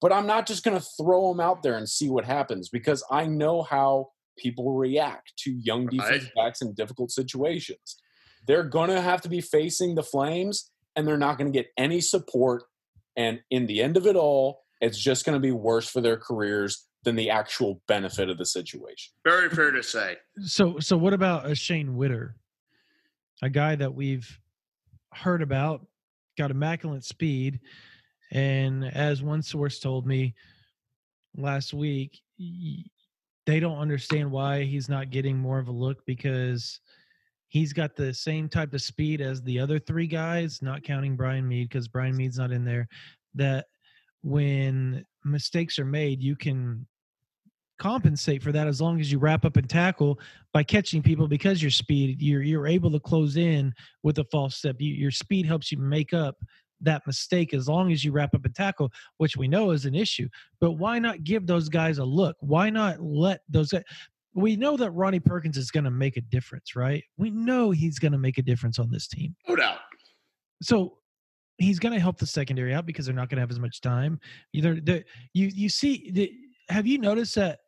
but 0.00 0.10
I'm 0.10 0.26
not 0.26 0.46
just 0.46 0.64
going 0.64 0.78
to 0.78 0.86
throw 0.98 1.28
them 1.28 1.38
out 1.38 1.62
there 1.62 1.76
and 1.76 1.86
see 1.86 2.08
what 2.08 2.24
happens 2.24 2.70
because 2.70 3.04
I 3.10 3.26
know 3.26 3.62
how 3.62 4.08
people 4.38 4.72
react 4.72 5.34
to 5.40 5.52
young 5.52 5.86
defensive 5.86 6.30
backs 6.34 6.62
in 6.62 6.72
difficult 6.72 7.10
situations. 7.10 7.96
They're 8.46 8.64
going 8.64 8.88
to 8.88 9.02
have 9.02 9.20
to 9.22 9.28
be 9.28 9.42
facing 9.42 9.96
the 9.96 10.02
flames 10.02 10.70
and 10.96 11.06
they're 11.06 11.18
not 11.18 11.36
going 11.36 11.52
to 11.52 11.56
get 11.56 11.68
any 11.76 12.00
support. 12.00 12.62
And 13.16 13.40
in 13.50 13.66
the 13.66 13.82
end 13.82 13.98
of 13.98 14.06
it 14.06 14.16
all, 14.16 14.62
it's 14.80 14.98
just 14.98 15.26
going 15.26 15.36
to 15.36 15.40
be 15.40 15.52
worse 15.52 15.88
for 15.88 16.00
their 16.00 16.16
careers 16.16 16.86
than 17.04 17.16
the 17.16 17.28
actual 17.28 17.82
benefit 17.86 18.30
of 18.30 18.38
the 18.38 18.46
situation. 18.46 19.12
Very 19.24 19.50
fair 19.50 19.70
to 19.72 19.82
say. 19.82 20.16
So 20.40 20.78
so 20.78 20.96
what 20.96 21.12
about 21.12 21.50
a 21.50 21.54
Shane 21.54 21.96
Whitter? 21.96 22.36
A 23.42 23.50
guy 23.50 23.74
that 23.76 23.94
we've 23.94 24.38
heard 25.12 25.42
about, 25.42 25.86
got 26.38 26.50
immaculate 26.50 27.04
speed, 27.04 27.60
and 28.32 28.84
as 28.84 29.22
one 29.22 29.42
source 29.42 29.78
told 29.78 30.06
me 30.06 30.34
last 31.36 31.74
week, 31.74 32.20
they 33.46 33.60
don't 33.60 33.78
understand 33.78 34.30
why 34.30 34.62
he's 34.62 34.88
not 34.88 35.10
getting 35.10 35.36
more 35.36 35.58
of 35.58 35.68
a 35.68 35.72
look 35.72 36.04
because 36.06 36.80
he's 37.48 37.72
got 37.72 37.94
the 37.94 38.12
same 38.12 38.48
type 38.48 38.74
of 38.74 38.82
speed 38.82 39.20
as 39.20 39.42
the 39.42 39.60
other 39.60 39.78
three 39.78 40.06
guys, 40.06 40.62
not 40.62 40.82
counting 40.82 41.16
Brian 41.16 41.46
Mead 41.46 41.68
because 41.68 41.86
Brian 41.86 42.16
Mead's 42.16 42.38
not 42.38 42.50
in 42.50 42.64
there. 42.64 42.88
That 43.34 43.66
when 44.22 45.04
mistakes 45.24 45.78
are 45.78 45.84
made, 45.84 46.22
you 46.22 46.34
can 46.34 46.86
compensate 47.78 48.42
for 48.42 48.52
that 48.52 48.66
as 48.66 48.80
long 48.80 49.00
as 49.00 49.10
you 49.10 49.18
wrap 49.18 49.44
up 49.44 49.56
and 49.56 49.68
tackle 49.68 50.18
by 50.52 50.62
catching 50.62 51.02
people 51.02 51.26
because 51.26 51.60
your 51.60 51.70
speed 51.70 52.20
you're 52.20 52.42
you're 52.42 52.66
able 52.66 52.90
to 52.90 53.00
close 53.00 53.36
in 53.36 53.72
with 54.02 54.18
a 54.18 54.24
false 54.24 54.56
step. 54.56 54.76
You, 54.78 54.94
your 54.94 55.10
speed 55.10 55.46
helps 55.46 55.72
you 55.72 55.78
make 55.78 56.12
up 56.12 56.36
that 56.80 57.06
mistake 57.06 57.54
as 57.54 57.68
long 57.68 57.92
as 57.92 58.04
you 58.04 58.12
wrap 58.12 58.34
up 58.34 58.44
and 58.44 58.54
tackle 58.54 58.92
which 59.16 59.36
we 59.36 59.48
know 59.48 59.70
is 59.70 59.86
an 59.86 59.94
issue. 59.94 60.28
But 60.60 60.72
why 60.72 60.98
not 60.98 61.24
give 61.24 61.46
those 61.46 61.68
guys 61.68 61.98
a 61.98 62.04
look? 62.04 62.36
Why 62.40 62.70
not 62.70 63.00
let 63.00 63.40
those 63.48 63.70
guys 63.70 63.84
we 64.34 64.56
know 64.56 64.76
that 64.76 64.90
Ronnie 64.90 65.20
Perkins 65.20 65.56
is 65.56 65.70
going 65.70 65.84
to 65.84 65.90
make 65.90 66.16
a 66.16 66.20
difference 66.20 66.76
right? 66.76 67.02
We 67.16 67.30
know 67.30 67.70
he's 67.70 67.98
going 67.98 68.12
to 68.12 68.18
make 68.18 68.38
a 68.38 68.42
difference 68.42 68.78
on 68.78 68.90
this 68.90 69.08
team. 69.08 69.34
No 69.48 69.56
doubt. 69.56 69.78
So 70.62 70.98
he's 71.58 71.78
going 71.78 71.94
to 71.94 72.00
help 72.00 72.18
the 72.18 72.26
secondary 72.26 72.74
out 72.74 72.86
because 72.86 73.06
they're 73.06 73.14
not 73.14 73.28
going 73.28 73.36
to 73.36 73.42
have 73.42 73.50
as 73.50 73.60
much 73.60 73.80
time. 73.80 74.18
Either 74.52 74.80
the, 74.80 75.04
you 75.32 75.48
you 75.54 75.68
see 75.68 76.10
the, 76.12 76.32
have 76.68 76.86
you 76.86 76.98
noticed 76.98 77.34
that 77.36 77.60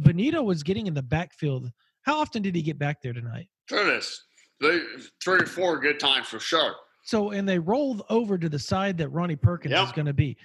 Bonitto 0.00 0.44
was 0.44 0.62
getting 0.62 0.86
in 0.86 0.94
the 0.94 1.02
backfield. 1.02 1.70
How 2.02 2.18
often 2.20 2.42
did 2.42 2.54
he 2.54 2.62
get 2.62 2.78
back 2.78 3.02
there 3.02 3.12
tonight? 3.12 3.48
Curtis, 3.68 4.22
they, 4.60 4.80
three 5.22 5.40
or 5.40 5.46
four 5.46 5.78
good 5.78 6.00
times 6.00 6.26
for 6.28 6.40
sure. 6.40 6.74
So, 7.04 7.30
and 7.30 7.48
they 7.48 7.58
rolled 7.58 8.02
over 8.10 8.36
to 8.38 8.48
the 8.48 8.58
side 8.58 8.98
that 8.98 9.08
Ronnie 9.10 9.36
Perkins 9.36 9.72
Yep. 9.72 9.86
is 9.86 9.92
going 9.92 10.06
to 10.06 10.12
be. 10.12 10.36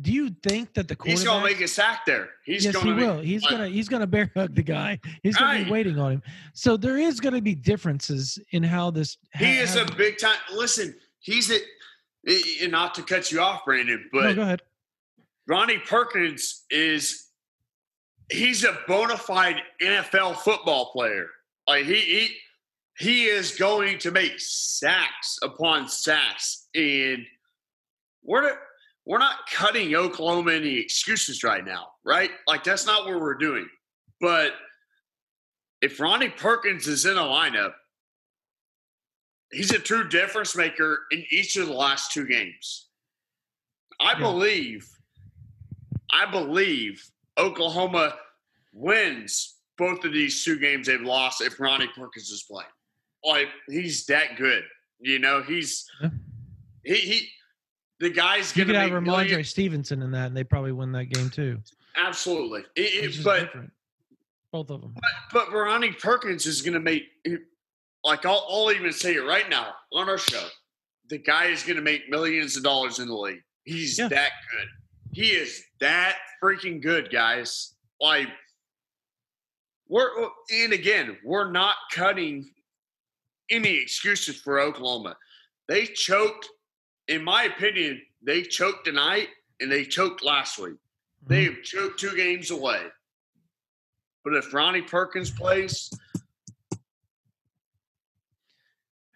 Do 0.00 0.12
you 0.12 0.30
think 0.48 0.74
that 0.74 0.86
the 0.86 0.96
He's 1.04 1.24
going 1.24 1.42
to 1.42 1.44
make 1.44 1.60
a 1.60 1.66
sack 1.66 2.06
there. 2.06 2.30
He's 2.44 2.64
yes, 2.64 2.74
going 2.74 2.86
he 2.86 2.92
to 2.94 2.96
will. 3.06 3.20
He's 3.20 3.42
like- 3.42 3.50
gonna 3.50 3.68
he's 3.68 3.88
gonna 3.88 4.06
bear 4.06 4.30
hug 4.36 4.54
the 4.54 4.62
guy. 4.62 5.00
He's 5.24 5.36
gonna 5.36 5.64
be 5.64 5.70
waiting 5.70 5.98
on 5.98 6.12
him. 6.12 6.22
So 6.54 6.76
there 6.76 6.98
is 6.98 7.18
gonna 7.18 7.40
be 7.42 7.56
differences 7.56 8.38
in 8.52 8.62
how 8.62 8.92
this. 8.92 9.18
He 9.34 9.58
is 9.58 9.74
how- 9.74 9.82
a 9.82 9.94
big 9.96 10.18
time. 10.18 10.36
Listen, 10.54 10.94
he's 11.18 11.50
a. 11.50 11.56
Eh, 12.28 12.40
eh, 12.60 12.66
not 12.68 12.94
to 12.94 13.02
cut 13.02 13.32
you 13.32 13.40
off, 13.40 13.64
Brandon, 13.64 14.08
No, 14.12 14.20
but 14.22 14.34
go 14.34 14.42
ahead. 14.42 14.62
Ronnie 15.48 15.78
Perkins 15.78 16.64
is 16.70 17.27
he's 18.30 18.64
a 18.64 18.78
bona 18.86 19.16
fide 19.16 19.56
NFL 19.82 20.36
football 20.36 20.90
player. 20.92 21.26
Like 21.66 21.84
he 21.84 21.94
he 22.00 22.36
he 22.98 23.24
is 23.26 23.56
going 23.56 23.98
to 24.00 24.10
make 24.10 24.34
sacks 24.38 25.38
upon 25.42 25.88
sacks, 25.88 26.68
and 26.74 27.24
we're 28.22 28.42
not, 28.42 28.58
we're 29.06 29.18
not 29.18 29.36
cutting 29.50 29.94
Oklahoma 29.94 30.52
any 30.52 30.76
excuses 30.78 31.44
right 31.44 31.64
now, 31.64 31.88
right? 32.04 32.30
Like 32.46 32.64
that's 32.64 32.86
not 32.86 33.04
what 33.06 33.20
we're 33.20 33.36
doing. 33.38 33.68
But 34.20 34.52
if 35.80 36.00
Ronnie 36.00 36.28
Perkins 36.30 36.88
is 36.88 37.06
in 37.06 37.16
a 37.16 37.22
lineup, 37.22 37.72
he's 39.52 39.70
a 39.72 39.78
true 39.78 40.08
difference 40.08 40.56
maker 40.56 41.00
in 41.12 41.24
each 41.30 41.54
of 41.56 41.68
the 41.68 41.72
last 41.72 42.12
two 42.12 42.26
games. 42.26 42.88
I 44.00 44.12
Yeah. 44.12 44.18
believe, 44.18 44.88
I 46.12 46.26
believe 46.30 47.02
Oklahoma 47.38 48.14
wins 48.72 49.56
both 49.76 50.04
of 50.04 50.12
these 50.12 50.42
two 50.44 50.58
games 50.58 50.86
they've 50.86 51.00
lost 51.00 51.40
if 51.40 51.58
Ronnie 51.60 51.88
Perkins 51.96 52.30
is 52.30 52.42
playing. 52.50 52.68
Like 53.24 53.48
he's 53.68 54.06
that 54.06 54.36
good, 54.36 54.64
you 55.00 55.18
know. 55.18 55.42
He's 55.42 55.86
Yeah. 56.02 56.10
he 56.84 56.94
he. 56.96 57.28
The 58.00 58.10
guy's 58.10 58.56
You 58.56 58.64
gonna 58.64 58.78
could 58.84 58.92
have 58.92 59.02
Rhamondre 59.02 59.44
Stevenson 59.44 60.02
in 60.02 60.12
that, 60.12 60.26
and 60.28 60.36
they 60.36 60.44
probably 60.44 60.70
win 60.72 60.92
that 60.92 61.06
game 61.06 61.30
too. 61.30 61.60
absolutely. 61.96 62.64
It- 62.76 63.16
it- 63.16 63.24
but 63.24 63.40
different. 63.40 63.72
both 64.52 64.70
of 64.70 64.80
them. 64.82 64.94
but 65.32 65.50
Ronnie 65.52 65.92
Perkins 65.92 66.46
is 66.46 66.62
going 66.62 66.74
to 66.74 66.80
make 66.80 67.04
like 68.04 68.24
I'll, 68.24 68.46
I'll 68.48 68.70
even 68.72 68.92
say 68.92 69.14
it 69.16 69.20
right 69.24 69.48
now 69.50 69.74
on 69.92 70.08
our 70.08 70.16
show. 70.18 70.46
The 71.08 71.18
guy 71.18 71.46
is 71.46 71.64
going 71.64 71.74
to 71.76 71.82
make 71.82 72.08
millions 72.08 72.56
of 72.56 72.62
dollars 72.62 73.00
in 73.00 73.08
the 73.08 73.16
league. 73.16 73.42
He's 73.64 73.98
Yeah. 73.98 74.06
that 74.08 74.30
good. 74.52 74.68
He 75.12 75.28
is 75.28 75.62
that 75.80 76.16
freaking 76.42 76.82
good, 76.82 77.10
guys. 77.10 77.74
Like 78.00 78.28
we're 79.88 80.10
and 80.50 80.72
again, 80.72 81.16
we're 81.24 81.50
not 81.50 81.76
cutting 81.92 82.50
any 83.50 83.76
excuses 83.76 84.40
for 84.40 84.60
Oklahoma. 84.60 85.16
They 85.66 85.86
choked, 85.86 86.48
in 87.08 87.24
my 87.24 87.44
opinion, 87.44 88.00
they 88.22 88.42
choked 88.42 88.84
tonight 88.84 89.28
and 89.60 89.70
they 89.70 89.84
choked 89.84 90.22
last 90.22 90.58
week. 90.58 90.74
Mm-hmm. 90.74 91.34
They've 91.34 91.62
choked 91.62 91.98
two 91.98 92.14
games 92.14 92.50
away. 92.50 92.82
But 94.24 94.34
if 94.34 94.52
Ronnie 94.52 94.82
Perkins 94.82 95.30
plays, 95.30 95.90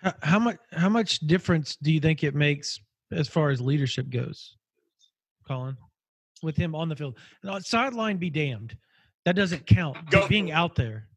How, 0.03 0.14
how 0.22 0.38
much 0.38 0.57
how 0.72 0.88
much 0.88 1.20
difference 1.20 1.76
do 1.76 1.93
you 1.93 2.01
think 2.01 2.24
it 2.24 2.34
makes 2.34 2.80
as 3.12 3.28
far 3.28 3.51
as 3.51 3.61
leadership 3.61 4.11
goes, 4.11 4.57
Colin, 5.47 5.76
with 6.43 6.57
him 6.57 6.74
on 6.74 6.88
the 6.88 6.97
field? 6.97 7.18
Sideline 7.61 8.16
be 8.16 8.30
damned. 8.30 8.76
That 9.24 9.36
doesn't 9.36 9.66
count. 9.66 10.11
Go- 10.11 10.28
being 10.28 10.51
out 10.51 10.74
there. 10.74 11.09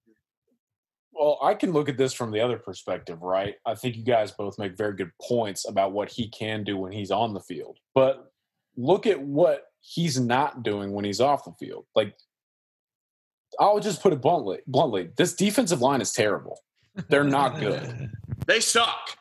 Well, 1.12 1.40
I 1.42 1.54
can 1.54 1.72
look 1.72 1.88
at 1.88 1.98
this 1.98 2.14
from 2.14 2.32
the 2.32 2.42
other 2.42 2.58
perspective, 2.58 3.22
right? 3.22 3.56
I 3.66 3.74
think 3.74 3.96
you 3.96 4.04
guys 4.04 4.32
both 4.32 4.60
make 4.60 4.78
very 4.78 4.96
good 4.96 5.12
points 5.22 5.68
about 5.68 5.94
what 5.94 6.10
he 6.10 6.28
can 6.28 6.66
do 6.66 6.76
when 6.78 6.92
he's 6.92 7.10
on 7.10 7.34
the 7.34 7.40
field. 7.40 7.78
But 7.94 8.32
look 8.76 9.08
at 9.08 9.22
what 9.22 9.64
he's 9.80 10.20
not 10.20 10.64
doing 10.64 10.92
when 10.92 11.06
he's 11.06 11.22
off 11.22 11.46
the 11.46 11.54
field. 11.54 11.86
Like 11.96 12.16
I'll 13.60 13.80
just 13.80 14.02
put 14.02 14.14
it 14.14 14.22
bluntly, 14.22 14.60
bluntly, 14.68 15.10
this 15.18 15.34
defensive 15.34 15.82
line 15.82 16.02
is 16.02 16.12
terrible. 16.12 16.60
They're 17.10 17.24
not 17.24 17.60
good. 17.60 18.12
they 18.48 18.60
suck. 18.60 19.18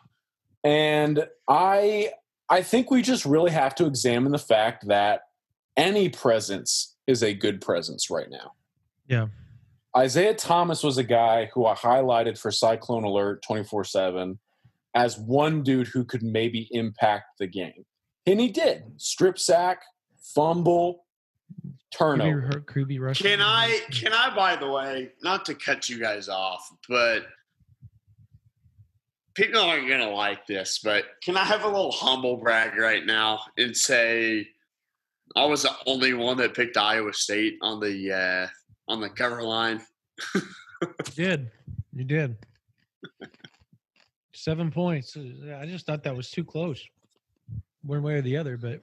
And 0.63 1.29
I 1.49 2.11
I 2.55 2.63
think 2.63 2.89
we 2.89 3.03
just 3.03 3.25
really 3.25 3.51
have 3.51 3.75
to 3.75 3.85
examine 3.85 4.31
the 4.31 4.39
fact 4.39 4.87
that 4.87 5.23
any 5.77 6.09
presence 6.09 6.95
is 7.05 7.25
a 7.25 7.35
good 7.35 7.61
presence 7.61 8.11
right 8.11 8.31
now. 8.31 8.53
Yeah. 9.09 9.27
Isaiah 9.97 10.35
Thomas 10.35 10.85
was 10.85 10.97
a 10.97 11.03
guy 11.03 11.51
who 11.53 11.67
I 11.67 11.75
highlighted 11.75 12.39
for 12.39 12.53
Cyclone 12.53 13.03
Alert 13.03 13.43
24 13.43 13.83
7 13.83 14.39
as 14.95 15.19
one 15.19 15.65
dude 15.65 15.89
who 15.89 16.05
could 16.05 16.23
maybe 16.23 16.69
impact 16.71 17.39
the 17.41 17.49
game. 17.49 17.85
And 18.25 18.39
he 18.39 18.51
did. 18.51 18.85
Strip 18.99 19.37
sack, 19.37 19.83
fumble, 20.23 21.07
turnover. 21.93 22.37
Ruby, 22.37 22.73
Ruby 22.77 22.99
Rush. 23.01 23.21
Can 23.21 23.41
I 23.41 23.81
can 23.91 24.13
I 24.13 24.33
by 24.33 24.55
the 24.55 24.71
way, 24.71 25.11
not 25.25 25.45
to 25.47 25.57
cut 25.57 25.89
you 25.89 25.99
guys 25.99 26.29
off, 26.29 26.71
but 26.89 27.27
people 29.35 29.61
aren't 29.61 29.89
gonna 29.89 30.11
like 30.11 30.47
this, 30.47 30.81
but 30.83 31.05
can 31.23 31.37
I 31.37 31.45
have 31.45 31.65
a 31.65 31.69
little 31.69 31.93
humble 31.93 32.37
brag 32.37 32.77
right 32.79 33.05
now 33.05 33.41
and 33.59 33.77
say 33.77 34.49
I 35.37 35.45
was 35.45 35.63
the 35.63 35.73
only 35.87 36.15
one 36.15 36.37
that 36.39 36.55
picked 36.55 36.77
Iowa 36.77 37.13
State 37.13 37.59
on 37.61 37.81
the 37.81 38.13
uh 38.13 38.47
on 38.89 39.01
the 39.01 39.11
cover 39.11 39.43
line. 39.43 39.81
You 40.35 40.43
did. 41.15 41.51
You 41.93 42.05
did. 42.05 42.37
Seven 44.33 44.71
points. 44.71 45.17
I 45.17 45.67
just 45.67 45.87
thought 45.87 46.03
that 46.05 46.15
was 46.15 46.31
too 46.31 46.45
close, 46.45 46.85
one 47.83 48.03
way 48.03 48.15
or 48.15 48.23
the 48.23 48.37
other. 48.37 48.57
But 48.57 48.83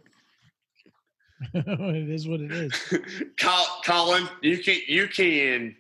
it 1.54 2.10
is 2.10 2.28
what 2.28 2.42
it 2.42 2.52
is. 2.52 2.94
Colin, 3.86 4.28
you 4.42 4.58
can 4.60 4.80
you 4.88 5.08
can 5.08 5.76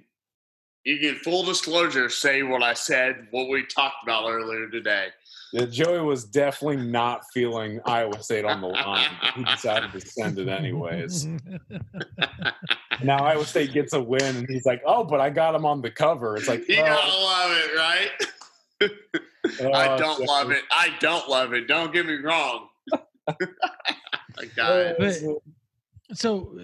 you 0.83 0.97
can 0.99 1.15
full 1.15 1.43
disclosure 1.43 2.09
say 2.09 2.43
what 2.43 2.63
I 2.63 2.73
said, 2.73 3.27
what 3.31 3.49
we 3.49 3.65
talked 3.65 4.03
about 4.03 4.29
earlier 4.29 4.69
today. 4.69 5.07
Yeah, 5.53 5.65
Joey 5.65 5.99
was 5.99 6.23
definitely 6.23 6.77
not 6.87 7.23
feeling 7.33 7.81
Iowa 7.85 8.21
State 8.23 8.45
on 8.45 8.61
the 8.61 8.67
line. 8.67 9.09
He 9.35 9.43
decided 9.43 9.91
to 9.91 9.99
send 9.99 10.39
it 10.39 10.47
anyways. 10.47 11.27
Now 13.03 13.23
Iowa 13.25 13.45
State 13.45 13.73
gets 13.73 13.93
a 13.93 14.01
win, 14.01 14.21
and 14.35 14.47
he's 14.47 14.65
like, 14.65 14.83
"Oh, 14.85 15.03
but 15.03 15.19
I 15.19 15.31
got 15.31 15.55
him 15.55 15.65
on 15.65 15.81
the 15.81 15.89
cover." 15.89 16.37
It's 16.37 16.47
like, 16.47 16.67
You 16.69 16.83
well, 16.83 16.95
gotta 16.97 17.17
love 17.17 17.51
it, 17.57 17.75
right? 17.75 18.11
uh, 19.65 19.71
I 19.75 19.97
don't 19.97 20.17
so- 20.17 20.23
love 20.25 20.51
it. 20.51 20.61
I 20.71 20.89
don't 20.99 21.27
love 21.27 21.53
it. 21.53 21.67
Don't 21.67 21.91
get 21.91 22.05
me 22.05 22.17
wrong. 22.17 22.67
God. 24.55 24.95
But- 24.99 25.17
so, 26.13 26.57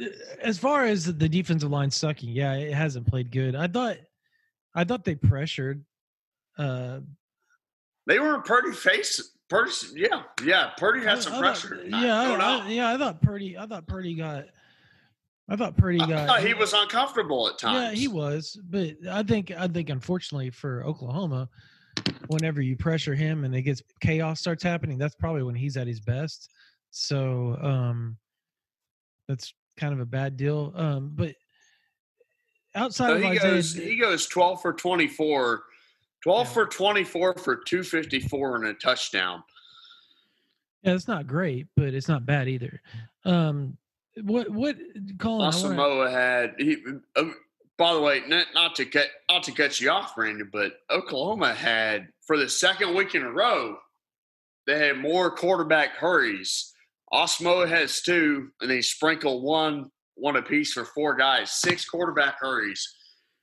uh, 0.00 0.04
as 0.40 0.58
far 0.58 0.84
as 0.84 1.04
the 1.06 1.28
defensive 1.28 1.70
line 1.70 1.90
sucking, 1.90 2.28
yeah, 2.30 2.54
it 2.54 2.72
hasn't 2.74 3.06
played 3.06 3.30
good. 3.30 3.54
I 3.54 3.66
thought, 3.68 3.96
I 4.74 4.84
thought 4.84 5.04
they 5.04 5.14
pressured. 5.14 5.84
Uh, 6.58 7.00
They 8.06 8.18
were 8.18 8.40
pretty 8.42 8.72
face. 8.72 9.30
Purdy, 9.48 9.70
yeah, 9.94 10.22
yeah. 10.44 10.70
Purdy 10.78 11.06
I- 11.06 11.10
had 11.10 11.22
some 11.22 11.34
I 11.34 11.38
pressure. 11.38 11.76
thought- 11.76 11.86
yeah, 12.00 12.24
no 12.28 12.34
I. 12.34 12.64
I, 12.64 12.68
yeah. 12.70 12.92
I 12.94 12.98
thought 12.98 13.20
Purdy. 13.22 13.56
I 13.58 13.66
thought 13.66 13.86
Purdy 13.86 14.14
got. 14.14 14.46
I 15.48 15.56
thought 15.56 15.76
Purdy 15.76 16.00
I 16.00 16.06
got. 16.08 16.26
thought 16.26 16.40
he 16.42 16.54
was 16.54 16.72
uncomfortable 16.72 17.48
at 17.48 17.58
times. 17.58 17.78
Yeah, 17.78 18.00
he 18.00 18.08
was, 18.08 18.58
but 18.70 18.94
I 19.10 19.22
think 19.22 19.50
I 19.50 19.68
think 19.68 19.90
unfortunately 19.90 20.48
for 20.50 20.82
Oklahoma, 20.84 21.48
whenever 22.28 22.62
you 22.62 22.76
pressure 22.76 23.14
him 23.14 23.44
and 23.44 23.54
it 23.54 23.62
gets 23.62 23.82
chaos 24.00 24.40
starts 24.40 24.62
happening, 24.62 24.96
that's 24.96 25.14
probably 25.14 25.42
when 25.42 25.54
he's 25.54 25.76
at 25.76 25.86
his 25.86 26.00
best. 26.00 26.50
So 26.90 27.58
um, 27.60 28.16
that's 29.28 29.54
kind 29.76 29.92
of 29.92 30.00
a 30.00 30.06
bad 30.06 30.36
deal. 30.36 30.72
Um, 30.76 31.12
but 31.14 31.34
outside 32.74 33.08
So 33.08 33.14
of 33.16 33.22
he 33.22 33.28
Isaiah, 33.28 33.50
goes 33.52 33.74
he 33.74 33.96
goes 33.98 34.26
12 34.26 34.62
for 34.62 34.72
24, 34.72 35.64
12 36.22 36.46
Yeah. 36.46 36.52
for 36.52 36.66
24 36.66 37.34
for 37.34 37.56
254 37.56 38.56
and 38.56 38.66
a 38.66 38.74
touchdown. 38.74 39.42
yeah, 40.82 40.94
it's 40.94 41.08
not 41.08 41.26
great, 41.26 41.66
but 41.76 41.94
it's 41.94 42.08
not 42.08 42.26
bad 42.26 42.48
either. 42.48 42.80
Um, 43.24 43.76
what 44.22 44.48
what 44.50 44.76
Colin? 45.18 45.76
Wanna- 45.76 46.10
had 46.10 46.54
he. 46.58 46.76
Uh, 47.16 47.24
by 47.76 47.92
the 47.92 48.00
way, 48.00 48.22
not, 48.28 48.46
not 48.54 48.76
to 48.76 48.84
cut 48.84 49.08
not 49.28 49.42
to 49.44 49.50
cut 49.52 49.80
you 49.80 49.90
off, 49.90 50.14
Brandon, 50.14 50.48
but 50.52 50.74
Oklahoma 50.90 51.52
had 51.54 52.08
for 52.20 52.36
the 52.38 52.48
second 52.48 52.94
week 52.94 53.16
in 53.16 53.22
a 53.22 53.30
row, 53.32 53.76
they 54.66 54.78
had 54.78 54.98
more 54.98 55.34
quarterback 55.34 55.96
hurries. 55.96 56.72
Osmo 57.14 57.66
has 57.68 58.02
two, 58.02 58.48
and 58.60 58.68
they 58.68 58.80
sprinkle 58.82 59.42
one 59.42 59.90
one 60.16 60.36
apiece 60.36 60.72
for 60.72 60.84
four 60.84 61.14
guys. 61.14 61.52
Six 61.52 61.88
quarterback 61.88 62.36
hurries 62.40 62.86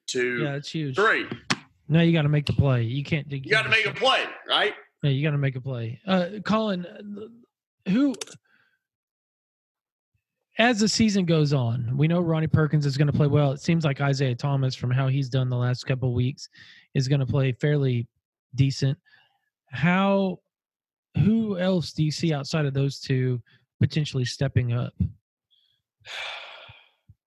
to 0.08 0.44
yeah, 0.44 0.56
it's 0.56 0.70
huge. 0.70 0.96
three. 0.96 1.26
Now 1.88 2.02
you 2.02 2.14
got 2.14 2.24
to 2.24 2.30
make 2.30 2.46
the 2.46 2.54
play. 2.54 2.84
You 2.84 3.04
can't. 3.04 3.32
You, 3.32 3.42
You 3.44 3.52
got 3.52 3.64
to 3.64 3.70
make 3.70 3.86
a 3.86 3.94
play, 3.94 4.24
right? 4.48 4.74
Yeah, 5.04 5.12
you 5.12 5.24
got 5.24 5.32
to 5.32 5.38
make 5.38 5.56
a 5.56 5.62
play. 5.62 6.00
Uh, 6.06 6.28
Colin, 6.46 6.86
uh, 6.86 7.90
who, 7.90 8.14
as 10.58 10.80
the 10.80 10.88
season 10.88 11.26
goes 11.26 11.54
on, 11.54 11.92
we 11.98 12.08
know 12.08 12.20
Ronnie 12.20 12.48
Perkins 12.48 12.86
is 12.86 12.98
going 12.98 13.08
to 13.08 13.14
play 13.14 13.28
well. 13.28 13.52
It 13.52 13.62
seems 13.62 13.84
like 13.84 14.00
Isaiah 14.00 14.36
Thomas, 14.36 14.76
from 14.76 14.92
how 14.92 15.08
he's 15.08 15.28
done 15.30 15.50
the 15.50 15.58
last 15.58 15.86
couple 15.86 16.14
weeks, 16.14 16.50
is 16.94 17.08
going 17.08 17.20
to 17.20 17.26
play 17.26 17.52
fairly 17.54 18.08
decent. 18.56 18.98
How, 19.72 20.40
who 21.18 21.58
else 21.58 21.94
do 21.94 22.04
you 22.04 22.12
see 22.12 22.34
outside 22.34 22.66
of 22.66 22.74
those 22.74 23.00
two 23.00 23.42
potentially 23.82 24.26
stepping 24.26 24.72
up? 24.72 24.94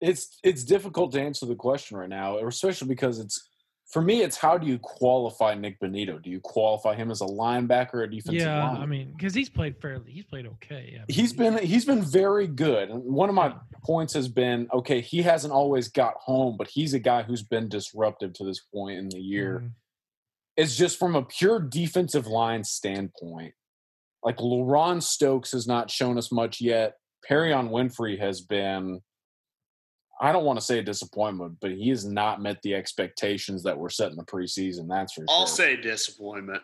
It's 0.00 0.38
it's 0.42 0.64
difficult 0.64 1.12
to 1.12 1.20
answer 1.20 1.46
the 1.46 1.54
question 1.54 1.96
right 1.96 2.08
now, 2.08 2.38
especially 2.38 2.88
because 2.88 3.18
it's 3.18 3.48
for 3.90 4.02
me. 4.02 4.22
It's 4.22 4.36
how 4.36 4.58
do 4.58 4.66
you 4.66 4.78
qualify 4.78 5.54
Nik 5.54 5.80
Bonitto? 5.80 6.22
Do 6.22 6.30
you 6.30 6.40
qualify 6.40 6.94
him 6.94 7.10
as 7.10 7.20
a 7.20 7.26
linebacker 7.26 7.94
or 7.94 8.02
a 8.02 8.10
defensive 8.10 8.34
yeah, 8.42 8.62
lineman? 8.62 8.82
I 8.82 8.86
mean, 8.86 9.14
because 9.16 9.34
he's 9.34 9.48
played 9.48 9.76
fairly, 9.80 10.12
he's 10.12 10.24
played 10.24 10.46
okay. 10.46 10.94
I 10.94 10.98
mean, 10.98 11.04
he's 11.08 11.32
been 11.32 11.58
he's 11.58 11.84
been 11.84 12.02
very 12.02 12.46
good. 12.46 12.90
And 12.90 13.02
one 13.04 13.28
of 13.28 13.34
my 13.34 13.54
points 13.82 14.14
has 14.14 14.28
been 14.28 14.68
okay. 14.72 15.00
He 15.00 15.22
hasn't 15.22 15.52
always 15.52 15.88
got 15.88 16.14
home, 16.16 16.56
but 16.56 16.68
he's 16.68 16.94
a 16.94 16.98
guy 17.00 17.22
who's 17.22 17.42
been 17.42 17.68
disruptive 17.68 18.32
to 18.34 18.44
this 18.44 18.60
point 18.60 18.98
in 18.98 19.08
the 19.08 19.20
year. 19.20 19.60
Mhm. 19.64 19.70
It's 20.56 20.76
just 20.76 20.98
from 20.98 21.16
a 21.16 21.22
pure 21.24 21.58
defensive 21.58 22.26
line 22.26 22.62
standpoint. 22.62 23.54
Like 24.24 24.38
LaRon 24.38 25.02
Stokes 25.02 25.52
has 25.52 25.66
not 25.66 25.90
shown 25.90 26.16
us 26.16 26.32
much 26.32 26.60
yet. 26.60 26.94
Perrion 27.28 27.70
Winfrey 27.70 28.18
has 28.18 28.40
been, 28.40 29.00
I 30.20 30.32
don't 30.32 30.44
want 30.44 30.58
to 30.58 30.64
say 30.64 30.78
a 30.78 30.82
disappointment, 30.82 31.58
but 31.60 31.72
he 31.72 31.90
has 31.90 32.04
not 32.06 32.40
met 32.40 32.60
the 32.62 32.74
expectations 32.74 33.62
that 33.64 33.76
were 33.78 33.90
set 33.90 34.10
in 34.10 34.16
the 34.16 34.24
preseason. 34.24 34.88
That's 34.88 35.12
for 35.12 35.24
I'll 35.28 35.46
sure. 35.46 35.56
say 35.56 35.76
disappointment. 35.76 36.62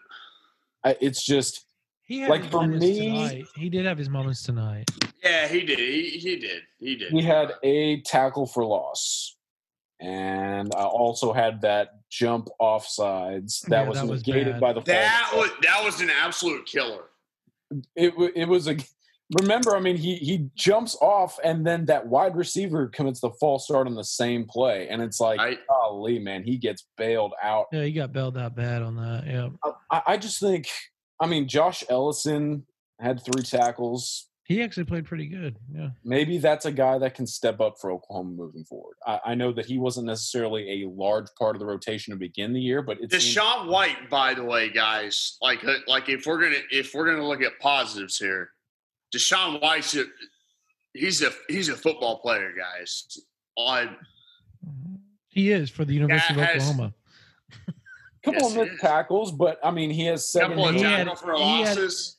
I, 0.85 0.97
it's 1.03 1.25
just 1.25 1.67
He 2.03 2.21
had 2.21 2.31
Like, 2.31 2.51
for 2.51 2.67
me- 2.67 2.99
tonight. 2.99 3.45
he 3.57 3.69
did 3.69 3.85
have 3.85 3.99
his 3.99 4.09
moments 4.09 4.43
tonight. 4.43 4.91
Yeah, 5.23 5.47
he 5.47 5.61
did. 5.61 5.79
He, 5.79 6.11
he 6.19 6.37
did. 6.37 6.63
He 6.79 6.97
did. 6.97 7.13
he 7.13 7.21
had 7.23 7.53
a 7.63 8.01
tackle 8.03 8.47
for 8.47 8.65
loss, 8.65 9.37
and 10.01 10.73
I 10.75 10.85
also 10.85 11.35
had 11.35 11.61
that 11.61 11.91
jump 12.09 12.49
offsides 12.59 13.61
that 13.69 13.83
Yeah, 13.83 13.89
was 13.89 13.99
that 14.01 14.07
negated 14.07 14.55
bad. 14.55 14.61
by 14.61 14.73
the 14.73 14.81
that 14.83 15.31
was 15.35 15.51
that 15.63 15.85
was 15.85 16.01
an 16.01 16.09
absolute 16.11 16.65
killer. 16.65 17.03
It, 17.95 18.13
it 18.37 18.49
was 18.49 18.69
a 18.69 18.77
remember 19.41 19.77
i 19.77 19.81
mean 19.81 19.97
he 19.97 20.17
he 20.17 20.49
jumps 20.57 20.97
off 21.01 21.39
and 21.45 21.65
then 21.65 21.85
that 21.87 22.05
wide 22.07 22.35
receiver 22.37 22.89
commits 22.89 23.21
the 23.21 23.31
false 23.39 23.65
start 23.65 23.87
on 23.87 23.95
the 23.95 24.03
same 24.03 24.45
play 24.45 24.89
and 24.89 25.01
it's 25.01 25.21
like 25.21 25.39
Right. 25.39 25.59
golly 25.69 26.19
man 26.19 26.43
he 26.43 26.57
gets 26.57 26.87
bailed 26.97 27.33
out 27.43 27.67
Yeah, 27.73 27.85
he 27.85 27.93
got 27.93 28.13
bailed 28.13 28.37
out 28.37 28.57
bad 28.57 28.83
on 28.83 28.97
that. 28.97 29.25
Yeah. 29.27 29.51
I, 29.91 30.03
I 30.09 30.17
just 30.17 30.41
think 30.41 30.67
i 31.21 31.27
mean 31.27 31.47
josh 31.47 31.85
ellison 31.89 32.67
had 32.99 33.23
three 33.25 33.43
tackles 33.45 34.27
He 34.51 34.65
actually 34.65 34.83
played 34.83 35.05
pretty 35.05 35.27
good. 35.29 35.57
Yeah. 35.73 35.91
maybe 36.03 36.39
that's 36.39 36.65
a 36.67 36.73
guy 36.73 36.99
that 36.99 37.15
can 37.15 37.25
step 37.25 37.61
up 37.61 37.77
for 37.81 37.93
oklahoma 37.93 38.33
moving 38.33 38.65
forward 38.65 38.97
i, 39.07 39.21
I 39.27 39.35
know 39.37 39.53
that 39.53 39.65
he 39.67 39.79
wasn't 39.79 40.07
necessarily 40.09 40.83
a 40.83 40.89
large 40.89 41.27
part 41.39 41.55
of 41.55 41.61
the 41.61 41.67
rotation 41.67 42.13
to 42.13 42.19
begin 42.19 42.53
the 42.53 42.61
year 42.61 42.83
but 42.83 42.99
it's 43.01 43.15
DaShaun 43.15 43.69
White, 43.69 44.11
by 44.11 44.35
the 44.35 44.43
way, 44.43 44.69
guys, 44.69 45.37
like 45.41 45.63
uh, 45.65 45.75
like 45.87 46.09
if 46.09 46.27
we're 46.27 46.41
gonna 46.43 46.63
if 46.73 46.93
we're 46.95 47.07
gonna 47.09 47.27
look 47.29 47.43
at 47.43 47.61
positives 47.61 48.19
here, 48.19 48.51
DaShaun 49.15 49.63
White's 49.63 49.95
a, 49.97 50.05
he's 50.95 51.23
a 51.23 51.31
he's 51.49 51.69
a 51.69 51.77
football 51.77 52.19
player, 52.19 52.53
guys. 52.59 53.07
On 53.57 53.97
He 55.29 55.53
is 55.53 55.71
for 55.71 55.85
the 55.85 55.95
University 55.95 56.35
Yeah, 56.35 56.41
of 56.43 56.49
has- 56.49 56.63
Oklahoma. 56.71 56.95
couple 58.25 58.41
Yes, 58.43 58.51
of 58.51 58.57
missed 58.69 58.81
tackles 58.83 59.31
but 59.33 59.59
i 59.65 59.71
mean 59.71 59.91
he 59.91 60.05
has 60.07 60.29
seven 60.31 60.51
couple 60.59 60.69
of 60.69 60.75
he 60.75 60.83
tackle 60.83 61.15
for 61.15 61.35
he 61.37 61.63
had- 61.63 61.77
losses. 61.77 62.17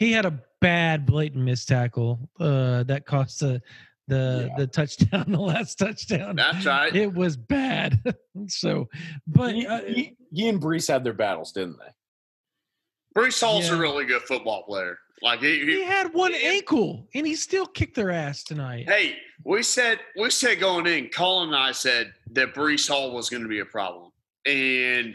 He 0.00 0.12
had 0.12 0.24
a 0.24 0.40
bad 0.62 1.04
blatant 1.04 1.44
missed 1.44 1.68
tackle 1.68 2.30
uh, 2.40 2.82
that 2.84 3.04
cost 3.06 3.38
the 3.40 3.60
the 4.08 4.48
Yeah. 4.48 4.56
the 4.56 4.66
touchdown, 4.66 5.24
the 5.28 5.38
last 5.38 5.78
touchdown. 5.78 6.34
That's 6.36 6.64
right. 6.66 6.96
It 6.96 7.12
was 7.12 7.36
bad. 7.36 8.02
so, 8.48 8.88
but 9.26 9.54
he, 9.54 9.66
uh, 9.66 9.82
he, 9.84 10.16
he 10.32 10.48
and 10.48 10.60
Breece 10.60 10.88
had 10.88 11.04
their 11.04 11.12
battles, 11.12 11.52
didn't 11.52 11.76
they? 11.78 13.20
Breece 13.20 13.40
Hall's 13.40 13.68
Yeah. 13.68 13.76
a 13.76 13.78
really 13.78 14.06
good 14.06 14.22
football 14.22 14.62
player. 14.64 14.98
Like 15.22 15.40
he, 15.40 15.60
he 15.60 15.66
he, 15.66 15.82
had 15.84 16.14
one 16.14 16.32
he- 16.32 16.46
ankle, 16.46 17.06
and 17.14 17.26
he 17.26 17.36
still 17.36 17.66
kicked 17.66 17.94
their 17.94 18.10
ass 18.10 18.42
tonight. 18.42 18.88
hey, 18.88 19.16
we 19.44 19.62
said 19.62 20.00
we 20.18 20.30
said 20.30 20.58
going 20.60 20.86
in, 20.86 21.10
Colin 21.10 21.48
and 21.48 21.56
I 21.56 21.72
said 21.72 22.14
that 22.32 22.54
Breece 22.54 22.88
Hall 22.88 23.12
was 23.12 23.28
going 23.28 23.42
to 23.42 23.48
be 23.50 23.58
a 23.60 23.66
problem, 23.66 24.10
and 24.46 25.14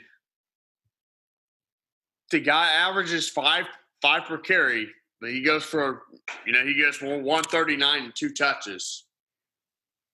the 2.29 2.39
guy 2.39 2.71
averages 2.71 3.27
five 3.29 3.65
five 4.05 4.25
per 4.25 4.37
carry, 4.37 4.87
but 5.19 5.31
he 5.31 5.41
goes 5.41 5.63
for 5.63 6.03
you 6.45 6.53
know 6.53 6.63
he 6.63 6.79
goes 6.79 6.95
for 6.95 7.17
one 7.19 7.43
thirty 7.43 7.75
nine 7.75 8.03
and 8.03 8.13
two 8.15 8.29
touches. 8.31 9.05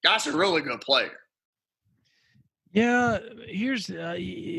Guy's 0.04 0.26
a 0.28 0.36
really 0.36 0.62
good 0.62 0.80
player. 0.82 1.12
Yeah, 2.72 3.20
here's 3.48 3.90
uh, 3.90 4.14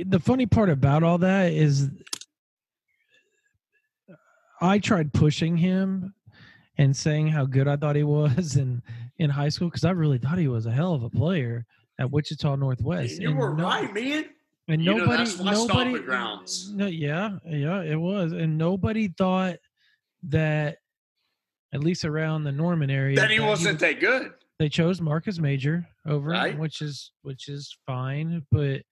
the 0.06 0.20
funny 0.22 0.44
part 0.44 0.68
about 0.68 1.02
all 1.02 1.16
that 1.18 1.50
is 1.52 1.88
I 4.60 4.78
tried 4.78 5.14
pushing 5.14 5.56
him 5.56 6.14
and 6.76 6.94
saying 6.94 7.28
how 7.28 7.46
good 7.46 7.66
I 7.68 7.76
thought 7.76 7.96
he 7.96 8.02
was 8.18 8.56
in 8.56 8.82
in 9.18 9.30
high 9.30 9.48
school 9.48 9.68
because 9.68 9.84
I 9.84 9.90
really 9.92 10.18
thought 10.18 10.36
he 10.38 10.48
was 10.48 10.66
a 10.66 10.70
hell 10.72 10.92
of 10.94 11.04
a 11.04 11.10
player 11.10 11.64
at 11.98 12.10
Wichita 12.10 12.56
Northwest. 12.56 13.18
you 13.20 13.30
And 13.30 13.38
were 13.38 13.54
no- 13.54 13.64
right, 13.64 13.92
man. 13.94 14.26
And 14.68 14.82
You 14.82 14.94
nobody, 14.96 15.30
nobody, 15.42 15.98
grounds. 16.00 16.72
No, 16.72 16.86
yeah, 16.86 17.38
yeah, 17.44 17.82
it 17.82 17.96
was, 17.96 18.32
and 18.32 18.56
nobody 18.56 19.08
thought 19.08 19.56
that, 20.24 20.78
at 21.72 21.80
least 21.80 22.04
around 22.04 22.44
the 22.44 22.52
Norman 22.52 22.88
area, 22.90 23.16
That 23.16 23.30
he 23.30 23.38
that 23.38 23.46
wasn't 23.46 23.80
that 23.80 23.98
good. 23.98 24.32
they 24.58 24.68
chose 24.68 25.00
Marcus 25.00 25.38
Major 25.40 25.86
over 26.06 26.32
him, 26.32 26.58
which 26.58 26.80
is 26.80 27.10
which 27.22 27.48
is 27.48 27.76
fine, 27.86 28.46
but 28.52 28.82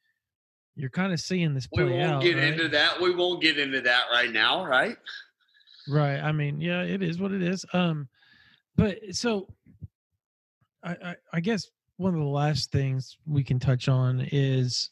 you're 0.74 0.90
kind 0.90 1.12
of 1.12 1.20
seeing 1.20 1.54
this 1.54 1.68
We 1.76 1.84
won't 1.84 2.02
out, 2.02 2.22
get 2.22 2.36
right? 2.36 2.44
into 2.52 2.68
that. 2.68 3.00
We 3.00 3.14
won't 3.14 3.40
get 3.40 3.58
into 3.58 3.80
that 3.82 4.04
right 4.12 4.32
now, 4.32 4.64
right? 4.64 4.96
Right. 5.88 6.18
I 6.18 6.32
mean, 6.32 6.60
yeah, 6.60 6.82
it 6.82 7.02
is 7.02 7.18
what 7.20 7.32
it 7.32 7.42
is. 7.42 7.64
Um, 7.72 8.08
but 8.76 8.98
so 9.12 9.46
I, 10.82 10.90
I, 11.04 11.16
I 11.34 11.40
guess 11.40 11.70
one 11.96 12.14
of 12.14 12.20
the 12.20 12.26
last 12.26 12.72
things 12.72 13.18
we 13.26 13.44
can 13.44 13.58
touch 13.58 13.88
on 13.88 14.26
is 14.32 14.90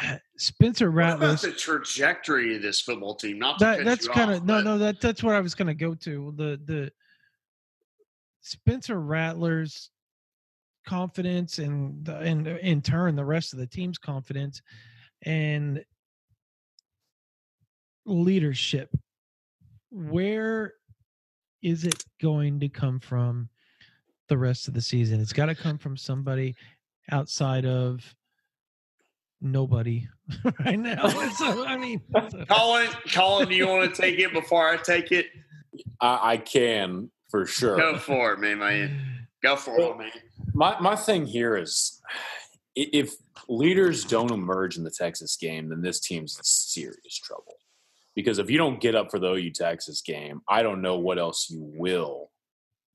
Spencer 0.36 0.90
What 0.90 1.04
about 1.04 1.20
Rattler's. 1.20 1.42
the 1.42 1.52
trajectory 1.52 2.56
of 2.56 2.62
this 2.62 2.80
football 2.80 3.14
team? 3.14 3.38
Not 3.38 3.58
That 3.58 3.84
that's 3.84 4.08
kind 4.08 4.30
of 4.30 4.44
no, 4.44 4.60
no. 4.60 4.78
That 4.78 5.00
that's 5.00 5.22
what 5.22 5.34
I 5.34 5.40
was 5.40 5.54
going 5.54 5.68
to 5.68 5.74
go 5.74 5.94
to. 5.94 6.34
The 6.36 6.60
the 6.64 6.92
Spencer 8.40 9.00
Rattler's 9.00 9.90
confidence 10.86 11.58
and 11.58 12.04
the, 12.04 12.18
and 12.18 12.46
in 12.46 12.82
turn 12.82 13.16
the 13.16 13.24
rest 13.24 13.52
of 13.52 13.58
the 13.58 13.66
team's 13.66 13.98
confidence 13.98 14.60
and 15.22 15.82
leadership 18.04 18.90
where 19.90 20.74
is 21.62 21.84
it 21.84 22.04
going 22.20 22.60
to 22.60 22.68
come 22.68 23.00
from 23.00 23.48
the 24.28 24.36
rest 24.36 24.68
of 24.68 24.74
the 24.74 24.80
season 24.80 25.20
it's 25.20 25.32
got 25.32 25.46
to 25.46 25.54
come 25.54 25.78
from 25.78 25.96
somebody 25.96 26.54
outside 27.10 27.64
of 27.64 28.14
nobody 29.44 30.08
right 30.64 30.78
now 30.78 31.06
so 31.36 31.66
i 31.66 31.76
mean 31.76 32.00
so- 32.12 32.44
Colin, 32.46 32.88
Colin, 33.12 33.48
do 33.48 33.54
you 33.54 33.68
want 33.68 33.94
to 33.94 34.00
take 34.00 34.18
it 34.18 34.32
before 34.32 34.68
I 34.68 34.76
take 34.78 35.12
it? 35.12 35.26
I, 36.00 36.32
I 36.32 36.36
can 36.38 37.10
for 37.30 37.46
sure. 37.46 37.76
Go 37.76 37.98
for 37.98 38.32
it, 38.32 38.38
man, 38.38 38.58
man. 38.58 39.26
Go 39.42 39.56
for 39.56 39.78
it, 39.78 39.98
man. 39.98 40.10
My 40.54 40.78
my 40.80 40.96
thing 40.96 41.26
here 41.26 41.56
is 41.56 42.00
if 42.76 43.14
leaders 43.48 44.04
don't 44.04 44.30
emerge 44.30 44.76
in 44.76 44.84
the 44.84 44.90
Texas 44.90 45.36
game, 45.36 45.68
then 45.68 45.82
this 45.82 46.00
team's 46.00 46.36
in 46.38 46.44
serious 46.44 47.18
trouble. 47.22 47.56
Because 48.14 48.38
if 48.38 48.48
you 48.48 48.58
don't 48.58 48.80
get 48.80 48.94
up 48.94 49.10
for 49.10 49.18
the 49.18 49.32
OU 49.32 49.50
Texas 49.50 50.00
game, 50.00 50.42
I 50.48 50.62
don't 50.62 50.80
know 50.80 50.98
what 50.98 51.18
else 51.18 51.50
you 51.50 51.60
will 51.60 52.30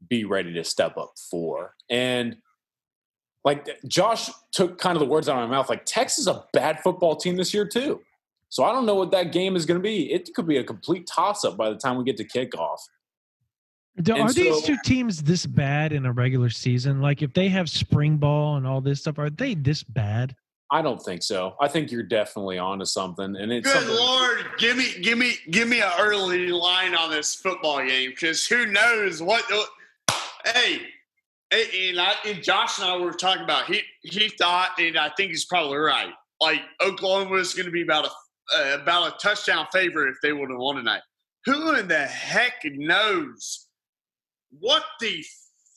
be 0.08 0.24
ready 0.24 0.54
to 0.54 0.64
step 0.64 0.98
up 0.98 1.12
for. 1.30 1.76
And 1.90 2.38
like 3.44 3.68
Josh 3.88 4.30
took 4.52 4.78
kind 4.78 4.96
of 4.96 5.00
the 5.00 5.06
words 5.06 5.30
out 5.30 5.42
of 5.42 5.50
my 5.50 5.56
mouth. 5.56 5.70
Like 5.70 5.86
Texas 5.86 6.20
is 6.20 6.28
a 6.28 6.46
bad 6.54 6.82
football 6.82 7.16
team 7.16 7.36
this 7.36 7.54
year 7.54 7.66
too. 7.66 8.02
So 8.50 8.64
I 8.64 8.72
don't 8.72 8.86
know 8.86 8.96
what 8.96 9.12
that 9.12 9.32
game 9.32 9.56
is 9.56 9.66
going 9.66 9.80
to 9.80 9.84
be. 9.84 10.12
It 10.12 10.34
could 10.34 10.48
be 10.48 10.58
a 10.58 10.64
complete 10.64 11.08
toss 11.08 11.46
up 11.46 11.56
by 11.56 11.70
the 11.70 11.76
time 11.76 11.98
we 11.98 12.04
get 12.04 12.18
to 12.18 12.26
kickoff. 12.26 12.80
Do, 14.02 14.16
And 14.16 14.30
are 14.30 14.34
these 14.34 14.62
two 14.64 14.78
teams 14.84 15.22
this 15.22 15.46
bad 15.46 15.94
in 15.94 16.06
a 16.06 16.12
regular 16.12 16.50
season? 16.50 17.02
Like 17.02 17.22
if 17.22 17.34
they 17.34 17.50
have 17.50 17.70
spring 17.70 18.18
ball 18.18 18.56
and 18.56 18.66
all 18.66 18.82
this 18.82 19.02
stuff, 19.02 19.20
are 19.20 19.30
they 19.30 19.56
this 19.56 19.84
bad? 19.84 20.36
I 20.72 20.82
don't 20.82 21.02
think 21.02 21.24
so. 21.24 21.56
I 21.60 21.68
think 21.68 21.92
you're 21.92 22.04
definitely 22.04 22.60
onto 22.60 22.86
something, 22.86 23.36
and 23.36 23.52
it's 23.52 23.72
Good 23.72 23.88
lord, 23.88 24.46
give 24.60 24.78
me, 24.78 24.94
give 25.02 25.18
me, 25.18 25.34
give 25.50 25.68
me 25.68 25.82
an 25.82 25.92
early 26.00 26.50
line 26.50 26.94
on 26.94 27.10
this 27.10 27.34
football 27.34 27.84
game 27.84 28.12
because 28.12 28.46
who 28.46 28.68
knows 28.68 29.20
what? 29.20 29.44
Uh, 29.52 30.14
hey, 30.46 30.54
hey, 30.54 30.82
and, 31.52 32.00
I, 32.00 32.14
and 32.26 32.44
Josh 32.44 32.80
and 32.80 32.88
I 32.88 32.98
were 32.98 33.12
talking 33.12 33.44
about. 33.44 33.66
He 33.66 33.82
he 34.02 34.30
thought, 34.30 34.72
and 34.78 34.98
I 34.98 35.10
think 35.18 35.32
he's 35.32 35.46
probably 35.46 35.78
right. 35.78 36.14
Like 36.42 36.62
Oklahoma 36.82 37.32
was 37.32 37.54
going 37.54 37.66
to 37.66 37.72
be 37.72 37.82
about 37.82 38.06
a 38.06 38.10
uh, 38.56 38.78
about 38.82 39.14
a 39.14 39.18
touchdown 39.18 39.68
favorite 39.72 40.10
if 40.10 40.18
they 40.22 40.34
would 40.34 40.50
have 40.50 40.60
won 40.60 40.76
tonight. 40.76 41.02
Who 41.46 41.76
in 41.76 41.88
the 41.88 42.06
heck 42.06 42.62
knows 42.66 43.68
what 44.60 44.84
the 45.00 45.24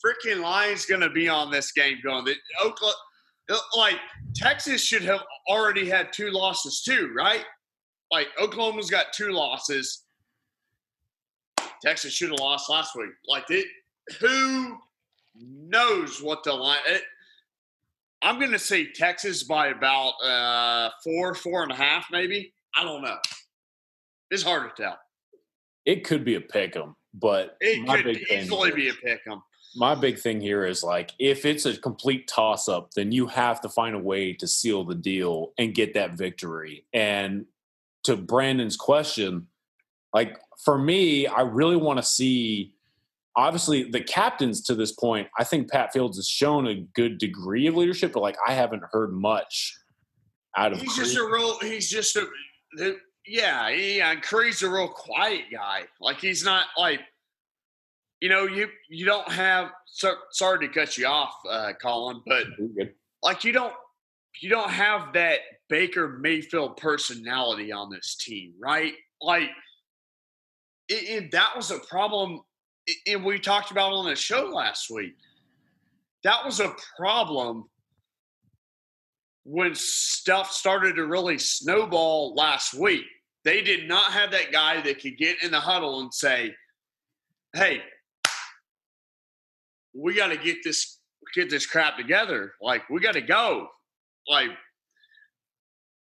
freaking 0.03 0.41
line's 0.41 0.85
going 0.85 1.01
to 1.01 1.09
be 1.09 1.29
on 1.29 1.51
this 1.51 1.71
game 1.71 1.97
going? 2.03 2.25
That 2.25 2.37
Oklahoma, 2.63 2.97
like 3.77 3.99
Texas 4.35 4.83
should 4.83 5.03
have 5.03 5.21
already 5.47 5.89
had 5.89 6.11
two 6.13 6.31
losses 6.31 6.83
too, 6.83 7.11
right? 7.15 7.45
Like 8.11 8.27
Oklahoma's 8.39 8.89
got 8.89 9.13
two 9.13 9.31
losses. 9.31 10.03
Texas 11.81 12.13
should 12.13 12.29
have 12.29 12.39
lost 12.39 12.69
last 12.69 12.95
week. 12.95 13.11
Like 13.27 13.45
it, 13.49 13.65
who 14.19 14.77
knows 15.35 16.21
what 16.21 16.43
the 16.43 16.53
line? 16.53 16.79
It, 16.87 17.01
I'm 18.21 18.39
going 18.39 18.51
to 18.51 18.59
say 18.59 18.91
Texas 18.91 19.43
by 19.43 19.67
about 19.67 20.11
uh, 20.23 20.89
four, 21.03 21.33
four 21.33 21.63
and 21.63 21.71
a 21.71 21.75
half, 21.75 22.05
maybe. 22.11 22.53
I 22.75 22.83
don't 22.83 23.01
know. 23.01 23.17
It's 24.31 24.43
hard 24.43 24.73
to 24.75 24.81
tell. 24.81 24.97
it 25.85 26.03
could 26.05 26.23
be 26.23 26.35
a 26.35 26.41
pick 26.41 26.75
'em, 26.75 26.95
but 27.13 27.57
It 27.59 27.85
my 27.85 27.97
could 27.97 28.05
big 28.05 28.25
easily 28.31 28.71
be 28.71 28.89
a 28.89 28.93
pick 28.93 29.19
'em. 29.29 29.41
my 29.75 29.93
big 29.93 30.17
thing 30.17 30.39
here 30.41 30.65
is 30.65 30.81
like 30.83 31.11
if 31.19 31.45
it's 31.45 31.65
a 31.65 31.77
complete 31.77 32.27
toss 32.27 32.67
up, 32.69 32.91
then 32.95 33.11
you 33.11 33.27
have 33.27 33.59
to 33.61 33.69
find 33.69 33.93
a 33.95 33.99
way 33.99 34.33
to 34.33 34.47
seal 34.47 34.83
the 34.85 34.95
deal 34.95 35.51
and 35.57 35.75
get 35.75 35.93
that 35.95 36.13
victory. 36.13 36.85
And 36.93 37.45
to 38.03 38.15
Brandon's 38.15 38.77
question, 38.77 39.47
like 40.13 40.37
for 40.63 40.77
me, 40.77 41.27
I 41.27 41.41
really 41.41 41.75
want 41.77 41.97
to 41.99 42.03
see 42.03 42.73
obviously 43.35 43.89
the 43.89 44.01
captains 44.03 44.61
to 44.63 44.75
this 44.75 44.91
point. 44.91 45.27
I 45.37 45.43
think 45.43 45.69
Pat 45.69 45.93
Fields 45.93 46.17
has 46.17 46.27
shown 46.27 46.67
a 46.67 46.75
good 46.95 47.17
degree 47.17 47.67
of 47.67 47.75
leadership, 47.75 48.13
but 48.13 48.21
like 48.21 48.37
I 48.47 48.53
haven't 48.53 48.83
heard 48.91 49.13
much 49.13 49.75
out 50.55 50.71
of 50.73 50.79
him. 50.79 50.85
He's 50.85 50.95
just 50.95 51.17
a 51.17 51.23
real. 51.23 51.57
He's 51.59 51.89
just 51.89 52.15
a. 52.15 52.27
The, 52.77 52.97
yeah, 53.25 53.69
yeah. 53.69 54.15
Curry's 54.15 54.61
a 54.63 54.69
real 54.69 54.87
quiet 54.87 55.45
guy. 55.51 55.83
Like 55.99 56.19
he's 56.19 56.43
not 56.43 56.65
like. 56.77 56.99
You 58.21 58.29
know, 58.29 58.43
you 58.45 58.69
you 58.89 59.05
don't 59.05 59.29
have. 59.29 59.71
So, 59.85 60.13
sorry 60.31 60.65
to 60.67 60.73
cut 60.73 60.97
you 60.97 61.05
off, 61.07 61.33
uh, 61.49 61.73
Colin, 61.81 62.21
but 62.25 62.45
like 63.21 63.43
you 63.43 63.51
don't 63.51 63.73
you 64.41 64.49
don't 64.49 64.69
have 64.69 65.13
that 65.13 65.39
Baker 65.69 66.17
Mayfield 66.21 66.77
personality 66.77 67.71
on 67.71 67.89
this 67.91 68.15
team, 68.15 68.53
right? 68.59 68.93
Like, 69.21 69.49
it, 70.89 71.23
it- 71.25 71.31
that 71.31 71.51
was 71.55 71.71
a 71.71 71.79
problem, 71.79 72.41
and 73.07 73.23
we 73.23 73.39
talked 73.39 73.71
about 73.71 73.93
on 73.93 74.05
the 74.05 74.15
show 74.15 74.49
last 74.49 74.89
week. 74.89 75.15
That 76.23 76.45
was 76.45 76.59
a 76.59 76.73
problem 76.97 77.65
when 79.45 79.75
stuff 79.75 80.51
started 80.51 80.95
to 80.95 81.05
really 81.05 81.37
snowball 81.37 82.33
last 82.35 82.73
week. 82.73 83.03
They 83.43 83.61
did 83.61 83.87
not 83.89 84.13
have 84.13 84.31
that 84.31 84.51
guy 84.51 84.81
that 84.81 85.01
could 85.01 85.17
get 85.17 85.43
in 85.43 85.51
the 85.51 85.59
huddle 85.59 85.99
and 85.99 86.13
say, 86.13 86.55
"Hey, 87.53 87.83
we 89.93 90.13
got 90.13 90.27
to 90.27 90.37
get 90.37 90.63
this 90.63 90.99
get 91.33 91.49
this 91.49 91.65
crap 91.65 91.97
together. 91.97 92.53
Like 92.61 92.89
we 92.89 93.01
got 93.01 93.13
to 93.13 93.21
go." 93.21 93.67
Like, 94.29 94.51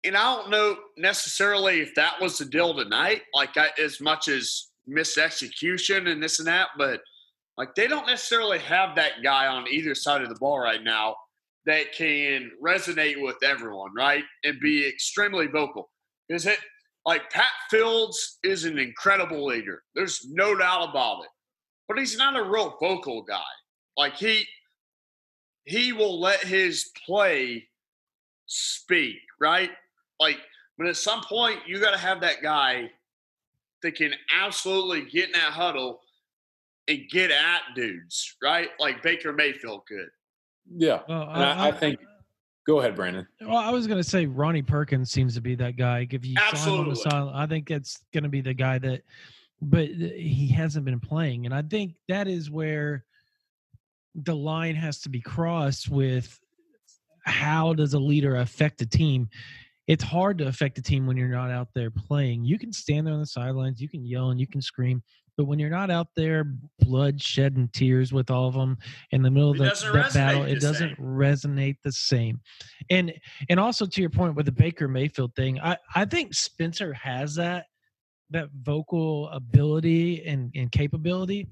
and 0.04 0.18
I 0.18 0.36
don't 0.36 0.50
know 0.50 0.78
necessarily 0.98 1.80
if 1.80 1.96
that 1.96 2.20
was 2.20 2.38
the 2.38 2.46
deal 2.46 2.74
tonight. 2.74 3.22
Like 3.34 3.56
I, 3.56 3.70
as 3.80 4.02
much 4.02 4.28
as 4.28 4.73
missed 4.88 5.18
execution 5.18 6.08
and 6.08 6.22
this 6.22 6.40
and 6.40 6.48
that, 6.48 6.70
but 6.78 7.02
like 7.58 7.76
they 7.76 7.88
don't 7.88 8.08
necessarily 8.08 8.60
have 8.60 8.96
that 8.96 9.24
guy 9.24 9.48
on 9.48 9.68
either 9.68 9.96
side 9.96 10.22
of 10.22 10.30
the 10.30 10.36
ball 10.36 10.60
right 10.60 10.84
now 10.84 11.16
that 11.66 11.94
can 11.94 12.52
resonate 12.64 13.22
with 13.22 13.38
everyone, 13.44 13.92
right? 13.96 14.24
And 14.44 14.60
be 14.60 14.88
extremely 14.88 15.48
vocal. 15.48 15.90
Is 16.30 16.46
it 16.46 16.60
like 17.06 17.30
Pat 17.30 17.46
Fields 17.70 18.40
is 18.44 18.66
an 18.66 18.78
incredible 18.78 19.46
leader? 19.46 19.84
There's 19.96 20.26
no 20.30 20.56
doubt 20.56 20.90
about 20.90 21.24
it. 21.24 21.30
But 21.88 22.00
he's 22.00 22.18
not 22.18 22.38
a 22.38 22.44
real 22.44 22.78
vocal 22.80 23.24
guy. 23.24 23.42
Like 23.98 24.16
he 24.16 24.46
he 25.66 25.94
will 25.94 26.20
let 26.20 26.44
his 26.44 26.92
play 27.06 27.68
speak, 28.48 29.16
right? 29.40 29.72
Like, 30.20 30.38
but 30.78 30.88
at 30.88 30.98
some 30.98 31.22
point 31.22 31.60
you 31.68 31.80
got 31.80 31.92
to 31.92 31.98
have 31.98 32.22
that 32.22 32.42
guy 32.42 32.90
that 33.84 33.96
can 33.96 34.14
absolutely 34.36 35.04
get 35.04 35.28
in 35.28 35.32
that 35.34 35.54
huddle 35.54 36.02
and 36.88 37.00
get 37.12 37.32
at 37.32 37.62
dudes, 37.76 38.36
right? 38.42 38.70
Like 38.80 39.02
Baker 39.04 39.32
Mayfield 39.32 39.84
could. 39.88 40.10
Yeah. 40.76 41.02
Well, 41.08 41.30
And 41.30 41.44
I, 41.44 41.68
I 41.68 41.72
think 41.72 42.00
go 42.66 42.80
ahead, 42.80 42.96
Brandon. 42.96 43.28
Well, 43.42 43.58
I 43.58 43.70
was 43.70 43.88
going 43.88 44.02
to 44.02 44.10
say 44.10 44.26
Ronnie 44.26 44.62
Perkins 44.62 45.12
seems 45.12 45.36
to 45.36 45.42
be 45.42 45.56
that 45.56 45.78
guy. 45.78 46.08
If 46.10 46.26
you 46.26 46.36
saw 46.36 46.42
him 46.42 46.50
Absolutely. 46.54 46.96
sideline, 46.96 47.36
I 47.36 47.46
think 47.46 47.68
that's 47.68 48.00
going 48.14 48.24
to 48.24 48.30
be 48.30 48.42
the 48.42 48.54
guy 48.54 48.80
that, 48.80 49.04
but 49.62 49.88
he 49.88 50.48
hasn't 50.48 50.86
been 50.86 51.00
playing, 51.00 51.46
and 51.46 51.54
I 51.54 51.62
think 51.62 51.94
that 52.10 52.28
is 52.28 52.50
where 52.50 53.06
the 54.16 54.36
line 54.36 54.76
has 54.76 55.00
to 55.02 55.10
be 55.10 55.22
crossed 55.22 55.90
with 55.90 56.40
how 57.26 57.74
does 57.74 57.94
a 57.94 58.00
leader 58.00 58.36
affect 58.38 58.82
a 58.82 58.86
team. 58.86 59.30
It's 59.88 60.04
hard 60.04 60.38
to 60.38 60.48
affect 60.48 60.78
a 60.78 60.82
team 60.82 61.06
when 61.06 61.18
you're 61.18 61.28
not 61.28 61.52
out 61.52 61.68
there 61.76 61.92
playing. 61.92 62.46
You 62.46 62.58
can 62.58 62.72
stand 62.72 63.06
there 63.06 63.14
on 63.14 63.20
the 63.20 63.26
sidelines, 63.26 63.82
you 63.82 63.90
can 63.90 64.06
yell 64.06 64.30
and 64.30 64.40
you 64.40 64.48
can 64.48 64.62
scream, 64.62 65.04
but 65.38 65.46
when 65.46 65.58
you're 65.60 65.70
not 65.70 65.90
out 65.90 66.08
there, 66.16 66.46
blood, 66.80 67.22
shed, 67.22 67.58
and 67.58 67.72
tears 67.74 68.14
with 68.14 68.30
all 68.30 68.48
of 68.48 68.54
them 68.54 68.78
in 69.12 69.24
the 69.24 69.32
middle 69.32 69.52
of 69.52 69.58
the, 69.58 69.64
that 69.94 70.14
battle, 70.14 70.44
it 70.44 70.60
doesn't 70.60 70.96
same. 70.96 71.06
resonate 71.06 71.78
the 71.84 71.92
same. 71.92 72.40
And 72.90 73.14
and 73.50 73.60
also 73.60 73.86
to 73.86 74.02
your 74.02 74.12
point 74.12 74.36
with 74.36 74.46
the 74.46 74.52
Baker 74.52 74.88
Mayfield 74.88 75.36
thing, 75.36 75.60
I 75.60 75.78
I 75.96 76.06
think 76.06 76.34
Spencer 76.34 76.94
has 76.94 77.36
that 77.36 77.66
that 78.30 78.50
vocal 78.62 79.30
ability 79.30 80.24
and 80.26 80.52
and 80.56 80.72
capability, 80.72 81.48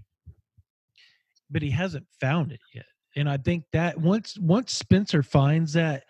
but 1.49 1.63
he 1.63 1.71
hasn't 1.71 2.05
found 2.19 2.51
it 2.51 2.59
yet. 2.73 2.85
And 3.15 3.27
I 3.27 3.37
think 3.37 3.65
that 3.73 3.97
once 3.97 4.37
once 4.37 4.73
Spencer 4.73 5.23
finds 5.23 5.73
that, 5.73 6.03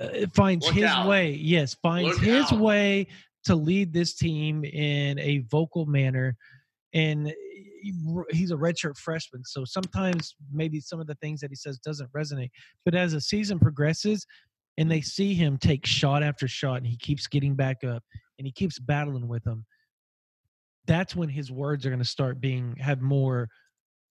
uh, 0.00 0.26
finds 0.34 0.66
Look 0.66 0.74
his 0.74 0.84
out. 0.84 1.08
way. 1.08 1.32
Yes, 1.32 1.74
finds 1.74 2.10
Look 2.14 2.20
his 2.22 2.52
out. 2.52 2.58
way 2.60 3.06
to 3.44 3.54
lead 3.54 3.92
this 3.92 4.14
team 4.14 4.64
in 4.64 5.18
a 5.18 5.38
vocal 5.50 5.86
manner. 5.86 6.36
And 6.94 7.26
he- 7.82 7.94
he's 8.30 8.50
a 8.52 8.56
redshirt 8.56 8.96
freshman, 8.96 9.44
so 9.44 9.64
sometimes 9.64 10.36
maybe 10.52 10.78
some 10.80 11.00
of 11.00 11.06
the 11.06 11.16
things 11.16 11.40
that 11.40 11.50
he 11.50 11.56
says 11.56 11.78
doesn't 11.78 12.12
resonate. 12.12 12.50
But 12.84 12.94
as 12.94 13.12
the 13.12 13.20
season 13.20 13.58
progresses, 13.58 14.24
and 14.78 14.90
they 14.90 15.00
see 15.00 15.34
him 15.34 15.58
take 15.58 15.84
shot 15.84 16.22
after 16.22 16.46
shot, 16.48 16.76
and 16.78 16.86
he 16.86 16.96
keeps 16.96 17.26
getting 17.26 17.54
back 17.56 17.82
up, 17.84 18.02
and 18.38 18.46
he 18.46 18.52
keeps 18.52 18.78
battling 18.78 19.26
with 19.28 19.42
them. 19.44 19.66
That's 20.86 21.14
when 21.14 21.28
his 21.28 21.50
words 21.52 21.84
are 21.84 21.90
going 21.90 21.98
to 21.98 22.04
start 22.04 22.40
being 22.40 22.76
have 22.76 23.00
more 23.00 23.48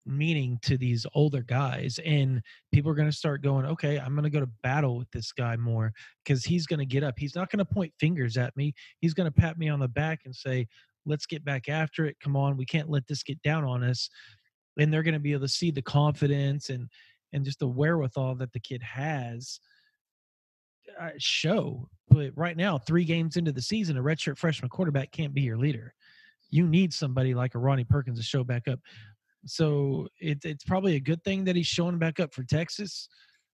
meaning 0.06 0.58
to 0.64 0.78
these 0.78 1.06
older 1.14 1.41
guys 1.43 1.99
and 2.06 2.41
people 2.72 2.89
are 2.89 2.95
going 2.95 3.10
to 3.10 3.16
start 3.16 3.43
going 3.43 3.68
okay 3.68 3.99
i'm 3.99 4.16
going 4.16 4.24
to 4.24 4.32
go 4.32 4.39
to 4.39 4.49
battle 4.64 4.97
with 4.97 5.10
this 5.12 5.32
guy 5.32 5.56
more 5.56 5.93
because 6.24 6.43
he's 6.43 6.66
going 6.66 6.80
to 6.80 6.86
get 6.86 7.04
up. 7.04 7.16
He's 7.18 7.36
not 7.36 7.49
going 7.49 7.60
to 7.60 7.66
point 7.66 7.93
fingers 7.99 8.38
at 8.38 8.56
me. 8.56 8.74
He's 8.99 9.14
going 9.14 9.32
to 9.32 9.32
pat 9.32 9.58
me 9.58 9.70
on 9.70 9.80
the 9.80 9.88
back 9.88 10.22
and 10.26 10.36
say 10.36 10.68
let's 11.06 11.26
get 11.26 11.43
back 11.43 11.70
after 11.70 12.06
it. 12.06 12.18
Come 12.22 12.36
on. 12.36 12.58
We 12.58 12.66
can't 12.66 12.89
let 12.89 13.08
this 13.08 13.24
get 13.24 13.41
down 13.41 13.64
on 13.64 13.84
us 13.84 14.10
and 14.78 14.93
they're 14.93 15.04
going 15.04 15.14
to 15.14 15.20
be 15.20 15.34
able 15.34 15.41
to 15.41 15.47
see 15.47 15.72
the 15.72 15.82
confidence 15.82 16.70
and 16.70 16.88
and 17.34 17.45
just 17.45 17.60
the 17.60 17.68
wherewithal 17.68 18.36
that 18.36 18.52
the 18.52 18.60
kid 18.60 18.84
has 18.84 19.60
uh, 20.99 21.12
show. 21.18 21.88
But 22.10 22.32
right 22.36 22.58
now 22.58 22.78
three 22.78 23.06
games 23.06 23.38
into 23.38 23.52
the 23.52 23.62
season 23.62 23.97
a 23.97 24.02
redshirt 24.02 24.38
freshman 24.38 24.70
quarterback 24.70 25.12
can't 25.12 25.34
be 25.34 25.41
your 25.41 25.58
leader. 25.58 25.93
You 26.49 26.68
need 26.68 26.93
somebody 26.93 27.34
like 27.34 27.56
a 27.56 27.60
ronnie 27.60 27.86
perkins 27.86 28.20
to 28.20 28.24
show 28.24 28.43
back 28.43 28.68
up 28.68 28.80
so 29.45 30.07
it, 30.19 30.39
it's 30.43 30.63
probably 30.63 30.95
a 30.95 30.99
good 30.99 31.23
thing 31.23 31.43
that 31.45 31.55
he's 31.55 31.67
showing 31.67 31.97
back 31.97 32.19
up 32.19 32.33
for 32.33 32.43
Texas 32.43 33.07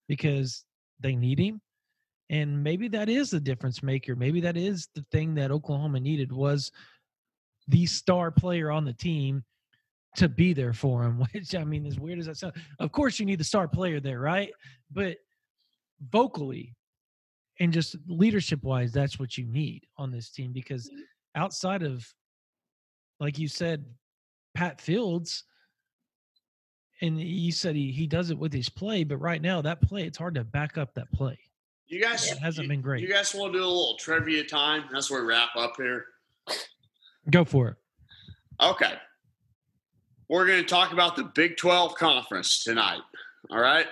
because 0.07 0.65
they 0.99 1.15
need 1.15 1.39
him. 1.39 1.61
And 2.29 2.61
maybe 2.61 2.87
that 2.89 3.07
is 3.07 3.29
the 3.29 3.39
difference 3.39 3.81
maker. 3.81 4.15
Maybe 4.15 4.41
that 4.41 4.57
is 4.57 4.89
the 4.95 5.05
thing 5.11 5.33
that 5.35 5.51
Oklahoma 5.51 5.99
needed 5.99 6.31
was 6.31 6.71
the 7.67 7.85
star 7.85 8.31
player 8.31 8.69
on 8.69 8.83
the 8.83 8.93
team 8.93 9.43
to 10.17 10.27
be 10.27 10.53
there 10.53 10.73
for 10.73 11.03
him. 11.03 11.19
Which 11.33 11.55
I 11.55 11.63
mean, 11.63 11.85
as 11.85 11.99
weird 11.99 12.19
as 12.19 12.25
that 12.25 12.37
sounds, 12.37 12.55
of 12.79 12.91
course 12.91 13.19
you 13.19 13.25
need 13.25 13.39
the 13.39 13.45
star 13.45 13.67
player 13.67 13.99
there, 13.99 14.19
right? 14.19 14.51
But 14.91 15.17
vocally 16.11 16.75
and 17.59 17.71
just 17.71 17.95
leadership 18.07 18.63
wise, 18.63 18.91
that's 18.91 19.19
what 19.19 19.37
you 19.37 19.45
need 19.45 19.85
on 19.97 20.11
this 20.11 20.29
team 20.29 20.51
because 20.51 20.89
mm-hmm. 20.89 21.01
outside 21.35 21.83
of, 21.83 22.05
like 23.19 23.39
you 23.39 23.47
said, 23.47 23.85
Pat 24.53 24.81
Fields, 24.81 25.43
and 27.01 27.19
you 27.21 27.51
said 27.51 27.75
he 27.75 27.91
he 27.91 28.07
does 28.07 28.29
it 28.31 28.37
with 28.37 28.53
his 28.53 28.69
play, 28.69 29.03
but 29.03 29.17
right 29.17 29.41
now 29.41 29.61
that 29.61 29.81
play, 29.81 30.03
it's 30.03 30.17
hard 30.17 30.35
to 30.35 30.43
back 30.43 30.77
up 30.77 30.93
that 30.95 31.11
play. 31.11 31.37
You 31.87 32.01
guys 32.01 32.29
It 32.31 32.37
hasn't 32.39 32.65
you- 32.65 32.69
been 32.69 32.81
great. 32.81 33.01
You 33.01 33.07
guys 33.09 33.33
want 33.33 33.53
to 33.53 33.59
do 33.59 33.63
a 33.63 33.67
little 33.67 33.95
trivia 33.97 34.43
time? 34.43 34.85
That's 34.91 35.09
where 35.09 35.21
we 35.21 35.27
wrap 35.29 35.49
up 35.55 35.73
here. 35.77 36.05
Go 37.31 37.45
for 37.45 37.69
it. 37.69 37.75
Okay. 38.61 38.93
We're 40.29 40.45
going 40.45 40.61
to 40.61 40.67
talk 40.67 40.91
about 40.91 41.15
the 41.15 41.23
Big 41.35 41.55
12 41.55 41.95
conference 41.95 42.63
tonight. 42.63 42.99
All 43.49 43.59
right. 43.61 43.85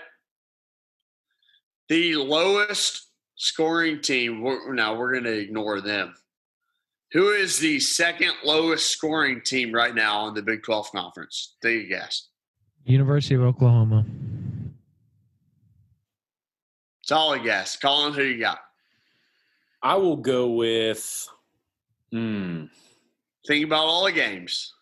The 1.87 2.15
lowest 2.15 3.07
scoring 3.35 4.01
team, 4.01 4.41
we're, 4.41 4.73
now 4.73 4.95
we're 4.97 5.11
going 5.13 5.23
to 5.25 5.37
ignore 5.39 5.79
them. 5.81 6.13
Who 7.13 7.29
is 7.29 7.59
the 7.59 7.79
second 7.79 8.33
lowest 8.43 8.89
scoring 8.91 9.41
team 9.45 9.71
right 9.71 9.95
now 9.95 10.27
in 10.27 10.33
the 10.33 10.41
Big 10.41 10.63
12 10.63 10.91
conference? 10.91 11.55
Take 11.61 11.85
a 11.85 11.87
guess. 11.87 12.27
University 12.85 13.35
of 13.35 13.41
Oklahoma. 13.41 14.05
It's 17.01 17.11
all 17.11 17.31
Solid 17.31 17.43
guess. 17.43 17.77
Colin, 17.77 18.13
who 18.13 18.23
you 18.23 18.39
got? 18.39 18.59
I 19.81 19.95
will 19.95 20.15
go 20.15 20.51
with. 20.51 21.27
Hmm. 22.11 22.65
Think 23.47 23.65
about 23.65 23.85
all 23.85 24.05
the 24.05 24.11
games. 24.11 24.73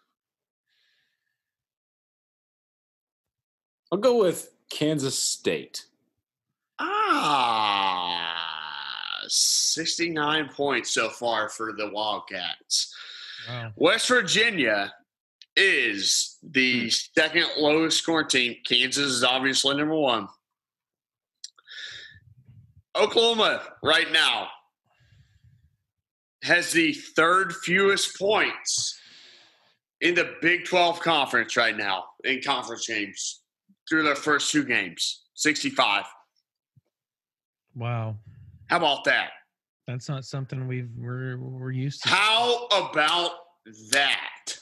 I'll 3.91 3.97
go 3.99 4.19
with 4.19 4.49
Kansas 4.69 5.17
State. 5.19 5.85
Ah, 6.79 8.33
69 9.27 10.49
points 10.49 10.91
so 10.91 11.09
far 11.09 11.49
for 11.49 11.73
the 11.73 11.89
Wildcats. 11.89 12.95
Wow. 13.47 13.71
West 13.75 14.07
Virginia 14.07 14.93
is 15.55 16.37
the 16.43 16.83
hmm. 16.83 16.89
second 16.89 17.45
lowest 17.57 17.99
scoring 17.99 18.27
team. 18.27 18.55
Kansas 18.65 19.05
is 19.05 19.23
obviously 19.23 19.75
number 19.75 19.95
one. 19.95 20.27
Oklahoma, 22.95 23.61
right 23.81 24.11
now, 24.11 24.47
has 26.43 26.71
the 26.71 26.93
third 26.93 27.53
fewest 27.63 28.19
points 28.19 28.99
in 30.01 30.13
the 30.13 30.35
Big 30.41 30.65
12 30.65 30.99
conference 30.99 31.57
right 31.57 31.75
now 31.75 32.03
in 32.23 32.41
conference 32.41 32.85
games 32.85 33.41
through 33.89 34.03
their 34.03 34.15
first 34.15 34.51
two 34.51 34.63
games 34.63 35.23
65. 35.35 36.03
Wow. 37.75 38.17
How 38.67 38.77
about 38.77 39.05
that? 39.05 39.31
That's 39.87 40.07
not 40.07 40.23
something 40.25 40.67
we've 40.67 40.89
we're 40.97 41.37
we're 41.37 41.71
used 41.71 42.03
to. 42.03 42.09
How 42.09 42.67
about 42.67 43.31
that? 43.91 44.57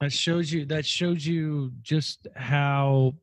That 0.00 0.12
shows 0.12 0.52
you 0.52 0.64
that 0.66 0.86
shows 0.86 1.26
you 1.26 1.72
just 1.82 2.28
how 2.36 3.14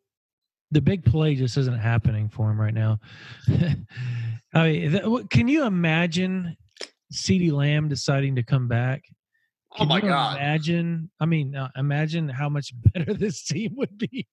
the 0.72 0.82
big 0.82 1.06
play 1.06 1.36
just 1.36 1.58
isn't 1.58 1.78
happening 1.78 2.28
for 2.30 2.50
him 2.52 2.60
right 2.60 2.74
now. 2.74 3.00
I 4.54 4.72
mean, 4.72 4.92
that, 4.92 5.28
can 5.30 5.48
you 5.48 5.66
imagine 5.66 6.58
CeeDee 7.14 7.52
Lamb 7.52 7.88
deciding 7.88 8.36
to 8.36 8.44
come 8.44 8.68
back? 8.68 9.04
Oh 9.78 9.86
my 9.86 9.98
you 9.98 10.04
God. 10.04 10.38
Imagine, 10.38 11.10
I 11.20 11.26
mean, 11.26 11.56
uh, 11.56 11.70
imagine 11.76 12.30
how 12.30 12.50
much 12.50 12.74
better 12.94 13.14
this 13.14 13.46
team 13.46 13.74
would 13.76 13.98
be. 13.98 14.28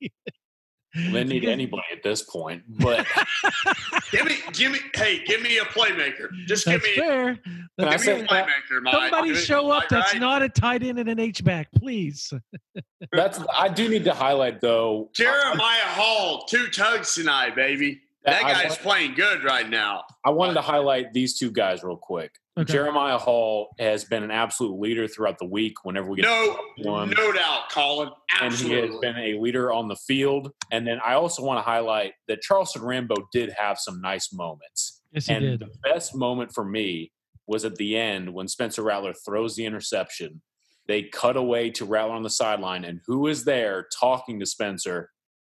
They 0.94 1.24
need 1.24 1.44
anybody 1.46 1.84
at 1.92 2.02
this 2.02 2.22
point, 2.22 2.62
but 2.68 3.06
Give 4.10 4.26
me, 4.26 4.36
give 4.52 4.72
me, 4.72 4.78
hey, 4.94 5.24
give 5.24 5.40
me 5.40 5.56
a 5.56 5.62
playmaker. 5.62 6.28
Just 6.46 6.66
give 6.66 6.82
That's 6.82 6.96
me, 6.96 7.02
fair. 7.02 7.34
Can 7.36 7.68
That's 7.78 8.04
give 8.04 8.16
say 8.18 8.22
me 8.22 8.22
a 8.24 8.26
playmaker. 8.28 8.82
Mike. 8.82 8.92
Somebody 8.94 9.28
Give 9.30 9.38
show 9.38 9.70
up 9.70 9.84
that's 9.88 10.12
right? 10.12 10.20
not 10.20 10.42
a 10.42 10.50
tight 10.50 10.82
end 10.82 10.98
and 10.98 11.08
an 11.08 11.18
H 11.18 11.42
back, 11.42 11.68
please. 11.74 12.30
that's 13.12 13.40
I 13.56 13.68
do 13.68 13.88
need 13.88 14.04
to 14.04 14.12
highlight 14.12 14.60
though. 14.60 15.08
Jeremiah 15.14 15.80
Hall, 15.86 16.44
two 16.46 16.66
tugs 16.68 17.14
tonight, 17.14 17.56
baby. 17.56 18.02
That 18.26 18.44
I 18.44 18.52
guy's 18.52 18.68
want- 18.70 18.80
playing 18.80 19.14
good 19.14 19.44
right 19.44 19.68
now. 19.68 20.04
I 20.26 20.30
wanted 20.30 20.54
to 20.54 20.60
highlight 20.60 21.14
these 21.14 21.38
two 21.38 21.50
guys 21.50 21.82
real 21.82 21.96
quick. 21.96 22.32
Okay. 22.58 22.70
Jeremiah 22.70 23.16
Hall 23.16 23.74
has 23.78 24.04
been 24.04 24.22
an 24.22 24.30
absolute 24.30 24.78
leader 24.78 25.08
throughout 25.08 25.38
the 25.38 25.46
week. 25.46 25.72
Whenever 25.84 26.08
we 26.10 26.16
get 26.16 26.26
No, 26.26 26.58
one. 26.90 27.08
no 27.10 27.32
doubt, 27.32 27.70
Colin. 27.70 28.10
and 28.42 28.52
he 28.52 28.72
has 28.72 28.94
been 29.00 29.16
a 29.16 29.38
leader 29.40 29.72
on 29.72 29.88
the 29.88 29.96
field. 29.96 30.52
And 30.70 30.86
then 30.86 31.00
I 31.02 31.14
also 31.14 31.42
want 31.42 31.58
to 31.58 31.62
highlight 31.62 32.12
that 32.28 32.42
Charleston 32.42 32.82
Rambo 32.82 33.14
did 33.32 33.54
have 33.58 33.78
some 33.78 34.02
nice 34.02 34.34
moments. 34.34 35.00
Yes, 35.12 35.26
he 35.26 35.32
and 35.34 35.42
did. 35.42 35.60
the 35.60 35.70
best 35.82 36.14
moment 36.14 36.52
for 36.52 36.64
me 36.64 37.10
was 37.46 37.64
at 37.64 37.76
the 37.76 37.96
end 37.96 38.32
when 38.34 38.48
Spencer 38.48 38.82
Rattler 38.82 39.14
throws 39.14 39.56
the 39.56 39.64
interception. 39.64 40.42
They 40.88 41.04
cut 41.04 41.36
away 41.38 41.70
to 41.70 41.86
Rattler 41.86 42.14
on 42.14 42.22
the 42.22 42.28
sideline, 42.30 42.84
and 42.84 43.00
who 43.06 43.28
is 43.28 43.44
there 43.44 43.86
talking 43.98 44.38
to 44.40 44.46
Spencer? 44.46 45.08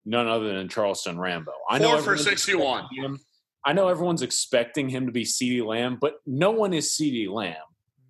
None 0.06 0.28
other 0.28 0.54
than 0.54 0.68
Charleston 0.70 1.20
Rambo. 1.20 1.52
I 1.70 1.78
know 1.78 1.92
Four 1.92 2.02
for 2.02 2.18
61. 2.18 2.88
him- 2.94 3.20
I 3.66 3.74
know 3.74 3.88
everyone's 3.90 4.22
expecting 4.22 4.90
him 4.90 5.06
to 5.06 5.12
be 5.12 5.24
CeeDee 5.24 5.66
Lamb, 5.66 5.98
but 6.00 6.16
no 6.26 6.52
one 6.52 6.74
is 6.74 6.90
CeeDee 6.92 7.30
Lamb. 7.30 7.56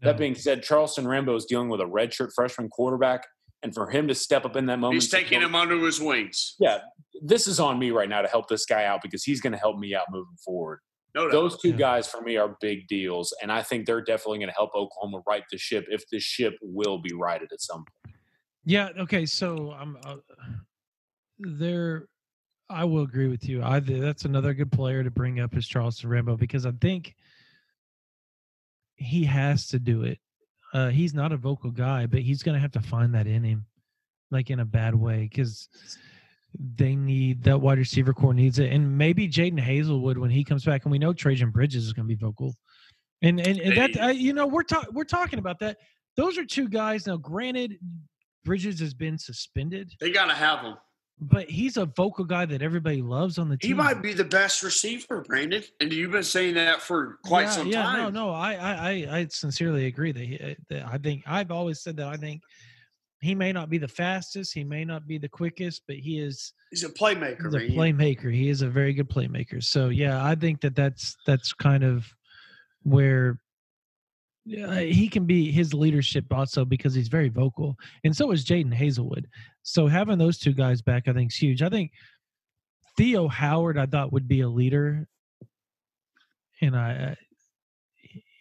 No. 0.01 0.09
That 0.11 0.17
being 0.17 0.35
said, 0.35 0.63
Charleston 0.63 1.07
Rambo 1.07 1.35
is 1.35 1.45
dealing 1.45 1.69
with 1.69 1.81
a 1.81 1.85
redshirt 1.85 2.29
freshman 2.33 2.69
quarterback, 2.69 3.25
and 3.63 3.73
for 3.73 3.89
him 3.89 4.07
to 4.07 4.15
step 4.15 4.45
up 4.45 4.55
in 4.55 4.67
that 4.67 4.79
moment, 4.79 5.01
He's 5.01 5.11
taking 5.11 5.41
him 5.41 5.55
under 5.55 5.77
his 5.79 5.99
wings. 5.99 6.55
yeah, 6.59 6.79
this 7.21 7.47
is 7.47 7.59
on 7.59 7.77
me 7.79 7.91
right 7.91 8.07
now 8.07 8.21
to 8.21 8.27
help 8.27 8.47
this 8.47 8.65
guy 8.65 8.85
out 8.85 9.01
because 9.01 9.23
he's 9.23 9.41
going 9.41 9.51
to 9.53 9.59
help 9.59 9.77
me 9.77 9.93
out 9.95 10.05
moving 10.11 10.37
forward. 10.45 10.79
No. 11.15 11.29
Those 11.31 11.59
two 11.59 11.71
Yeah. 11.71 11.75
guys 11.75 12.07
for 12.07 12.21
me 12.21 12.37
are 12.37 12.55
big 12.61 12.87
deals, 12.87 13.35
and 13.41 13.51
I 13.51 13.63
think 13.63 13.85
they're 13.87 14.03
definitely 14.03 14.37
going 14.37 14.49
to 14.49 14.55
help 14.55 14.69
Oklahoma 14.75 15.21
right 15.27 15.43
the 15.51 15.57
ship 15.57 15.85
if 15.89 16.07
the 16.11 16.19
ship 16.19 16.53
will 16.61 16.99
be 16.99 17.13
righted 17.13 17.49
at 17.51 17.59
some 17.61 17.83
point. 18.03 18.15
Yeah. 18.63 18.89
Okay. 18.99 19.25
So 19.25 19.71
I'm 19.71 19.97
uh, 20.05 20.17
there. 21.39 22.07
I 22.69 22.83
will 22.83 23.03
agree 23.03 23.27
with 23.27 23.47
you. 23.47 23.63
I 23.63 23.79
that's 23.79 24.25
another 24.25 24.53
good 24.53 24.71
player 24.71 25.03
to 25.03 25.11
bring 25.11 25.39
up 25.39 25.57
is 25.57 25.67
Charleston 25.67 26.09
Rambo 26.09 26.37
because 26.37 26.65
I 26.65 26.71
think 26.71 27.15
he 28.95 29.23
has 29.23 29.67
to 29.67 29.79
do 29.79 30.03
it. 30.03 30.19
Uh, 30.73 30.89
he's 30.89 31.13
not 31.13 31.31
a 31.31 31.37
vocal 31.37 31.71
guy, 31.71 32.05
but 32.05 32.21
he's 32.21 32.43
going 32.43 32.53
to 32.53 32.61
have 32.61 32.71
to 32.73 32.81
find 32.81 33.15
that 33.15 33.25
in 33.25 33.43
him, 33.43 33.65
like 34.29 34.51
in 34.51 34.59
a 34.59 34.65
bad 34.65 34.93
way, 34.93 35.27
because 35.29 35.67
they 36.75 36.95
need 36.95 37.43
that 37.43 37.59
wide 37.59 37.79
receiver 37.79 38.13
corps 38.13 38.33
needs 38.33 38.59
it, 38.59 38.71
and 38.71 38.97
maybe 38.97 39.27
Jadon 39.27 39.59
Haselwood 39.59 40.17
when 40.17 40.29
he 40.29 40.43
comes 40.43 40.63
back, 40.63 40.85
and 40.85 40.91
we 40.91 40.99
know 40.99 41.13
Trejan 41.13 41.51
Bridges 41.51 41.85
is 41.85 41.93
going 41.93 42.07
to 42.07 42.15
be 42.15 42.19
vocal, 42.19 42.55
and 43.21 43.39
and, 43.39 43.59
and 43.59 43.77
that 43.77 44.03
uh, 44.03 44.07
you 44.07 44.33
know 44.33 44.45
we're 44.45 44.63
talking 44.63 44.93
we're 44.93 45.03
talking 45.03 45.39
about 45.39 45.59
that. 45.59 45.77
Those 46.15 46.37
are 46.37 46.45
two 46.45 46.67
guys 46.67 47.07
now. 47.07 47.17
Granted, 47.17 47.79
Bridges 48.45 48.79
has 48.79 48.93
been 48.93 49.17
suspended, 49.17 49.91
They 49.99 50.11
got 50.11 50.25
to 50.25 50.33
have 50.33 50.59
him. 50.59 50.75
But 51.21 51.49
he's 51.49 51.75
a 51.75 51.85
vocal 51.85 52.23
guy 52.23 52.45
that 52.45 52.61
everybody 52.61 53.01
loves 53.01 53.37
on 53.37 53.49
the 53.49 53.57
team. 53.57 53.69
He 53.69 53.73
might 53.73 54.01
be 54.01 54.13
the 54.13 54.23
best 54.23 54.63
receiver, 54.63 55.21
Brandon. 55.27 55.63
And 55.81 55.91
you've 55.91 56.11
been 56.11 56.23
saying 56.23 56.55
that 56.55 56.81
for 56.81 57.19
quite 57.25 57.43
yeah, 57.43 57.49
some 57.49 57.67
yeah, 57.67 57.83
time. 57.83 58.13
No, 58.13 58.27
no, 58.27 58.29
I, 58.31 58.53
I, 58.53 58.89
I, 59.17 59.27
sincerely 59.29 59.87
agree 59.87 60.13
that, 60.13 60.23
he, 60.23 60.39
uh, 60.39 60.53
that 60.69 60.85
I 60.87 60.97
think 60.97 61.23
I've 61.27 61.51
always 61.51 61.81
said 61.81 61.97
that 61.97 62.07
I 62.07 62.15
think 62.15 62.41
he 63.21 63.35
may 63.35 63.51
not 63.51 63.69
be 63.69 63.77
the 63.77 63.87
fastest, 63.87 64.53
he 64.53 64.63
may 64.63 64.85
not 64.85 65.07
be 65.07 65.17
the 65.17 65.27
quickest, 65.27 65.83
but 65.87 65.97
he 65.97 66.19
is 66.19 66.53
He's 66.71 66.83
a 66.83 66.89
playmaker, 66.89 67.61
he's 67.61 67.73
a 67.73 67.75
playmaker. 67.75 68.33
He 68.33 68.49
is 68.49 68.61
a 68.61 68.69
very 68.69 68.93
good 68.93 69.09
playmaker. 69.09 69.61
So 69.61 69.89
yeah, 69.89 70.23
I 70.23 70.35
think 70.35 70.61
that 70.61 70.75
that's 70.75 71.17
that's 71.25 71.51
kind 71.51 71.83
of 71.83 72.05
where 72.83 73.39
yeah, 74.45 74.79
he 74.79 75.09
can 75.09 75.25
be 75.25 75.51
his 75.51 75.73
leadership 75.73 76.25
also 76.31 76.65
because 76.65 76.93
he's 76.93 77.07
very 77.07 77.29
vocal, 77.29 77.75
and 78.03 78.15
so 78.15 78.31
is 78.31 78.45
Jadon 78.45 78.73
Haselwood. 78.73 79.25
So 79.69 79.85
having 79.85 80.17
those 80.17 80.39
two 80.39 80.53
guys 80.53 80.81
back, 80.81 81.07
I 81.07 81.13
think, 81.13 81.31
is 81.31 81.37
huge. 81.37 81.61
I 81.61 81.69
think 81.69 81.91
Theo 82.97 83.27
Howard, 83.27 83.77
I 83.77 83.85
thought 83.85 84.11
would 84.11 84.27
be 84.27 84.41
a 84.41 84.49
leader, 84.49 85.07
and 86.59 86.75
I 86.75 87.15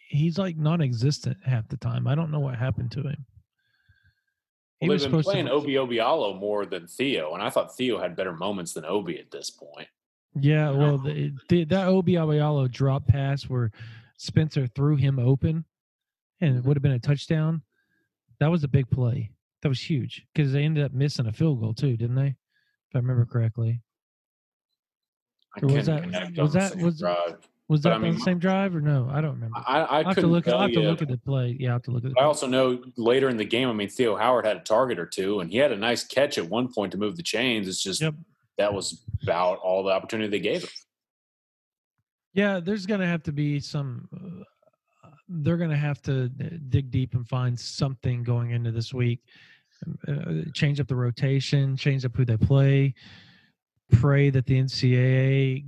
he's 0.07 0.39
like 0.39 0.57
non-existent 0.57 1.37
half 1.45 1.67
the 1.67 1.77
time. 1.77 2.07
I 2.07 2.15
don't 2.15 2.31
know 2.31 2.39
what 2.39 2.55
happened 2.55 2.91
to 2.93 3.01
him. 3.01 3.27
He 4.79 4.87
Well, 4.87 4.95
was 4.95 5.03
they've 5.03 5.11
been 5.11 5.21
playing 5.21 5.45
to. 5.45 5.51
Obi 5.51 5.73
Obialo 5.73 6.39
more 6.39 6.65
than 6.65 6.87
Theo, 6.87 7.35
and 7.35 7.43
I 7.43 7.51
thought 7.51 7.77
Theo 7.77 7.99
had 7.99 8.15
better 8.15 8.33
moments 8.33 8.73
than 8.73 8.83
Obi 8.85 9.19
at 9.19 9.29
this 9.29 9.51
point. 9.51 9.87
Yeah, 10.33 10.71
well, 10.71 10.97
the, 11.03 11.31
the, 11.47 11.63
that 11.65 11.87
Obi 11.87 12.13
Obialo 12.13 12.71
drop 12.71 13.05
pass 13.05 13.43
where 13.43 13.71
Spencer 14.17 14.65
threw 14.65 14.95
him 14.95 15.19
open, 15.19 15.63
and 16.41 16.55
it 16.55 16.57
mm-hmm. 16.57 16.67
would 16.67 16.77
have 16.77 16.81
been 16.81 16.93
a 16.93 16.99
touchdown. 16.99 17.61
That 18.39 18.49
was 18.49 18.63
a 18.63 18.67
big 18.67 18.89
play. 18.89 19.29
That 19.61 19.69
was 19.69 19.81
huge 19.81 20.25
because 20.33 20.51
they 20.53 20.63
ended 20.63 20.85
up 20.85 20.93
missing 20.93 21.27
a 21.27 21.33
field 21.33 21.59
goal 21.59 21.73
too, 21.73 21.97
didn't 21.97 22.15
they? 22.15 22.27
If 22.27 22.95
I 22.95 22.99
remember 22.99 23.25
correctly. 23.25 23.81
I 25.61 25.65
was 25.65 25.85
that- 25.87 26.05
was 26.37 26.53
that- 26.53 26.77
was- 26.77 26.99
drive. 26.99 27.37
Was 27.67 27.81
that 27.83 27.93
I 27.93 27.99
mean, 27.99 28.15
the 28.15 28.19
same 28.21 28.39
drive 28.39 28.75
or 28.75 28.81
no? 28.81 29.07
I 29.11 29.21
don't 29.21 29.33
remember. 29.35 29.55
I, 29.63 29.81
I 29.81 29.99
I 29.99 30.03
have 30.03 30.15
to 30.15 30.25
look. 30.25 30.47
I 30.47 30.63
have 30.63 30.71
to 30.71 30.79
look 30.79 31.03
at 31.03 31.07
the 31.07 31.19
play. 31.19 31.55
Yeah, 31.59 31.69
I 31.69 31.73
have 31.73 31.83
to 31.83 31.91
look 31.91 32.03
at. 32.03 32.15
The 32.15 32.19
I 32.19 32.23
also 32.23 32.47
know 32.47 32.81
later 32.97 33.29
in 33.29 33.37
the 33.37 33.45
game, 33.45 33.69
I 33.69 33.73
mean, 33.73 33.89
Theo 33.89 34.15
Howard 34.15 34.47
had 34.47 34.57
a 34.57 34.61
target 34.61 34.97
or 34.97 35.05
two, 35.05 35.39
and 35.41 35.51
he 35.51 35.57
had 35.57 35.71
a 35.71 35.75
nice 35.77 36.03
catch 36.03 36.39
at 36.39 36.49
one 36.49 36.73
point 36.73 36.91
to 36.93 36.97
move 36.97 37.15
the 37.15 37.21
chains. 37.21 37.67
It's 37.67 37.83
just 37.83 38.01
Yep. 38.01 38.15
that 38.57 38.73
was 38.73 39.05
about 39.21 39.59
all 39.59 39.83
the 39.83 39.91
opportunity 39.91 40.29
they 40.29 40.39
gave 40.39 40.63
him. 40.63 40.69
Yeah, 42.33 42.59
there's 42.59 42.87
going 42.87 43.01
to 43.01 43.05
have 43.05 43.21
to 43.23 43.31
be 43.31 43.59
some. 43.59 44.09
Uh, 44.15 44.43
They're 45.29 45.57
going 45.57 45.69
to 45.69 45.77
have 45.77 46.01
to 46.03 46.25
uh, 46.25 46.49
dig 46.69 46.91
deep 46.91 47.13
and 47.13 47.27
find 47.27 47.59
something 47.59 48.23
going 48.23 48.51
into 48.51 48.71
this 48.71 48.93
week. 48.93 49.19
Uh, 50.07 50.41
change 50.53 50.79
up 50.79 50.87
the 50.87 50.95
rotation, 50.95 51.77
change 51.77 52.03
up 52.03 52.15
who 52.15 52.25
they 52.25 52.37
play. 52.37 52.93
Pray 53.91 54.29
that 54.29 54.45
the 54.45 54.59
NCAA 54.59 55.63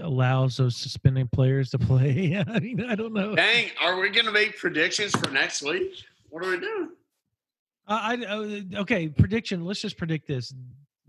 allows 0.00 0.56
those 0.56 0.76
suspended 0.76 1.30
players 1.32 1.70
to 1.70 1.78
play. 1.78 2.42
I 2.46 2.60
mean, 2.60 2.84
I 2.84 2.94
don't 2.94 3.12
know. 3.12 3.34
Dang, 3.34 3.70
are 3.80 3.98
we 4.00 4.10
going 4.10 4.26
to 4.26 4.32
make 4.32 4.58
predictions 4.58 5.16
for 5.16 5.30
next 5.30 5.62
week? 5.62 6.04
What 6.28 6.44
are 6.44 6.50
we 6.50 6.60
doing? 6.60 6.90
I, 7.86 8.14
I 8.14 8.26
uh, 8.26 8.80
okay. 8.82 9.08
Prediction. 9.08 9.64
Let's 9.64 9.80
just 9.80 9.96
predict 9.96 10.28
this. 10.28 10.54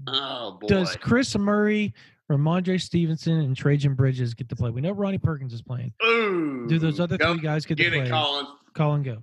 Oh 0.08 0.58
boy. 0.62 0.68
Does 0.68 0.96
Chris 0.96 1.38
Murray, 1.38 1.94
Rhamondre 2.30 2.80
Stevenson, 2.80 3.40
and 3.40 3.56
Trejan 3.56 3.96
Bridges 3.96 4.34
get 4.34 4.50
to 4.50 4.56
play? 4.56 4.70
We 4.70 4.82
know 4.82 4.92
Ronnie 4.92 5.18
Perkins 5.18 5.54
is 5.54 5.62
playing. 5.62 5.94
Ooh. 6.06 6.68
Do 6.68 6.78
those 6.78 7.00
other 7.00 7.18
Go- 7.18 7.34
three 7.34 7.42
guys 7.42 7.66
get 7.66 7.78
to 7.78 7.90
play? 7.90 8.00
it, 8.02 8.10
Colin. 8.10 8.46
Call 8.74 8.94
and 8.94 9.04
go. 9.04 9.18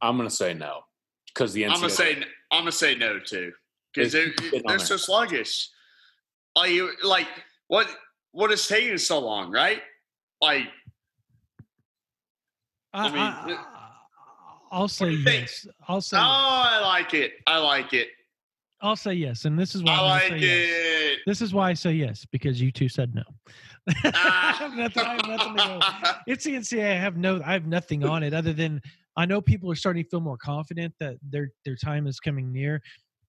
I'm 0.00 0.16
going 0.16 0.28
to 0.28 0.34
say 0.34 0.54
no 0.54 0.80
because 1.34 1.52
the 1.52 1.62
NCAA. 1.64 1.70
I'm 1.70 1.80
gonna 1.80 1.90
say 1.90 2.16
I'm 2.52 2.60
gonna 2.60 2.72
say 2.72 2.94
no 2.94 3.18
too 3.18 3.52
because 3.92 4.12
they're, 4.12 4.28
It's 4.28 4.40
getting 4.40 4.60
on 4.60 4.66
they're 4.68 4.78
so 4.78 4.96
sluggish. 4.96 5.68
Like, 6.54 6.70
you- 6.70 6.92
like 7.02 7.26
what 7.68 7.88
what 8.32 8.52
is 8.52 8.66
taking 8.68 8.96
so 8.98 9.18
long, 9.18 9.50
right? 9.50 9.80
Like, 10.40 10.68
I, 12.92 13.06
I 13.08 13.10
mean, 13.48 13.58
I, 14.70 14.78
will 14.78 14.88
say 14.88 15.06
do 15.06 15.10
you 15.12 15.24
think? 15.24 15.40
yes. 15.42 15.66
I'll 15.88 16.00
say. 16.00 16.16
oh, 16.16 16.20
yes. 16.20 16.72
I 16.72 16.80
like 16.84 17.14
it. 17.14 17.32
I 17.46 17.58
like 17.58 17.92
it. 17.92 18.08
I'll 18.84 18.96
say 18.96 19.14
yes, 19.14 19.46
and 19.46 19.58
this 19.58 19.74
is 19.74 19.82
why 19.82 19.94
I 19.94 20.00
like 20.02 20.22
say 20.28 20.38
yes. 20.38 21.18
This 21.26 21.40
is 21.40 21.54
why 21.54 21.70
I 21.70 21.74
say 21.74 21.92
yes 21.92 22.26
because 22.30 22.60
you 22.60 22.70
two 22.70 22.90
said 22.90 23.14
no. 23.14 23.22
Ah. 24.04 24.70
Nothing, 24.76 25.04
I 25.04 25.12
have 25.14 25.26
nothing 25.26 25.56
to 25.56 25.64
go. 25.64 26.12
It's 26.26 26.44
the 26.44 26.54
NCAA. 26.54 26.92
I 26.92 26.98
have 26.98 27.16
no. 27.16 27.40
I 27.46 27.54
have 27.54 27.66
nothing 27.66 28.04
on 28.04 28.22
it 28.22 28.34
other 28.34 28.52
than 28.52 28.82
I 29.16 29.24
know 29.24 29.40
people 29.40 29.70
are 29.70 29.74
starting 29.74 30.04
to 30.04 30.10
feel 30.10 30.20
more 30.20 30.36
confident 30.36 30.92
that 31.00 31.16
their 31.22 31.50
their 31.64 31.76
time 31.76 32.06
is 32.06 32.20
coming 32.20 32.52
near. 32.52 32.82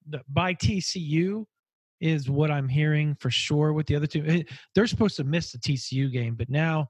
The, 0.10 0.22
by 0.30 0.53
TCU 0.56 1.45
is 2.01 2.30
what 2.30 2.51
I'm 2.51 2.68
hearing 2.68 3.16
for 3.22 3.32
sure. 3.32 3.72
With 3.72 3.88
the 3.88 3.95
other 3.95 4.08
two, 4.08 4.43
they're 4.76 4.88
supposed 4.88 5.16
to 5.18 5.24
miss 5.24 5.53
the 5.53 5.58
TCU 5.60 6.12
game, 6.12 6.36
but 6.36 6.49
now 6.49 6.89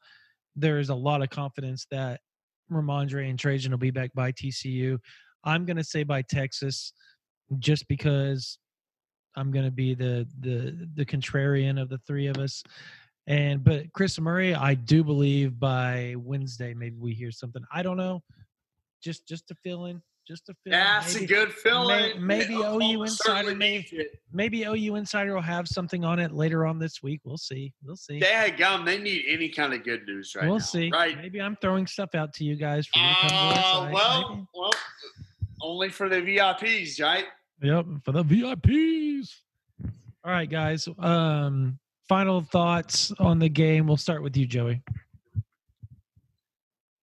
there's 0.55 0.89
a 0.89 0.95
lot 0.95 1.21
of 1.21 1.29
confidence 1.29 1.85
that 1.91 2.19
Rhamondre 2.71 3.29
and 3.29 3.37
Trejan 3.37 3.69
will 3.69 3.77
be 3.77 3.91
back 3.91 4.11
by 4.15 4.31
TCU. 4.31 4.97
I'm 5.43 5.65
going 5.65 5.77
to 5.77 5.83
say 5.83 6.03
by 6.03 6.23
Texas, 6.23 6.91
just 7.59 7.87
because 7.87 8.57
I'm 9.35 9.51
going 9.51 9.65
to 9.65 9.71
be 9.71 9.93
the 9.93 10.27
the 10.39 10.87
the 10.95 11.05
contrarian 11.05 11.81
of 11.81 11.89
the 11.89 11.97
three 11.99 12.27
of 12.27 12.37
us. 12.37 12.63
And 13.27 13.63
but 13.63 13.91
Chris 13.93 14.19
Murray, 14.19 14.53
I 14.53 14.75
do 14.75 15.03
believe 15.03 15.59
by 15.59 16.15
Wednesday 16.17 16.73
maybe 16.73 16.95
we 16.99 17.13
hear 17.13 17.31
something. 17.31 17.63
I 17.73 17.81
don't 17.83 17.97
know. 17.97 18.21
Just 19.03 19.27
just 19.27 19.51
a 19.51 19.55
feeling. 19.63 20.01
Just 20.27 20.49
a 20.49 20.55
feeling. 20.63 20.79
That's 20.79 21.13
maybe, 21.13 21.25
a 21.25 21.27
good 21.27 21.53
feeling. 21.53 22.13
maybe 22.25 22.55
OU 22.55 23.03
insider 23.03 23.53
may- 23.53 23.85
maybe 24.33 24.63
OU 24.63 24.95
Insider 24.95 25.35
will 25.35 25.41
have 25.41 25.67
something 25.67 26.03
on 26.03 26.17
it 26.17 26.31
later 26.31 26.65
on 26.65 26.79
this 26.79 27.03
week. 27.03 27.21
We'll 27.23 27.37
see. 27.37 27.73
We'll 27.83 27.95
see. 27.95 28.19
Dadgum, 28.19 28.85
they 28.85 28.97
need 28.97 29.25
any 29.27 29.49
kind 29.49 29.73
of 29.75 29.83
good 29.83 30.07
news 30.07 30.33
right 30.35 30.45
we'll 30.47 30.55
now. 30.57 30.63
see. 30.63 30.89
Right? 30.91 31.15
Maybe 31.15 31.39
I'm 31.39 31.55
throwing 31.57 31.85
stuff 31.85 32.15
out 32.15 32.33
to 32.35 32.43
you 32.43 32.55
guys 32.55 32.87
for 32.87 32.97
you 32.97 33.07
to 33.07 33.15
come 33.21 33.29
Uh, 33.31 33.89
well, 33.93 34.29
Maybe. 34.29 34.47
well, 34.55 34.71
only 35.65 35.89
for 35.89 36.07
the 36.09 36.17
VIPs, 36.21 37.01
right? 37.01 37.25
Yep, 37.61 37.85
for 38.03 38.11
the 38.11 38.23
VIPs. 38.23 39.33
All 40.23 40.31
right, 40.31 40.49
guys. 40.49 40.87
Um, 40.99 41.79
final 42.07 42.41
thoughts 42.41 43.11
on 43.19 43.39
the 43.39 43.49
game. 43.49 43.87
We'll 43.87 43.97
start 43.97 44.21
with 44.21 44.37
you, 44.37 44.45
Joey. 44.45 44.81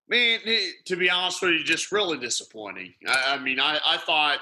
Man, 0.09 0.41
it- 0.45 0.85
to 0.87 0.97
be 0.97 1.11
honest 1.11 1.43
with 1.43 1.53
you, 1.53 1.65
just 1.65 1.91
really 1.91 2.19
disappointing. 2.19 2.95
I, 3.07 3.35
I 3.35 3.39
mean, 3.39 3.59
I, 3.59 3.79
I 3.85 3.97
thought 3.99 4.39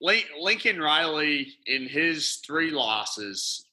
Lincoln 0.00 0.80
Riley 0.80 1.54
in 1.66 1.88
his 1.88 2.36
three 2.46 2.70
losses, 2.70 3.66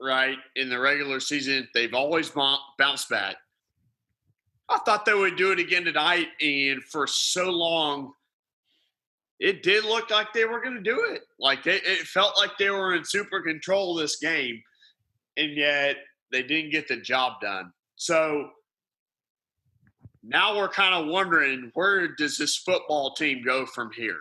right, 0.00 0.36
in 0.56 0.68
the 0.68 0.78
regular 0.78 1.20
season, 1.20 1.68
they've 1.74 1.94
always 1.94 2.30
bounced 2.30 3.08
back. 3.08 3.36
I 4.68 4.78
thought 4.78 5.04
they 5.04 5.14
would 5.14 5.36
do 5.36 5.52
it 5.52 5.58
again 5.58 5.84
tonight, 5.84 6.28
and 6.40 6.82
for 6.84 7.06
so 7.06 7.50
long, 7.50 8.12
it 9.38 9.62
did 9.62 9.84
look 9.84 10.10
like 10.10 10.32
they 10.32 10.44
were 10.44 10.62
going 10.62 10.76
to 10.76 10.82
do 10.82 11.04
it. 11.10 11.22
Like 11.38 11.66
it, 11.66 11.82
it 11.84 12.06
felt 12.06 12.36
like 12.36 12.56
they 12.58 12.70
were 12.70 12.94
in 12.94 13.04
super 13.04 13.42
control 13.42 13.94
this 13.94 14.16
game, 14.16 14.62
and 15.36 15.54
yet 15.54 15.96
they 16.32 16.42
didn't 16.42 16.70
get 16.70 16.88
the 16.88 16.96
job 16.96 17.40
done. 17.42 17.72
So 17.96 18.50
now 20.22 20.56
we're 20.56 20.68
kind 20.68 20.94
of 20.94 21.12
wondering 21.12 21.70
where 21.74 22.14
does 22.14 22.38
this 22.38 22.56
football 22.56 23.14
team 23.14 23.42
go 23.44 23.66
from 23.66 23.90
here? 23.94 24.20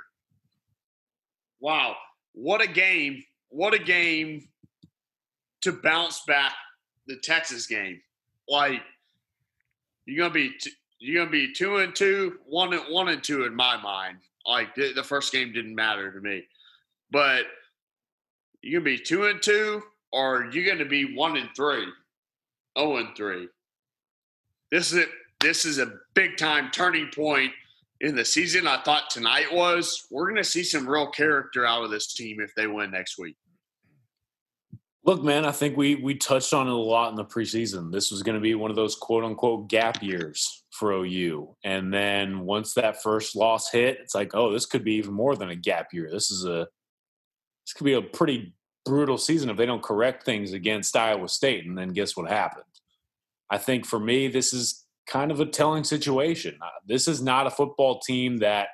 Wow, 1.61 1.95
what 2.33 2.61
a 2.61 2.67
game! 2.67 3.23
What 3.49 3.73
a 3.73 3.79
game 3.79 4.49
to 5.61 5.71
bounce 5.71 6.23
back 6.27 6.53
the 7.07 7.17
Texas 7.17 7.67
game. 7.67 8.01
Like 8.49 8.81
you're 10.05 10.17
gonna 10.17 10.33
be 10.33 10.51
t- 10.59 10.71
you're 10.99 11.23
gonna 11.23 11.31
be 11.31 11.53
two 11.53 11.77
and 11.77 11.95
two, 11.95 12.39
one 12.45 12.73
and 12.73 12.83
one 12.89 13.09
and 13.09 13.23
two 13.23 13.45
in 13.45 13.55
my 13.55 13.81
mind. 13.81 14.17
Like 14.45 14.75
the, 14.75 14.93
the 14.93 15.03
first 15.03 15.31
game 15.31 15.53
didn't 15.53 15.75
matter 15.75 16.11
to 16.11 16.19
me, 16.19 16.43
but 17.11 17.45
you're 18.61 18.81
gonna 18.81 18.97
be 18.97 18.99
two 18.99 19.25
and 19.25 19.41
two, 19.41 19.81
or 20.11 20.49
you're 20.51 20.65
gonna 20.65 20.89
be 20.89 21.15
one 21.15 21.37
and 21.37 21.49
three, 21.55 21.85
zero 22.77 22.97
and 22.97 23.15
three. 23.15 23.47
This 24.71 24.91
is 24.91 24.99
it. 24.99 25.09
This 25.39 25.65
is 25.65 25.77
a 25.77 25.93
big 26.13 26.37
time 26.37 26.71
turning 26.71 27.09
point 27.13 27.51
in 27.99 28.15
the 28.15 28.23
season. 28.25 28.67
I 28.67 28.81
thought 28.83 29.09
tonight 29.09 29.53
was. 29.53 30.07
We're 30.09 30.27
gonna 30.29 30.43
see 30.43 30.63
some 30.63 30.87
real 30.87 31.07
character 31.07 31.65
out 31.65 31.83
of 31.83 31.91
this 31.91 32.13
team 32.13 32.39
if 32.39 32.53
they 32.55 32.67
win 32.67 32.91
next 32.91 33.17
week. 33.17 33.35
Look, 35.05 35.21
man, 35.21 35.43
I 35.43 35.51
think 35.51 35.75
we 35.75 35.95
we 35.95 36.15
touched 36.15 36.53
on 36.53 36.67
it 36.67 36.71
a 36.71 36.75
lot 36.75 37.09
in 37.09 37.15
the 37.15 37.25
preseason. 37.25 37.91
This 37.91 38.09
was 38.09 38.23
going 38.23 38.35
to 38.35 38.41
be 38.41 38.55
one 38.55 38.71
of 38.71 38.77
those 38.77 38.95
quote 38.95 39.25
unquote 39.25 39.67
gap 39.67 40.01
years 40.01 40.63
for 40.71 40.93
OU. 40.93 41.55
And 41.63 41.93
then 41.93 42.39
once 42.41 42.73
that 42.73 43.03
first 43.03 43.35
loss 43.35 43.69
hit, 43.69 43.99
it's 44.01 44.15
like, 44.15 44.33
oh, 44.33 44.51
this 44.51 44.65
could 44.65 44.83
be 44.83 44.93
even 44.93 45.13
more 45.13 45.35
than 45.35 45.49
a 45.49 45.55
gap 45.55 45.87
year. 45.91 46.09
This 46.09 46.31
is 46.31 46.45
a 46.45 46.67
this 47.65 47.73
could 47.75 47.83
be 47.83 47.93
a 47.93 48.01
pretty 48.01 48.53
brutal 48.85 49.17
season 49.17 49.49
if 49.49 49.57
they 49.57 49.65
don't 49.65 49.83
correct 49.83 50.23
things 50.23 50.53
against 50.53 50.95
Iowa 50.95 51.27
State. 51.27 51.65
And 51.65 51.77
then 51.77 51.89
guess 51.89 52.15
what 52.15 52.29
happened? 52.29 52.65
I 53.49 53.57
think 53.57 53.85
for 53.85 53.99
me, 53.99 54.29
this 54.29 54.53
is 54.53 54.85
kind 55.05 55.31
of 55.31 55.39
a 55.41 55.45
telling 55.45 55.83
situation. 55.83 56.57
Uh, 56.61 56.69
This 56.85 57.09
is 57.09 57.21
not 57.21 57.47
a 57.47 57.51
football 57.51 57.99
team 57.99 58.37
that 58.37 58.69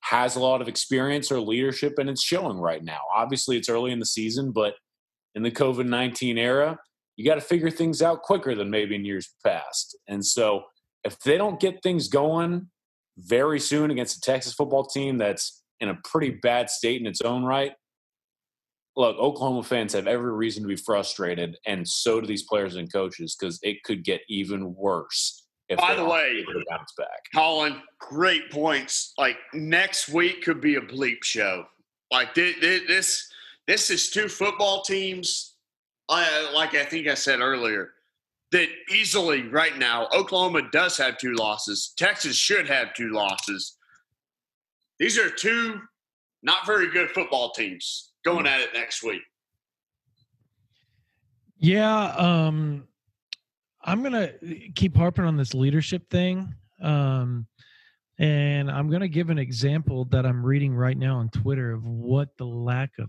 has 0.00 0.36
a 0.36 0.40
lot 0.40 0.62
of 0.62 0.68
experience 0.68 1.30
or 1.30 1.40
leadership, 1.40 1.98
and 1.98 2.10
it's 2.10 2.22
showing 2.22 2.58
right 2.58 2.82
now. 2.82 3.00
Obviously, 3.14 3.56
it's 3.56 3.68
early 3.68 3.92
in 3.92 3.98
the 3.98 4.06
season, 4.06 4.52
but 4.52 4.74
in 5.34 5.42
the 5.42 5.50
COVID 5.50 5.86
19 5.86 6.38
era, 6.38 6.78
you 7.16 7.24
got 7.24 7.36
to 7.36 7.40
figure 7.40 7.70
things 7.70 8.02
out 8.02 8.22
quicker 8.22 8.54
than 8.54 8.70
maybe 8.70 8.94
in 8.94 9.04
years 9.04 9.34
past. 9.44 9.96
And 10.08 10.24
so, 10.24 10.64
if 11.04 11.18
they 11.20 11.36
don't 11.36 11.60
get 11.60 11.82
things 11.82 12.08
going 12.08 12.68
very 13.18 13.60
soon 13.60 13.90
against 13.90 14.16
a 14.16 14.20
Texas 14.20 14.54
football 14.54 14.84
team 14.84 15.18
that's 15.18 15.62
in 15.80 15.88
a 15.90 15.98
pretty 16.04 16.30
bad 16.30 16.70
state 16.70 17.00
in 17.00 17.06
its 17.06 17.20
own 17.20 17.44
right, 17.44 17.72
look, 18.96 19.16
Oklahoma 19.18 19.62
fans 19.62 19.92
have 19.92 20.06
every 20.06 20.32
reason 20.32 20.62
to 20.62 20.68
be 20.68 20.76
frustrated, 20.76 21.56
and 21.66 21.86
so 21.86 22.20
do 22.20 22.26
these 22.26 22.44
players 22.44 22.76
and 22.76 22.92
coaches 22.92 23.36
because 23.38 23.58
it 23.62 23.82
could 23.84 24.04
get 24.04 24.20
even 24.28 24.74
worse. 24.74 25.42
If 25.68 25.78
By 25.78 25.94
the 25.94 26.04
way- 26.04 26.44
bounce 26.68 26.92
back. 26.98 27.22
Colin, 27.34 27.80
great 27.98 28.50
points. 28.50 29.14
Like 29.16 29.36
next 29.54 30.08
week 30.10 30.42
could 30.42 30.60
be 30.60 30.76
a 30.76 30.80
bleep 30.80 31.24
show. 31.24 31.64
Like 32.12 32.34
thi- 32.34 32.52
thi- 32.54 32.86
this, 32.86 33.26
this 33.66 33.90
is 33.90 34.10
two 34.10 34.28
football 34.28 34.82
teams. 34.82 35.56
Uh, 36.08 36.48
like 36.52 36.74
I 36.74 36.84
think 36.84 37.08
I 37.08 37.14
said 37.14 37.40
earlier, 37.40 37.92
that 38.52 38.68
easily 38.90 39.48
right 39.48 39.76
now 39.78 40.06
Oklahoma 40.14 40.62
does 40.70 40.96
have 40.98 41.18
two 41.18 41.34
losses. 41.34 41.94
Texas 41.96 42.36
should 42.36 42.68
have 42.68 42.94
two 42.94 43.10
losses. 43.10 43.76
These 44.98 45.18
are 45.18 45.30
two 45.30 45.80
not 46.42 46.66
very 46.66 46.90
good 46.90 47.10
football 47.10 47.50
teams 47.50 48.12
going 48.24 48.46
at 48.46 48.60
it 48.60 48.70
next 48.74 49.02
week. 49.02 49.22
Yeah, 51.58 52.08
um, 52.16 52.84
I'm 53.82 54.02
gonna 54.02 54.32
keep 54.74 54.94
harping 54.94 55.24
on 55.24 55.36
this 55.36 55.54
leadership 55.54 56.10
thing, 56.10 56.54
um, 56.82 57.46
and 58.18 58.70
I'm 58.70 58.90
gonna 58.90 59.08
give 59.08 59.30
an 59.30 59.38
example 59.38 60.04
that 60.06 60.26
I'm 60.26 60.44
reading 60.44 60.74
right 60.74 60.96
now 60.96 61.16
on 61.16 61.30
Twitter 61.30 61.72
of 61.72 61.86
what 61.86 62.36
the 62.36 62.44
lack 62.44 62.90
of 62.98 63.08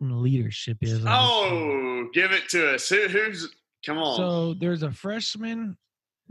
leadership 0.00 0.78
is. 0.82 0.92
on 0.92 0.96
this 0.98 1.04
team. 1.04 1.08
Oh, 1.12 2.08
give 2.12 2.32
it 2.32 2.48
to 2.50 2.74
us. 2.74 2.88
Who, 2.88 3.08
who's 3.08 3.48
Come 3.86 3.98
on. 3.98 4.16
So 4.16 4.54
there's 4.54 4.82
a 4.82 4.90
freshman 4.90 5.76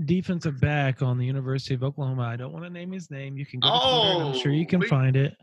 defensive 0.05 0.59
back 0.59 1.01
on 1.03 1.19
the 1.19 1.25
University 1.25 1.75
of 1.75 1.83
Oklahoma. 1.83 2.23
I 2.23 2.35
don't 2.35 2.51
want 2.51 2.65
to 2.65 2.69
name 2.71 2.91
his 2.91 3.11
name. 3.11 3.37
You 3.37 3.45
can 3.45 3.59
go 3.59 3.67
to 3.69 3.73
I'm 3.73 4.39
sure 4.39 4.51
you 4.51 4.65
Oh, 4.65 4.69
can 4.69 4.79
we- 4.79 4.87
find 4.87 5.15
it. 5.15 5.35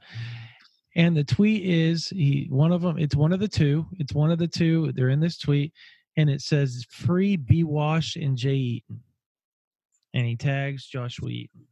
And 0.97 1.17
the 1.17 1.23
tweet 1.23 1.65
is 1.65 2.09
he 2.09 2.49
one 2.51 2.73
of 2.73 2.83
them. 2.83 2.99
It's 2.99 3.15
one 3.15 3.33
of 3.33 3.39
the 3.39 3.47
two. 3.47 3.87
It's 4.01 4.13
one 4.13 4.33
of 4.33 4.41
the 4.41 4.49
two. 4.49 4.91
They're 4.93 5.11
in 5.11 5.21
this 5.21 5.39
tweet, 5.39 5.73
and 6.17 6.29
it 6.29 6.41
says 6.41 6.85
"Free 6.91 7.37
B 7.37 7.63
Wash 7.63 8.17
and 8.17 8.37
Jay 8.37 8.57
Eaton," 8.57 9.01
and 10.15 10.27
he 10.27 10.35
tags 10.35 10.85
Joshua 10.85 11.29
Eaton. 11.29 11.65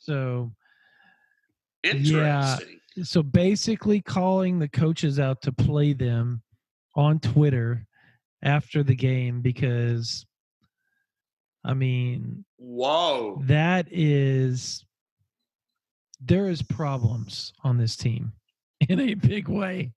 So 0.00 0.52
Interesting. 1.82 2.78
So 3.02 3.22
basically 3.22 4.00
calling 4.00 4.58
the 4.58 4.68
coaches 4.68 5.18
out 5.18 5.42
to 5.42 5.52
play 5.52 5.92
them 5.92 6.42
on 6.94 7.18
Twitter 7.18 7.86
after 8.42 8.82
the 8.82 8.94
game 8.94 9.40
because 9.40 10.24
I 11.64 11.74
mean 11.74 12.44
Whoa. 12.58 13.42
that 13.46 13.86
is 13.90 14.84
there 16.20 16.48
is 16.48 16.62
problems 16.62 17.52
on 17.64 17.78
this 17.78 17.96
team 17.96 18.32
in 18.88 19.00
a 19.00 19.14
big 19.14 19.48
way. 19.48 19.92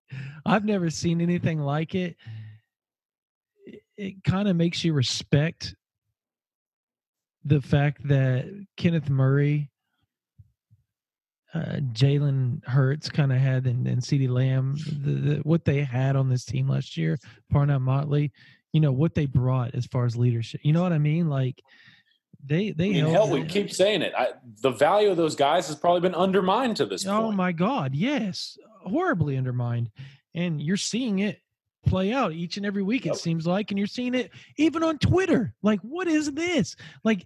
I've 0.45 0.65
never 0.65 0.89
seen 0.89 1.21
anything 1.21 1.59
like 1.59 1.95
it. 1.95 2.15
It, 3.65 3.81
it 3.97 4.23
kind 4.23 4.47
of 4.47 4.55
makes 4.55 4.83
you 4.83 4.93
respect 4.93 5.75
the 7.45 7.61
fact 7.61 8.05
that 8.07 8.45
Kenneth 8.75 9.09
Murray, 9.09 9.69
uh, 11.57 11.79
Jalen 11.93 12.63
Hurts 12.65 13.09
kind 13.09 13.31
of 13.31 13.39
had, 13.39 13.65
and, 13.65 13.87
and 13.87 14.01
CeeDee 14.01 14.29
Lamb, 14.29 14.75
the, 15.01 15.11
the, 15.11 15.35
what 15.37 15.65
they 15.65 15.83
had 15.83 16.15
on 16.15 16.29
this 16.29 16.45
team 16.45 16.67
last 16.67 16.95
year, 16.97 17.17
Parnell 17.51 17.79
Motley, 17.79 18.31
you 18.73 18.79
know, 18.79 18.91
what 18.91 19.15
they 19.15 19.25
brought 19.25 19.73
as 19.75 19.85
far 19.85 20.05
as 20.05 20.15
leadership. 20.15 20.61
You 20.63 20.73
know 20.73 20.83
what 20.83 20.93
I 20.93 20.97
mean? 20.97 21.29
Like, 21.29 21.61
they, 22.45 22.71
they 22.71 22.89
I 22.89 23.01
mean, 23.03 23.05
hell, 23.07 23.29
we 23.29 23.43
keep 23.43 23.71
saying 23.71 24.01
it. 24.03 24.13
I, 24.17 24.33
the 24.61 24.71
value 24.71 25.09
of 25.09 25.17
those 25.17 25.35
guys 25.35 25.67
has 25.67 25.75
probably 25.75 26.01
been 26.01 26.15
undermined 26.15 26.77
to 26.77 26.85
this 26.85 27.05
Oh 27.05 27.23
point. 27.23 27.35
my 27.35 27.51
God, 27.51 27.95
yes, 27.95 28.57
horribly 28.85 29.37
undermined, 29.37 29.89
and 30.35 30.61
you're 30.61 30.77
seeing 30.77 31.19
it 31.19 31.41
play 31.85 32.11
out 32.13 32.33
each 32.33 32.57
and 32.57 32.65
every 32.65 32.83
week. 32.83 33.05
It 33.05 33.09
Yep. 33.09 33.17
seems 33.17 33.47
like, 33.47 33.71
and 33.71 33.77
you're 33.77 33.87
seeing 33.87 34.13
it 34.13 34.31
even 34.57 34.83
on 34.83 34.97
Twitter. 34.99 35.53
Like, 35.63 35.79
what 35.81 36.07
is 36.07 36.31
this? 36.33 36.75
Like, 37.03 37.25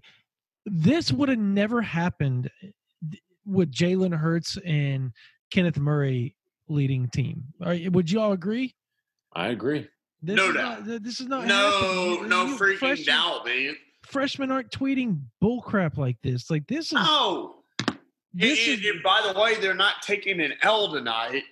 this 0.66 1.12
would 1.12 1.30
have 1.30 1.40
never 1.40 1.82
happened 1.82 2.50
with 3.46 3.72
Jalen 3.72 4.16
Hurts 4.18 4.58
and 4.66 5.12
Kenneth 5.52 5.78
Murray 5.80 6.36
leading 6.68 7.10
team. 7.10 7.44
Are, 7.62 7.76
would 7.92 8.10
you 8.12 8.20
all 8.22 8.32
agree? 8.34 8.76
I 9.34 9.48
agree. 9.48 9.88
This 10.22 10.36
No 10.36 10.50
is 10.50 10.56
doubt. 10.56 10.86
Not, 10.88 11.04
this 11.04 11.20
is 11.20 11.28
not 11.28 11.46
No, 11.48 11.72
happening. 12.12 12.30
no 12.30 12.46
You- 12.46 12.58
freaking 12.58 12.78
freshmen- 12.78 13.06
doubt, 13.08 13.46
man. 13.46 13.76
Freshmen 14.04 14.52
aren't 14.52 14.72
tweeting 14.72 15.22
bullcrap 15.44 15.98
like 15.98 16.18
this. 16.22 16.50
Like 16.50 16.68
this 16.68 16.88
is 16.88 16.94
No. 16.94 17.64
this 18.34 18.68
and, 18.68 18.80
is 18.80 18.86
and 18.90 19.04
by 19.04 19.22
the 19.32 19.40
way, 19.40 19.56
they're 19.56 19.74
not 19.76 20.02
taking 20.02 20.40
an 20.42 20.54
L 20.64 20.92
tonight 20.92 21.44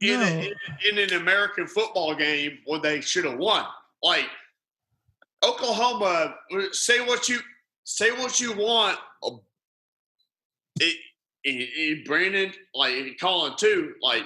in, 0.00 0.20
No. 0.20 0.26
a, 0.26 0.40
in, 0.88 0.98
in 0.98 1.10
an 1.10 1.20
American 1.20 1.66
football 1.66 2.14
game 2.14 2.58
when 2.64 2.80
they 2.82 3.00
should 3.00 3.24
have 3.26 3.38
won. 3.38 3.64
Like 4.02 4.26
Oklahoma, 5.42 6.34
uh, 6.52 6.62
say 6.72 7.00
what 7.04 7.28
you 7.28 7.38
say 7.84 8.10
what 8.12 8.40
you 8.40 8.54
want. 8.54 8.98
Uh, 9.22 9.30
It, 10.80 10.96
it, 11.44 11.68
it 11.74 12.04
Brandon, 12.04 12.52
like 12.74 13.18
Colin 13.20 13.54
too. 13.56 13.94
Like 14.02 14.24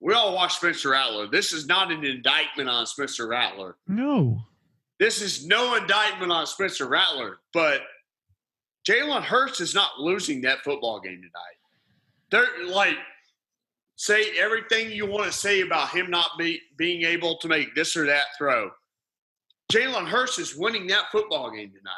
we 0.00 0.14
all 0.14 0.34
watch 0.34 0.56
Spencer 0.56 0.90
Rattler. 0.90 1.26
This 1.26 1.52
is 1.52 1.66
not 1.66 1.90
an 1.92 2.04
indictment 2.04 2.68
on 2.68 2.86
Spencer 2.86 3.26
Rattler. 3.28 3.76
no. 3.86 4.42
This 5.00 5.22
is 5.22 5.46
no 5.46 5.76
indictment 5.76 6.32
on 6.32 6.44
Spencer 6.44 6.88
Rattler, 6.88 7.38
but 7.54 7.82
Jalen 8.88 9.22
Hurts 9.22 9.60
is 9.60 9.72
not 9.72 10.00
losing 10.00 10.40
that 10.42 10.64
football 10.64 10.98
game 10.98 11.22
tonight. 11.22 11.58
They're 12.32 12.66
like, 12.66 12.96
say 13.94 14.36
everything 14.36 14.90
you 14.90 15.06
want 15.06 15.26
to 15.26 15.32
say 15.32 15.60
about 15.60 15.90
him 15.90 16.10
not 16.10 16.30
be, 16.36 16.60
being 16.76 17.02
able 17.02 17.36
to 17.38 17.46
make 17.46 17.76
this 17.76 17.96
or 17.96 18.06
that 18.06 18.24
throw. 18.36 18.70
Jalen 19.72 20.08
Hurts 20.08 20.38
is 20.40 20.56
winning 20.56 20.88
that 20.88 21.12
football 21.12 21.50
game 21.50 21.70
tonight 21.70 21.92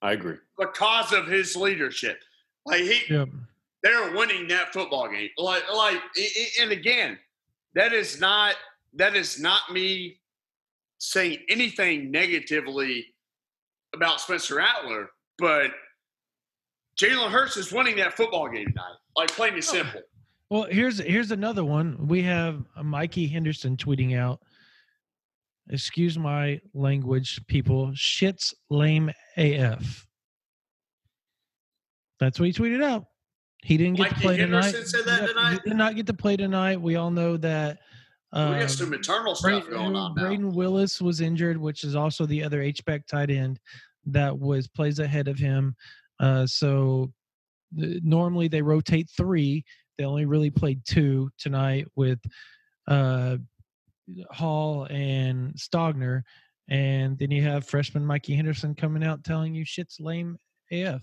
I 0.00 0.12
agree. 0.12 0.36
because 0.58 1.12
of 1.12 1.26
his 1.26 1.54
leadership. 1.54 2.22
Like 2.66 2.82
he, 2.82 3.00
Yep. 3.08 3.28
they're 3.82 4.12
winning 4.16 4.48
that 4.48 4.72
football 4.72 5.08
game. 5.08 5.30
Like, 5.38 5.62
like, 5.72 6.00
and 6.60 6.72
again, 6.72 7.18
that 7.74 7.92
is 7.92 8.20
not 8.20 8.54
that 8.94 9.14
is 9.14 9.40
not 9.40 9.72
me 9.72 10.18
saying 10.98 11.38
anything 11.48 12.10
negatively 12.10 13.06
about 13.94 14.20
Spencer 14.20 14.56
Rattler, 14.56 15.10
but 15.38 15.70
Jalen 17.00 17.30
Hurts 17.30 17.56
is 17.56 17.72
winning 17.72 17.96
that 17.96 18.16
football 18.16 18.48
game 18.48 18.66
tonight. 18.66 18.96
Like 19.16 19.30
plain 19.30 19.54
and 19.54 19.58
oh. 19.58 19.60
simple. 19.60 20.00
Well, 20.50 20.64
here's 20.64 20.98
here's 20.98 21.30
another 21.30 21.64
one. 21.64 22.08
We 22.08 22.22
have 22.22 22.64
Mikey 22.82 23.28
Henderson 23.28 23.76
tweeting 23.76 24.18
out. 24.18 24.40
Excuse 25.70 26.18
my 26.18 26.60
language, 26.74 27.40
people. 27.46 27.92
Shit's 27.94 28.52
lame 28.68 29.10
AF. 29.36 30.06
That's 32.20 32.38
what 32.38 32.46
he 32.46 32.52
tweeted 32.52 32.82
out. 32.82 33.06
He 33.62 33.76
didn't 33.76 33.96
get 33.96 34.10
to 34.10 34.14
play 34.16 34.36
Henderson 34.36 34.72
tonight. 34.72 34.86
said 34.86 35.04
that 35.06 35.28
tonight? 35.28 35.60
He 35.64 35.70
did 35.70 35.76
not 35.76 35.96
get 35.96 36.06
to 36.06 36.14
play 36.14 36.36
tonight. 36.36 36.80
We 36.80 36.96
all 36.96 37.10
know 37.10 37.36
that. 37.38 37.78
we 38.32 38.40
um, 38.40 38.58
got 38.58 38.70
some 38.70 38.92
eternal 38.92 39.34
stuff 39.34 39.64
Brayden, 39.64 39.70
going 39.70 39.96
on 39.96 40.14
now. 40.14 40.22
Brayden 40.22 40.54
Willis 40.54 41.00
was 41.00 41.20
injured, 41.20 41.58
which 41.58 41.84
is 41.84 41.94
also 41.94 42.26
the 42.26 42.42
other 42.42 42.62
H 42.62 42.84
back 42.84 43.06
tight 43.06 43.30
end 43.30 43.58
that 44.06 44.38
was 44.38 44.68
plays 44.68 44.98
ahead 44.98 45.28
of 45.28 45.38
him. 45.38 45.74
Uh, 46.18 46.46
so 46.46 47.12
th- 47.78 48.02
normally 48.02 48.48
they 48.48 48.62
rotate 48.62 49.08
three. 49.14 49.64
They 49.98 50.04
only 50.04 50.24
really 50.24 50.50
played 50.50 50.82
two 50.86 51.30
tonight 51.38 51.86
with 51.96 52.18
uh, 52.88 53.36
Hall 54.30 54.86
and 54.90 55.54
Stogner, 55.54 56.22
and 56.68 57.18
then 57.18 57.30
you 57.30 57.42
have 57.42 57.66
freshman 57.66 58.06
Mikey 58.06 58.34
Henderson 58.34 58.74
coming 58.74 59.04
out 59.04 59.24
telling 59.24 59.54
you 59.54 59.64
shit's 59.64 60.00
lame 60.00 60.38
AF. 60.72 61.02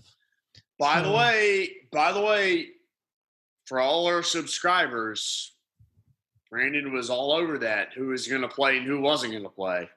By 0.78 1.00
the 1.00 1.08
hmm. 1.08 1.16
way, 1.16 1.70
by 1.92 2.12
the 2.12 2.20
way, 2.20 2.68
for 3.66 3.80
all 3.80 4.06
our 4.06 4.22
subscribers, 4.22 5.52
Brandon 6.50 6.92
was 6.92 7.10
all 7.10 7.32
over 7.32 7.58
that. 7.58 7.92
Who 7.94 8.08
was 8.08 8.26
going 8.26 8.42
to 8.42 8.48
play 8.48 8.78
and 8.78 8.86
who 8.86 9.00
wasn't 9.00 9.32
going 9.32 9.44
to 9.44 9.50
play. 9.50 9.88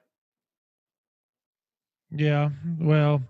Yeah, 2.14 2.50
well, 2.78 3.22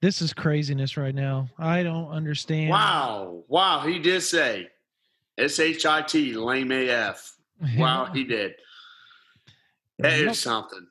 this 0.00 0.22
is 0.22 0.32
craziness 0.32 0.96
right 0.96 1.14
now. 1.14 1.48
I 1.58 1.82
don't 1.82 2.10
understand. 2.10 2.70
Wow. 2.70 3.42
Wow. 3.48 3.80
He 3.80 3.98
did 3.98 4.20
say 4.20 4.68
S 5.36 5.58
H 5.58 5.84
I 5.84 6.02
T, 6.02 6.34
lame 6.34 6.70
AF. 6.70 7.34
Wow. 7.76 8.10
He 8.12 8.22
did. 8.24 8.54
That 9.98 10.18
is 10.20 10.38
something. 10.38 10.86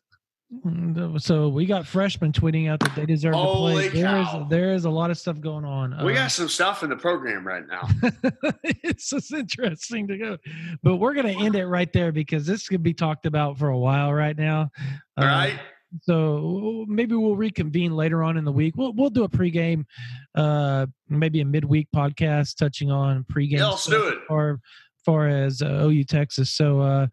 Mm, 0.65 1.19
So 1.21 1.49
we 1.49 1.65
got 1.65 1.87
freshmen 1.87 2.31
tweeting 2.31 2.69
out 2.69 2.79
that 2.81 2.95
they 2.95 3.05
deserve 3.05 3.33
Holy 3.33 3.85
to 3.85 3.89
play. 3.91 4.01
There 4.01 4.21
is, 4.21 4.27
there 4.49 4.73
is, 4.73 4.85
a 4.85 4.89
lot 4.89 5.09
of 5.09 5.17
stuff 5.17 5.39
going 5.39 5.65
on. 5.65 5.91
We 6.03 6.11
Um, 6.11 6.15
got 6.15 6.31
some 6.31 6.47
stuff 6.49 6.83
in 6.83 6.89
the 6.89 6.95
program 6.95 7.45
right 7.45 7.63
now. 7.67 7.87
it's 8.63 9.09
just 9.09 9.33
interesting 9.33 10.07
to 10.07 10.17
go, 10.17 10.37
but 10.83 10.97
we're 10.97 11.13
gonna 11.13 11.29
end 11.43 11.55
it 11.55 11.65
right 11.65 11.91
there 11.93 12.11
because 12.11 12.45
this 12.45 12.67
could 12.67 12.83
be 12.83 12.93
talked 12.93 13.25
about 13.25 13.57
for 13.57 13.69
a 13.69 13.77
while 13.77 14.13
right 14.13 14.37
now. 14.37 14.69
All 15.17 15.23
Uh, 15.23 15.27
right. 15.27 15.59
So 16.01 16.85
maybe 16.87 17.15
we'll 17.15 17.35
reconvene 17.35 17.95
later 17.95 18.23
on 18.23 18.35
in 18.37 18.45
the 18.45 18.51
week. 18.51 18.75
We'll 18.75 18.93
we'll 18.93 19.11
do 19.11 19.23
a 19.25 19.29
pregame, 19.29 19.85
uh, 20.33 20.87
maybe 21.07 21.41
a 21.41 21.45
midweek 21.45 21.87
podcast 21.95 22.57
touching 22.57 22.89
on 22.89 23.23
pregame. 23.31 23.59
Yeah, 23.59 23.67
let's 23.67 23.85
do 23.85 24.07
it. 24.07 24.17
Far 24.27 24.59
far 25.05 25.27
as 25.27 25.61
uh, 25.61 25.83
OU 25.85 26.05
Texas. 26.05 26.51
So 26.51 26.79
uh, 26.81 27.07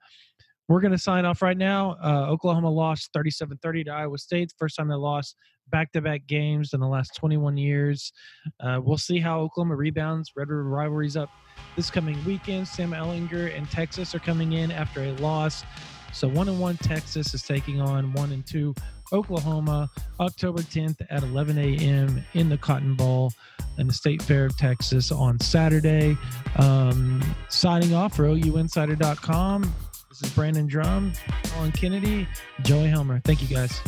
we're 0.71 0.81
gonna 0.81 0.97
sign 0.97 1.25
off 1.25 1.43
right 1.43 1.57
now. 1.57 1.97
Uh, 2.03 2.31
Oklahoma 2.31 2.71
lost 2.71 3.11
37-30 3.13 3.87
to 3.87 3.91
Iowa 3.91 4.17
State. 4.17 4.53
First 4.57 4.77
time 4.77 4.87
they 4.87 4.95
lost 4.95 5.35
back-to-back 5.69 6.29
games 6.29 6.75
in 6.75 6.81
the 6.81 6.87
last 6.87 7.17
21 7.17 7.57
years. 7.57 8.13
Uh, 8.61 8.81
we'll 8.81 8.97
see 8.97 9.19
how 9.19 9.41
Oklahoma 9.41 9.75
rebounds. 9.75 10.31
Red 10.37 10.49
River 10.49 10.65
rivalries 10.65 11.17
up 11.17 11.29
this 11.75 11.91
coming 11.91 12.25
weekend. 12.25 12.69
Sam 12.69 12.93
Ehlinger 12.93 13.57
and 13.57 13.69
Texas 13.69 14.15
are 14.15 14.21
coming 14.21 14.53
in 14.53 14.71
after 14.71 15.03
a 15.03 15.11
loss. 15.15 15.65
So 16.13 16.29
one 16.29 16.49
and 16.49 16.61
one 16.61 16.77
Texas 16.77 17.35
is 17.35 17.43
taking 17.43 17.81
on 17.81 18.13
one 18.13 18.31
and 18.31 18.47
two 18.47 18.73
Oklahoma 19.13 19.91
October 20.21 20.63
10th 20.63 21.05
at 21.11 21.25
11 21.25 21.59
a.m. 21.59 22.25
in 22.35 22.49
the 22.49 22.59
Cotton 22.59 22.95
Bowl 22.95 23.33
in 23.79 23.89
the 23.89 23.93
State 23.93 24.23
Fair 24.23 24.47
of 24.47 24.57
Texas 24.57 25.11
on 25.11 25.41
Saturday. 25.41 26.17
Um, 26.57 27.23
signing 27.49 27.93
off 27.93 28.15
for 28.15 28.25
OUinsider.com. 28.25 29.75
This 30.21 30.29
is 30.29 30.35
Brandon 30.35 30.67
Drum, 30.67 31.15
Colin 31.45 31.73
Kennedy, 31.73 32.29
Joey 32.63 32.89
Helmer. 32.89 33.23
Thank 33.25 33.41
you 33.41 33.49
guys. 33.49 33.81